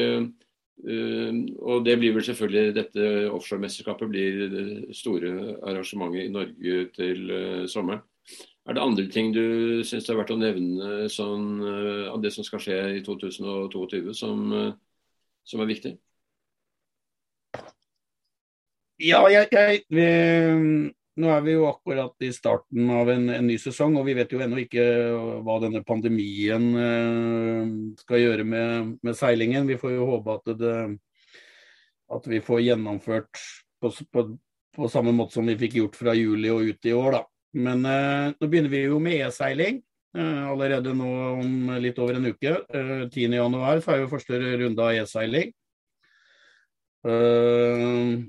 og, 0.84 1.78
det 1.86 1.96
blir 2.02 2.18
vel 2.18 2.26
selvfølgelig 2.26 2.74
Dette 2.76 3.12
offshoremesterskapet 3.30 4.10
blir 4.10 4.42
det 4.52 4.66
store 4.98 5.30
arrangementet 5.62 6.26
i 6.26 6.34
Norge 6.34 6.82
til 6.98 7.32
sommeren. 7.72 8.02
Er 8.64 8.78
det 8.78 8.84
andre 8.84 9.06
ting 9.12 9.34
du 9.36 9.84
syns 9.84 10.06
det 10.08 10.14
er 10.14 10.22
verdt 10.22 10.32
å 10.32 10.40
nevne 10.40 11.10
sånn, 11.12 11.48
av 12.14 12.22
det 12.24 12.32
som 12.32 12.46
skal 12.48 12.62
skje 12.64 12.80
i 13.00 13.04
2022 13.04 14.14
som, 14.16 14.46
som 15.44 15.64
er 15.64 15.72
viktig? 15.72 15.98
Ja, 19.04 19.24
jeg, 19.28 19.50
jeg 19.52 19.82
vi, 19.92 20.08
nå 21.20 21.30
er 21.30 21.42
vi 21.46 21.54
jo 21.54 21.66
akkurat 21.70 22.26
i 22.26 22.30
starten 22.34 22.90
av 22.94 23.10
en, 23.12 23.28
en, 23.30 23.48
ny 23.50 23.58
sesong, 23.62 23.98
og 24.00 24.08
vi 24.08 24.16
vet 24.18 24.32
jo 24.34 24.40
ennå 24.42 24.62
ikke 24.64 24.86
hva 25.46 25.60
denne 25.62 25.84
pandemien 25.86 26.70
uh, 26.74 27.74
skal 28.00 28.22
gjøre 28.22 28.46
med, 28.48 28.96
med, 29.04 29.18
seilingen. 29.18 29.68
Vi 29.70 29.78
får 29.82 29.94
jo 29.98 30.08
håpe 30.10 30.38
at, 30.40 30.54
det, 30.62 30.78
at 32.18 32.32
vi 32.32 32.42
får 32.42 32.64
gjennomført 32.66 33.44
på, 33.82 33.94
på, 34.14 34.26
på, 34.78 34.90
samme 34.90 35.14
måte 35.14 35.38
som 35.38 35.50
vi 35.50 35.58
fikk 35.60 35.78
gjort 35.82 36.00
fra 36.00 36.16
juli 36.18 36.54
og 36.54 36.72
ut 36.72 36.90
i 36.90 36.96
år. 36.98 37.20
da. 37.20 37.24
Men 37.54 37.86
eh, 37.86 38.34
nå 38.38 38.50
begynner 38.50 38.72
vi 38.72 38.86
jo 38.88 39.00
med 39.04 39.22
e-seiling. 39.28 39.82
Eh, 40.18 40.44
allerede 40.50 40.94
nå 40.98 41.10
om 41.40 41.74
litt 41.82 42.00
over 42.02 42.20
en 42.20 42.30
uke. 42.30 42.56
Uh, 42.74 43.06
10.1 43.10 43.84
så 43.84 43.94
er 43.94 44.02
jo 44.02 44.12
første 44.12 44.40
runde 44.62 44.86
av 44.86 45.02
e-seiling. 45.02 45.54
Eh, 47.04 48.24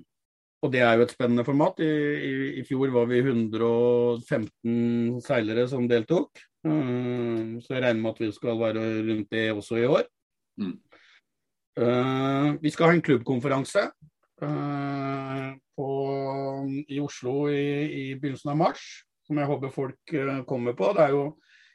og 0.65 0.73
det 0.73 0.81
er 0.81 0.97
jo 0.97 1.05
et 1.05 1.13
spennende 1.13 1.45
format. 1.45 1.81
I, 1.85 1.93
i, 2.25 2.33
i 2.61 2.65
fjor 2.65 2.93
var 2.95 3.09
vi 3.11 3.21
115 3.21 5.21
seilere 5.25 5.67
som 5.69 5.89
deltok. 5.89 6.41
Uh, 6.65 7.61
så 7.61 7.77
jeg 7.77 7.85
regner 7.85 8.01
med 8.01 8.15
at 8.15 8.23
vi 8.23 8.31
skal 8.33 8.61
være 8.61 8.85
rundt 9.05 9.35
det 9.35 9.51
også 9.53 9.83
i 9.83 9.89
år. 9.89 10.07
Mm. 10.61 10.79
Uh, 11.75 12.55
vi 12.63 12.71
skal 12.71 12.87
ha 12.87 12.95
en 12.95 13.03
klubbkonferanse 13.03 13.83
uh, 14.43 15.49
på, 15.77 15.89
i 16.89 17.01
Oslo 17.03 17.49
i, 17.51 17.65
i, 17.85 18.05
begynnelsen 18.15 18.53
av 18.55 18.61
mars, 18.61 18.85
som 19.27 19.41
jeg 19.41 19.51
håper 19.51 19.73
folk 19.75 20.17
kommer 20.49 20.77
på. 20.79 20.91
Det 20.97 21.07
er 21.07 21.15
jo 21.15 21.25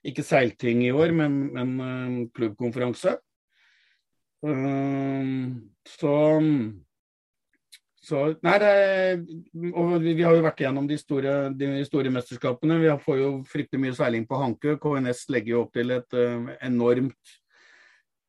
ikke 0.10 0.24
seilting 0.24 0.84
i 0.86 0.94
år, 0.96 1.12
men, 1.16 1.40
men 1.56 2.30
klubbkonferanse. 2.36 3.18
så 5.90 6.14
så, 8.10 8.22
nei, 8.42 8.56
det, 8.62 8.70
og 9.78 10.00
vi, 10.02 10.16
har 10.24 10.34
jo 10.34 10.42
vært 10.42 10.64
igjennom 10.64 10.88
de 10.90 10.96
store, 10.98 11.34
de 11.54 11.84
store 11.86 12.10
mesterskapene. 12.14 12.80
Vi 12.82 12.94
får 13.04 13.20
jo 13.20 13.30
fryktelig 13.50 13.84
mye 13.84 13.98
seiling 13.98 14.26
på 14.30 14.40
Hankø. 14.40 14.78
KNS 14.82 15.28
legger 15.34 15.54
jo 15.54 15.62
opp 15.66 15.76
til 15.76 15.94
et 15.94 16.18
enormt 16.66 17.36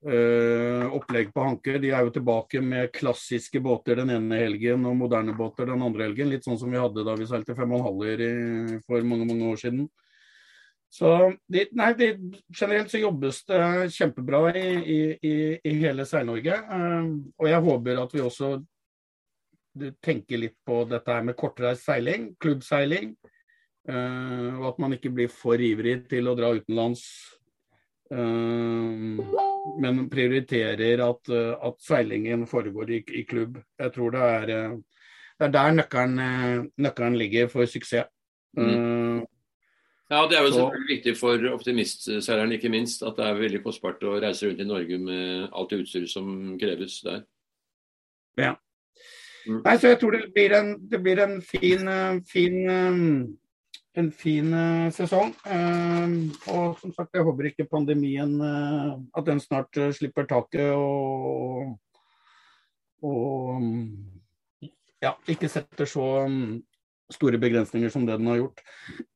opplegg 0.00 1.28
på 1.34 1.42
Hanke. 1.44 1.74
De 1.76 1.90
er 1.92 2.06
jo 2.06 2.12
tilbake 2.14 2.62
med 2.64 2.88
klassiske 2.94 3.60
båter 3.60 3.98
den 4.00 4.14
ene 4.14 4.38
helgen 4.40 4.86
og 4.88 4.94
moderne 4.96 5.34
båter 5.36 5.68
den 5.68 5.82
andre 5.84 6.06
helgen. 6.06 6.30
Litt 6.32 6.46
sånn 6.48 6.56
som 6.56 6.72
vi 6.72 6.80
hadde 6.80 7.04
da 7.04 7.16
vi 7.20 7.28
seilte 7.28 7.56
fem 7.58 7.74
og 7.74 7.82
en 7.82 7.84
halver 7.84 8.22
for 8.86 9.04
mange 9.04 9.28
mange 9.28 9.50
år 9.50 9.60
siden. 9.60 9.90
Så 10.90 11.10
de, 11.46 11.68
nei, 11.78 11.92
de, 11.94 12.08
generelt 12.50 12.90
så 12.90 12.98
jobbes 12.98 13.44
det 13.46 13.62
kjempebra 13.94 14.40
i, 14.58 14.66
i, 14.82 14.96
i, 15.62 15.74
hele 15.78 16.06
Seil-Norge. 16.08 16.56
Uh, 16.66 17.12
og 17.38 17.46
jeg 17.46 17.66
håper 17.66 18.00
at 18.02 18.16
vi 18.16 18.22
også 18.24 18.56
tenker 20.02 20.42
litt 20.42 20.56
på 20.66 20.82
dette 20.90 21.14
her 21.14 21.22
med 21.28 21.38
kortreist 21.38 21.86
seiling, 21.86 22.32
klubbseiling. 22.42 23.14
Uh, 23.86 24.58
og 24.58 24.66
at 24.72 24.82
man 24.82 24.96
ikke 24.96 25.12
blir 25.14 25.30
for 25.30 25.62
ivrig 25.62 26.00
til 26.10 26.26
å 26.26 26.34
dra 26.38 26.50
utenlands. 26.58 27.04
Uh, 28.10 29.20
men 29.80 30.06
prioriterer 30.10 31.02
at, 31.04 31.30
uh, 31.30 31.52
at, 31.68 31.76
seilingen 31.86 32.46
foregår 32.50 32.90
i, 32.90 33.02
i, 33.20 33.22
klubb. 33.22 33.60
Jeg 33.78 33.92
tror 33.94 34.16
det 34.16 34.20
er, 34.20 34.46
det 35.38 35.46
er 35.46 35.52
der 35.54 35.76
nøkkelen, 35.78 36.70
nøkkelen, 36.76 37.18
ligger 37.18 37.52
for 37.52 37.70
suksess. 37.70 38.10
Mm. 38.58 39.26
Ja, 40.10 40.26
Det 40.26 40.38
er 40.38 40.42
jo 40.42 40.52
selvfølgelig 40.52 40.96
viktig 40.96 41.16
for 41.16 41.52
optimistseileren 41.52 42.52
ikke 42.52 42.68
minst, 42.68 43.02
at 43.02 43.14
det 43.16 43.26
er 43.26 43.38
veldig 43.38 43.62
kostbart 43.62 44.02
å 44.02 44.16
reise 44.18 44.48
rundt 44.48 44.60
i 44.60 44.66
Norge 44.66 44.98
med 44.98 45.52
alt 45.54 45.70
det 45.70 45.84
utstyret 45.84 46.10
som 46.10 46.58
kreves 46.58 46.98
der. 47.06 47.22
Ja. 48.38 48.56
Mm. 49.46 49.60
Nei, 49.64 49.76
så 49.78 49.92
jeg 49.92 50.00
tror 50.00 50.16
det 50.16 50.32
blir 50.34 50.56
en, 50.58 50.72
det 50.90 51.00
blir 51.02 51.22
en 51.22 51.38
fin, 51.42 51.88
eh, 51.88 52.18
fin, 52.32 52.58
eh, 52.70 52.98
en 53.98 54.11
fin 54.14 54.53
uh, 54.55 54.88
sesong. 54.94 55.33
Uh, 55.46 56.31
og 56.53 56.79
som 56.81 56.94
sagt, 56.94 57.14
jeg 57.14 57.26
håper 57.26 57.50
ikke 57.50 57.68
pandemien 57.70 58.37
uh, 58.38 58.96
at 59.16 59.26
den 59.26 59.42
snart 59.42 59.81
slipper 59.96 60.29
taket 60.31 60.70
og, 60.76 61.74
og 63.03 63.62
ja, 65.00 65.14
ikke 65.33 65.48
setter 65.50 65.88
så 65.88 66.07
um, 66.26 66.61
store 67.11 67.40
begrensninger 67.42 67.90
som 67.90 68.05
det 68.07 68.18
den 68.20 68.29
har 68.31 68.40
gjort. 68.42 68.62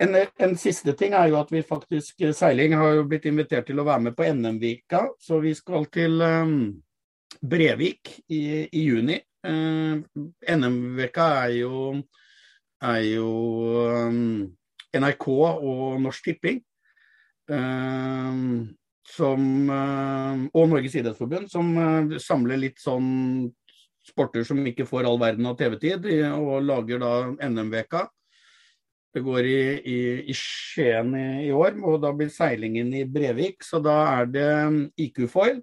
En, 0.02 0.16
en, 0.16 0.56
siste 0.58 0.94
ting 0.98 1.14
er 1.14 1.30
jo 1.30 1.38
at 1.38 1.52
vi 1.52 1.62
faktisk 1.66 2.24
Seiling 2.34 2.74
har 2.78 2.98
jo 2.98 3.06
blitt 3.10 3.28
invitert 3.30 3.68
til 3.68 3.80
å 3.80 3.86
være 3.86 4.08
med 4.08 4.16
på 4.18 4.26
NM-vika. 4.26 5.04
Så 5.20 5.38
vi 5.44 5.54
skal 5.54 5.86
til 5.94 6.24
um, 6.24 6.58
Brevik 7.40 8.16
i, 8.28 8.66
i 8.66 8.84
juni. 8.88 9.20
Uh, 9.44 10.00
NM-veka 10.48 11.28
er 11.44 11.56
jo, 11.60 11.86
er 12.82 13.02
jo 13.04 13.30
um, 14.08 14.24
NRK 14.94 15.28
og 15.34 16.00
Norsk 16.02 16.30
Tipping. 16.30 16.62
Um, 17.50 18.72
som, 19.04 19.40
um, 19.68 20.46
og 20.56 20.70
Norges 20.70 20.94
idrettsforbund, 20.96 21.50
som 21.52 21.74
uh, 21.76 22.14
samler 22.22 22.62
litt 22.62 22.80
sånn 22.80 23.50
sporter 24.04 24.46
som 24.48 24.62
ikke 24.64 24.86
får 24.88 25.08
all 25.08 25.20
verden 25.20 25.48
av 25.48 25.58
TV-tid, 25.60 26.08
og 26.36 26.64
lager 26.64 27.02
da 27.02 27.12
NM-veka. 27.48 28.06
Det 29.14 29.22
går 29.24 29.46
i, 29.46 29.58
i, 29.86 29.98
i 30.32 30.36
Skien 30.36 31.12
i, 31.16 31.26
i, 31.46 31.52
år, 31.54 31.76
og 31.84 32.00
da 32.02 32.10
blir 32.16 32.32
seilingen 32.32 32.90
i 32.96 33.04
Brevik. 33.08 33.60
Så 33.64 33.80
da 33.84 33.98
er 34.16 34.32
det 34.32 34.48
IQ-foil, 35.06 35.60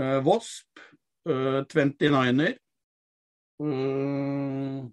uh, 0.00 0.20
Wasp, 0.24 0.84
uh, 1.28 1.64
29er, 1.64 2.54
Mm, 3.62 4.90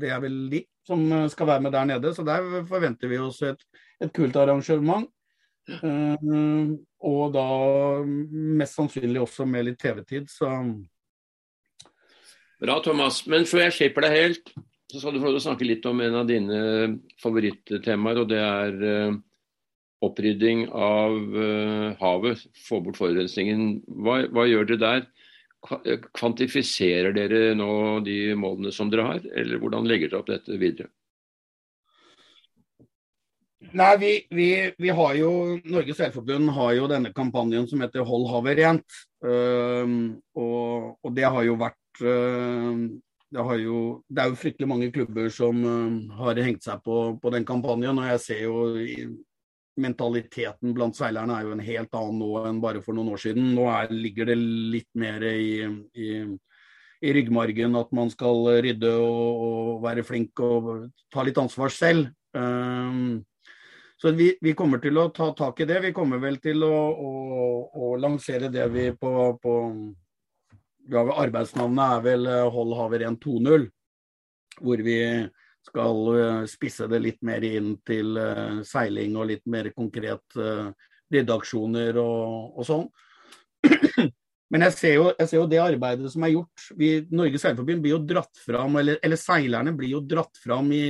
det 0.00 0.10
er 0.12 0.22
vel 0.22 0.38
de 0.52 0.62
som 0.86 1.02
eh, 1.12 1.28
skal 1.32 1.50
være 1.50 1.66
med 1.66 1.74
der 1.74 1.88
nede, 1.92 2.14
så 2.14 2.24
der 2.26 2.64
forventer 2.68 3.10
vi 3.10 3.20
oss 3.22 3.42
et, 3.46 3.62
et 4.02 4.12
kult 4.14 4.36
arrangement. 4.38 5.08
Uh, 5.66 6.76
og 7.02 7.32
da 7.34 7.46
mest 8.06 8.76
sannsynlig 8.78 9.18
også 9.24 9.42
med 9.50 9.66
litt 9.66 9.80
TV-tid, 9.82 10.28
så 10.30 10.52
Bra, 12.62 12.78
Thomas. 12.80 13.18
Men 13.28 13.44
før 13.50 13.66
jeg 13.66 13.74
slipper 13.74 14.06
deg 14.06 14.14
helt, 14.14 14.52
så 14.88 15.00
skal 15.02 15.16
du 15.16 15.20
få 15.20 15.34
snakke 15.42 15.66
litt 15.66 15.84
om 15.90 15.98
en 16.00 16.20
av 16.22 16.28
dine 16.28 16.60
favorittemaer, 17.20 18.22
og 18.22 18.30
det 18.30 18.38
er 18.40 18.78
uh, 18.80 19.18
opprydding 20.06 20.68
av 20.70 21.18
uh, 21.34 21.90
havet. 22.00 22.46
Få 22.68 22.80
bort 22.86 23.00
forurensningen. 23.02 23.82
Hva, 24.06 24.22
hva 24.32 24.46
gjør 24.48 24.70
dere 24.70 24.84
der? 24.84 25.04
Kvantifiserer 26.16 27.14
dere 27.16 27.54
nå 27.58 28.00
de 28.06 28.34
målene 28.38 28.72
som 28.74 28.90
dere 28.92 29.08
har, 29.10 29.26
eller 29.34 29.60
hvordan 29.62 29.88
legger 29.88 30.12
dere 30.12 30.22
opp 30.22 30.30
dette 30.30 30.60
videre? 30.60 30.90
Nei, 33.76 33.96
vi, 33.98 34.12
vi, 34.30 34.48
vi, 34.78 34.88
har 34.94 35.14
jo, 35.18 35.30
Norges 35.64 35.98
Velforbund 36.00 36.52
har 36.54 36.74
jo 36.76 36.86
denne 36.90 37.10
kampanjen 37.12 37.66
som 37.68 37.80
heter 37.82 38.04
'Hold 38.04 38.28
havet 38.30 38.58
rent'. 38.60 39.00
Og, 39.26 40.96
og, 41.02 41.10
det 41.16 41.24
har 41.24 41.42
jo 41.42 41.56
vært 41.58 42.00
det, 42.00 43.42
har 43.42 43.58
jo, 43.58 44.02
det, 44.08 44.22
er 44.22 44.30
jo 44.30 44.38
fryktelig 44.38 44.68
mange 44.68 44.90
klubber 44.92 45.28
som 45.32 45.64
har 46.20 46.38
hengt 46.38 46.62
seg 46.64 46.82
på, 46.84 47.16
på, 47.20 47.32
den 47.34 47.44
kampanjen. 47.48 47.98
Og 47.98 48.10
jeg 48.12 48.20
ser 48.20 48.42
jo 48.44 48.54
mentaliteten 49.80 50.74
blant 50.76 50.96
seilerne 50.96 51.36
er 51.36 51.46
jo 51.46 51.54
en 51.54 51.62
helt 51.64 51.96
annen 51.96 52.20
nå 52.22 52.30
enn 52.48 52.60
bare 52.62 52.82
for 52.84 52.96
noen 52.96 53.12
år 53.14 53.22
siden. 53.22 53.52
Nå 53.56 53.68
er, 53.72 53.92
ligger 53.92 54.30
det 54.30 54.36
litt 54.38 54.90
mer 54.98 55.24
i, 55.28 55.66
i, 55.96 56.10
i, 56.24 57.14
ryggmargen 57.18 57.76
at 57.78 57.92
man 57.96 58.12
skal 58.12 58.46
rydde 58.64 58.92
og, 58.96 59.44
og, 59.46 59.72
være 59.84 60.04
flink 60.06 60.40
og 60.44 60.88
ta 61.12 61.26
litt 61.26 61.40
ansvar 61.40 61.72
selv. 61.74 62.10
Um, 62.36 63.20
så 64.00 64.12
vi, 64.16 64.32
vi, 64.44 64.52
kommer 64.56 64.80
til 64.80 64.98
å 65.00 65.08
ta 65.14 65.30
tak 65.36 65.62
i 65.64 65.68
det. 65.68 65.80
Vi 65.86 65.94
kommer 65.96 66.20
vel 66.20 66.40
til 66.44 66.64
å, 66.64 66.74
å, 66.92 67.12
å 67.72 67.94
lansere 68.00 68.52
det 68.52 68.66
vi 68.72 68.90
på, 68.96 69.12
på 69.40 69.54
ja, 70.92 71.02
Arbeidsnavnet 71.16 71.96
er 71.96 72.04
vel 72.04 72.28
Hold 72.52 72.76
havet 72.76 73.04
rent 73.04 73.24
2.0. 73.24 73.68
Hvor 74.56 74.80
vi 74.84 75.00
skal 75.66 76.12
eh, 76.14 76.44
spisse 76.50 76.86
det 76.90 77.00
litt 77.02 77.22
mer 77.26 77.44
inn 77.46 77.74
til 77.86 78.14
uh, 78.18 78.62
seiling 78.66 79.16
og 79.18 79.30
litt 79.32 79.44
mer 79.50 79.72
konkret 79.74 80.24
redaksjoner 80.36 80.92
ryddeaksjoner 81.06 81.98
og, 82.02 82.56
og, 82.58 82.64
sånn. 82.66 82.86
Men 84.50 84.64
jeg 84.66 84.74
ser, 84.74 84.94
jo, 84.96 85.04
jeg 85.12 85.28
ser, 85.28 85.36
jo, 85.38 85.44
det 85.50 85.60
arbeidet 85.62 86.10
som 86.12 86.24
er 86.26 86.32
gjort. 86.32 86.64
Vi, 86.78 86.88
Norges 87.14 87.44
Seilforbund 87.46 87.84
blir 87.84 87.94
jo 87.96 88.00
dratt 88.02 88.42
fram, 88.42 88.74
eller, 88.80 88.98
eller, 89.06 89.20
seilerne 89.20 89.74
blir 89.78 89.92
jo 89.96 90.02
dratt 90.02 90.38
fram 90.42 90.72
i 90.74 90.86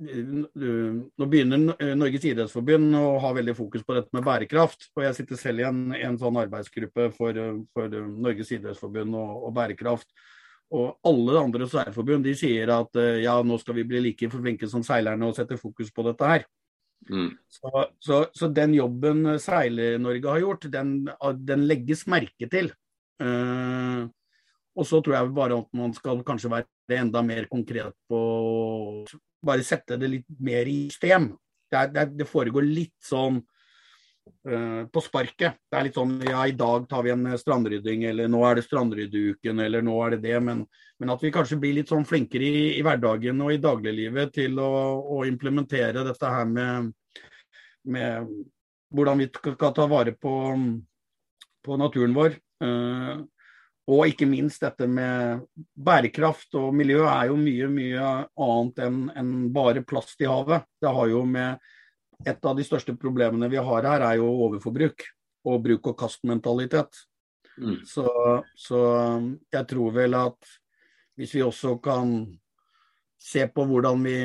Nå 0.00 1.26
begynner 1.28 1.74
Norges 1.98 2.22
idrettsforbund 2.24 2.94
å 2.96 3.18
ha 3.20 3.32
veldig 3.36 3.52
fokus 3.58 3.82
på 3.84 3.96
dette 3.96 4.16
med 4.16 4.24
bærekraft. 4.24 4.86
og 4.96 5.02
Jeg 5.04 5.16
sitter 5.18 5.40
selv 5.40 5.60
i 5.60 5.66
en, 5.68 5.80
en 5.96 6.16
sånn 6.20 6.38
arbeidsgruppe 6.40 7.10
for, 7.16 7.40
for 7.74 7.96
Norges 7.96 8.52
idrettsforbund 8.56 9.18
og, 9.18 9.34
og, 9.42 9.50
bærekraft. 9.58 10.08
Og 10.70 11.00
alle 11.06 11.40
andre 11.40 11.66
seilforbund 11.66 12.22
de 12.26 12.36
sier 12.38 12.70
at 12.70 12.94
ja, 13.18 13.32
nå 13.42 13.56
skal 13.58 13.74
vi 13.80 13.84
bli 13.90 14.04
like 14.04 14.28
flinke 14.30 14.68
som 14.70 14.84
seilerne 14.86 15.26
og 15.26 15.34
sette 15.34 15.58
fokus 15.58 15.90
på 15.90 16.04
dette 16.06 16.28
her. 16.30 16.44
Mm. 17.08 17.30
Så, 17.48 17.86
så, 17.98 18.18
så, 18.36 18.48
den 18.52 18.74
jobben 18.76 19.24
Seiler-Norge 19.40 20.34
har 20.34 20.42
gjort, 20.42 20.68
den, 20.72 20.94
den, 21.46 21.66
legges 21.68 22.04
merke 22.10 22.48
til. 22.50 22.70
Uh, 23.20 24.06
og 24.76 24.86
så 24.88 25.00
tror 25.02 25.16
jeg 25.16 25.32
bare 25.36 25.58
at 25.60 25.70
man 25.76 25.94
skal 25.96 26.22
kanskje 26.26 26.52
være 26.52 27.00
enda 27.00 27.22
mer 27.26 27.50
konkret 27.50 27.96
på 28.08 28.20
Bare 29.40 29.64
sette 29.64 29.96
det 29.96 30.08
litt 30.12 30.26
mer 30.44 30.68
i 30.68 30.90
system. 30.92 31.30
Det, 31.72 31.86
det, 31.94 32.02
det 32.18 32.26
foregår 32.28 32.66
litt 32.66 32.98
sånn 33.00 33.38
på 34.40 35.00
sparket. 35.04 35.58
Det 35.68 35.76
er 35.76 35.84
litt 35.84 35.96
sånn 35.98 36.14
ja, 36.24 36.42
i 36.48 36.54
dag 36.56 36.86
tar 36.88 37.02
vi 37.04 37.10
en 37.12 37.26
strandrydding, 37.36 38.06
eller 38.08 38.28
nå 38.30 38.40
er 38.48 38.56
det 38.56 38.64
strandryddeuken, 38.64 39.60
eller 39.60 39.84
nå 39.84 39.96
er 40.04 40.14
det 40.14 40.20
det. 40.24 40.36
Men, 40.44 40.62
men, 41.00 41.12
at 41.12 41.24
vi 41.24 41.32
kanskje 41.34 41.58
blir 41.60 41.76
litt 41.76 41.92
sånn 41.92 42.06
flinkere 42.08 42.46
i, 42.48 42.62
i 42.78 42.84
hverdagen 42.86 43.42
og 43.44 43.52
i 43.52 43.60
dagliglivet 43.60 44.32
til 44.38 44.56
å, 44.62 44.70
å 45.18 45.22
implementere 45.28 46.06
dette 46.06 46.32
her 46.32 46.48
med 46.48 46.92
med 47.88 48.28
hvordan 48.94 49.18
vi 49.22 49.28
skal 49.32 49.74
ta 49.74 49.86
vare 49.90 50.12
på, 50.12 50.34
på 51.64 51.76
naturen 51.80 52.16
vår. 52.16 52.36
Uh, 52.60 53.22
og 53.90 54.06
ikke 54.06 54.28
minst 54.28 54.62
dette 54.62 54.86
med 54.86 55.46
bærekraft 55.74 56.54
og 56.60 56.74
miljø 56.76 57.02
er 57.08 57.30
jo 57.30 57.38
mye 57.40 57.68
mye 57.72 58.10
annet 58.38 58.82
enn 58.84 58.98
en 59.18 59.30
bare 59.54 59.82
plast 59.82 60.20
i 60.22 60.28
havet. 60.30 60.66
Det 60.78 60.92
har 60.94 61.10
jo 61.10 61.24
med 61.26 61.58
Et 62.28 62.44
av 62.44 62.56
de 62.56 62.64
største 62.66 62.94
problemene 63.00 63.48
vi 63.48 63.60
har 63.60 63.86
her, 63.88 64.04
er 64.04 64.18
jo 64.20 64.28
overforbruk 64.46 65.06
og 65.48 65.62
bruk 65.64 65.92
og 65.92 65.96
kast-mentalitet. 66.02 67.00
Mm. 67.60 67.80
Så, 67.88 68.06
så, 68.56 68.80
jeg 69.52 69.66
tror 69.68 69.94
vel 69.96 70.16
at 70.16 70.52
hvis 71.20 71.34
vi 71.36 71.42
også 71.44 71.76
kan 71.84 72.14
se 73.20 73.44
på 73.52 73.64
hvordan 73.68 74.04
vi 74.04 74.16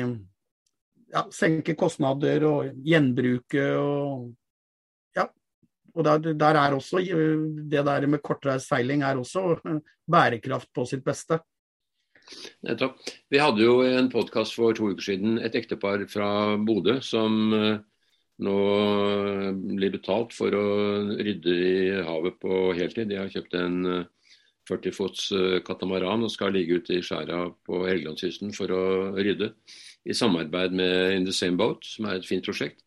ja, 1.12 1.26
senke 1.32 1.76
kostnader 1.76 2.46
og 2.48 2.70
gjenbruke 2.84 3.66
og 3.76 4.30
ja. 5.16 5.26
Og 5.96 6.04
der, 6.04 6.32
der, 6.32 6.60
er 6.60 6.76
også 6.76 7.00
det 7.00 7.84
der 7.88 8.06
med 8.06 8.22
kortreist 8.24 8.68
seiling 8.68 9.04
er 9.04 9.20
også 9.20 9.58
bærekraft 10.12 10.72
på 10.74 10.86
sitt 10.88 11.04
beste. 11.04 11.40
Nettopp. 12.66 12.98
Vi 13.30 13.38
hadde 13.38 13.62
jo 13.62 13.80
en 13.86 14.08
podkast 14.10 14.56
for 14.56 14.74
to 14.76 14.90
uker 14.92 15.04
siden, 15.04 15.38
et 15.38 15.54
ektepar 15.58 16.02
fra 16.10 16.30
Bodø 16.58 16.98
som 17.04 17.54
eh, 17.54 17.78
nå 18.44 18.56
blir 19.76 19.94
betalt 19.94 20.34
for 20.36 20.52
å 20.52 20.66
rydde 21.16 21.54
i 21.54 22.02
havet 22.04 22.38
på 22.42 22.72
heltid. 22.76 23.08
De 23.08 23.20
har 23.20 23.32
kjøpt 23.32 23.56
en 23.60 23.78
40 24.68 24.90
eh, 24.90 24.96
fots 24.96 25.28
eh, 25.32 25.60
katamaran 25.64 26.26
og 26.26 26.32
skal 26.32 26.52
ligge 26.56 26.80
ute 26.80 26.98
i 26.98 27.04
skjæra 27.04 27.46
på 27.66 27.84
Helgelandskysten 27.86 28.52
for 28.56 28.74
å 28.74 28.82
rydde 29.16 29.52
i 30.06 30.14
samarbeid 30.14 30.76
med 30.76 31.16
In 31.16 31.24
the 31.28 31.34
Same 31.34 31.56
Boat, 31.58 31.86
som 31.86 32.10
er 32.10 32.20
et 32.20 32.28
fint 32.28 32.44
prosjekt. 32.44 32.82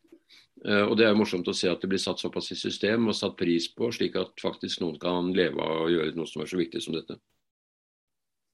Eh, 0.64 0.84
og 0.84 0.96
Det 1.00 1.08
er 1.08 1.18
morsomt 1.18 1.48
å 1.48 1.56
se 1.56 1.70
at 1.72 1.82
det 1.82 1.90
blir 1.90 2.02
satt 2.02 2.20
såpass 2.22 2.52
i 2.52 2.58
system 2.58 3.08
og 3.08 3.16
satt 3.16 3.36
pris 3.40 3.70
på, 3.74 3.90
slik 3.96 4.16
at 4.20 4.36
faktisk 4.40 4.84
noen 4.84 5.00
kan 5.00 5.32
leve 5.34 5.58
av 5.58 5.86
å 5.86 5.90
gjøre 5.90 6.14
noe 6.18 6.28
som 6.28 6.44
er 6.44 6.52
så 6.52 6.60
viktig 6.60 6.82
som 6.84 6.94
dette. 6.94 7.18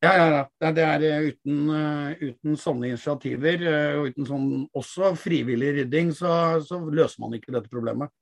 Ja, 0.07 0.13
ja, 0.17 0.27
ja. 0.37 0.73
Det 0.73 0.85
er 0.87 1.07
eh, 1.09 1.29
uten, 1.33 1.63
eh, 1.75 2.27
uten 2.31 2.59
sånne 2.61 2.93
initiativer, 2.93 3.67
og 3.99 4.11
uten 4.13 4.29
sånn 4.29 4.49
også 4.77 5.13
frivillig 5.19 5.73
rydding, 5.81 6.13
så, 6.15 6.31
så 6.63 6.79
løser 6.87 7.25
man 7.25 7.35
ikke 7.39 7.55
dette 7.57 7.73
problemet. 7.73 8.15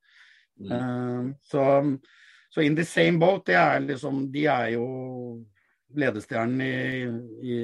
Mm. 0.55 1.33
så, 1.43 1.63
så, 2.47 2.63
In 2.63 2.77
the 2.79 2.85
Same 2.87 3.19
Boat, 3.19 3.43
det 3.49 3.57
er 3.59 3.81
liksom, 3.83 4.21
de 4.31 4.45
er 4.47 4.69
jo 4.77 4.85
ledestjernen 5.99 6.61
i, 6.63 6.75
i, 7.43 7.57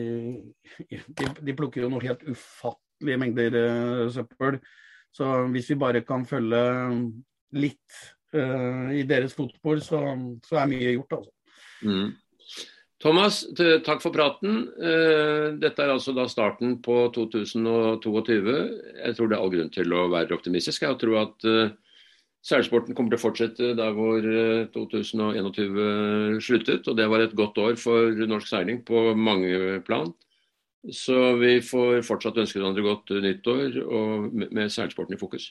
i 0.90 1.00
de, 1.06 1.28
de, 1.40 1.54
plukker 1.56 1.84
jo 1.84 1.90
noe 1.92 2.02
helt 2.04 2.22
ufattelige 2.26 3.20
mengder 3.20 3.58
uh, 3.58 4.06
søppel. 4.12 4.58
Så 5.14 5.26
hvis 5.54 5.70
vi 5.72 5.78
bare 5.80 6.04
kan 6.06 6.26
følge 6.28 6.62
litt 7.58 8.00
uh, 8.36 8.90
i 8.94 9.02
deres 9.08 9.34
fotspor, 9.38 9.82
så, 9.82 10.02
så, 10.46 10.60
er 10.60 10.70
mye 10.70 10.94
gjort, 10.94 11.20
altså. 11.20 11.34
Mm. 11.86 12.10
Thomas, 13.01 13.42
takk 13.57 14.03
for 14.05 14.12
praten. 14.12 14.66
Uh, 14.76 15.57
dette 15.61 15.80
er 15.80 15.94
altså 15.94 16.12
da 16.12 16.26
starten 16.28 16.78
på 16.84 17.07
2022. 17.16 18.57
Jeg 19.07 19.16
tror 19.16 19.30
det 19.30 19.38
er 19.38 19.40
all 19.40 19.55
grunn 19.55 19.72
til 19.72 19.94
å 19.96 20.09
være 20.12 20.36
optimistisk. 20.36 20.84
Jeg 20.84 21.01
tror 21.01 21.22
at 21.22 21.48
Seilsporten 22.40 22.96
kommer 22.96 23.12
til 23.12 23.18
å 23.18 23.20
fortsette 23.20 23.70
der 23.76 23.92
hvor 23.92 24.24
2021 24.72 25.80
eh, 25.84 26.38
sluttet, 26.40 26.88
og 26.88 26.96
det 26.96 27.09
var 27.12 27.20
et 27.20 27.36
godt 27.36 27.59
år 27.61 27.76
for 27.80 28.16
norsk 28.16 28.48
seiling 28.48 28.80
på 28.86 29.11
mange 29.12 29.80
plan. 29.84 30.09
Så 30.88 31.34
vi 31.36 31.59
får 31.61 32.01
fortsatt 32.09 32.40
ønske 32.40 32.57
hverandre 32.57 32.86
godt 32.86 33.12
nyttår 33.12 33.76
og 33.84 34.30
med 34.40 34.72
seilsporten 34.72 35.18
i 35.18 35.20
fokus. 35.20 35.51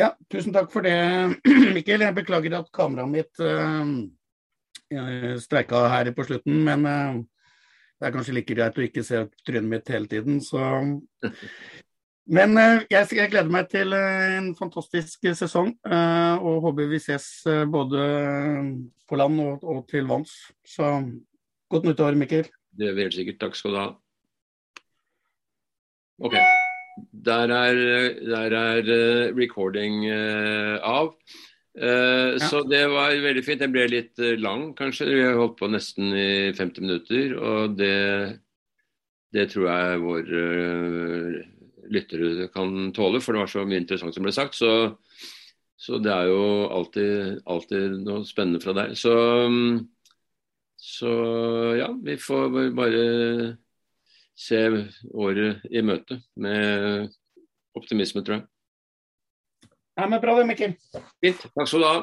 Ja, 0.00 0.14
tusen 0.32 0.56
takk 0.56 0.72
for 0.72 0.84
det, 0.84 0.96
Mikkel. 1.76 2.06
Jeg 2.06 2.16
beklager 2.16 2.56
at 2.56 2.72
kameraet 2.72 3.12
mitt 3.12 3.44
streika 5.42 5.86
her 5.92 6.12
på 6.14 6.26
slutten, 6.28 6.60
men 6.66 6.86
uh, 6.86 7.24
det 7.96 8.08
er 8.08 8.14
kanskje 8.14 8.36
like 8.36 8.54
greit 8.54 8.78
å 8.78 8.84
ikke 8.84 9.04
se 9.06 9.24
trynet 9.46 9.70
mitt 9.70 9.92
hele 9.92 10.08
tiden. 10.10 10.40
Så 10.44 10.60
Men 12.26 12.58
eh, 12.58 12.82
jeg, 12.90 13.06
jeg, 13.14 13.30
gleder 13.30 13.52
meg 13.54 13.68
til 13.70 13.94
eh, 13.94 14.36
en 14.40 14.50
fantastisk 14.58 15.28
sesong, 15.38 15.70
eh, 15.86 16.42
og 16.42 16.64
håper 16.64 16.88
vi 16.90 16.98
ses 17.02 17.28
både 17.70 18.06
på 19.06 19.18
land 19.20 19.38
og, 19.44 19.62
og 19.62 19.84
til 19.90 20.08
vanns. 20.10 20.32
Så 20.66 20.90
godt 21.70 21.86
nyttår, 21.86 22.18
Mikkel. 22.18 22.50
Det 22.76 22.90
er 22.90 22.96
vi 22.98 23.06
helt 23.06 23.14
sikkert. 23.14 23.38
Takk 23.44 23.58
skal 23.58 23.76
du 23.76 23.78
ha. 23.78 23.88
OK. 26.26 26.34
Der 27.28 27.52
er, 27.52 27.78
der 28.26 28.56
er 28.58 28.90
recording 29.36 30.08
av. 30.10 31.12
Uh, 31.76 32.36
ja. 32.36 32.48
Så 32.48 32.62
det 32.68 32.86
var 32.88 33.12
veldig 33.20 33.44
fint. 33.44 33.60
Den 33.60 33.74
ble 33.74 33.86
litt 33.92 34.22
lang, 34.40 34.70
kanskje. 34.78 35.10
Vi 35.12 35.24
har 35.26 35.36
holdt 35.40 35.58
på 35.60 35.68
nesten 35.72 36.14
i 36.16 36.28
50 36.56 36.86
minutter. 36.86 37.36
Og 37.36 37.76
det, 37.76 37.96
det 39.36 39.50
tror 39.52 39.68
jeg 39.68 40.04
våre 40.04 40.46
uh, 40.56 41.36
lyttere 41.92 42.48
kan 42.54 42.92
tåle, 42.96 43.20
for 43.22 43.34
det 43.34 43.44
var 43.44 43.52
så 43.52 43.66
mye 43.68 43.82
interessant 43.82 44.16
som 44.16 44.26
ble 44.26 44.34
sagt. 44.34 44.58
Så, 44.58 44.72
så 45.76 46.00
det 46.02 46.12
er 46.12 46.30
jo 46.30 46.42
alltid, 46.72 47.42
alltid, 47.44 48.00
noe 48.06 48.24
spennende 48.28 48.62
fra 48.64 48.74
deg. 48.76 48.96
Så, 48.98 49.14
så 50.80 51.12
ja, 51.78 51.92
vi 51.92 52.18
får 52.20 52.58
bare 52.76 53.06
se 54.36 54.60
året 55.16 55.64
i 55.72 55.82
møte 55.84 56.20
med 56.40 57.08
optimisme, 57.76 58.24
tror 58.24 58.40
jeg. 58.40 58.46
Ja, 59.96 60.06
men 60.06 60.20
Bra 60.20 60.34
det, 60.38 60.46
Mikkel. 60.46 60.74
Fint. 61.24 61.46
Takk 61.56 61.68
skal 61.70 61.80
du 61.80 61.86
ha. 61.88 61.96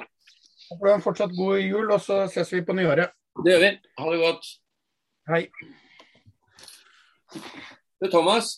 Håper 0.70 0.86
du 0.86 0.90
har 0.90 0.98
en 0.98 1.06
fortsatt 1.06 1.36
god 1.38 1.60
jul, 1.62 1.92
og 1.94 2.02
så 2.02 2.24
ses 2.32 2.50
vi 2.56 2.64
på 2.66 2.74
nyåret. 2.74 3.14
Det 3.46 3.54
gjør 3.54 3.62
vi. 3.62 3.72
Ha 4.00 4.14
det 4.14 4.22
godt. 4.24 4.50
Hei. 5.30 5.42
Det 8.02 8.10
er 8.10 8.14
Thomas. 8.14 8.56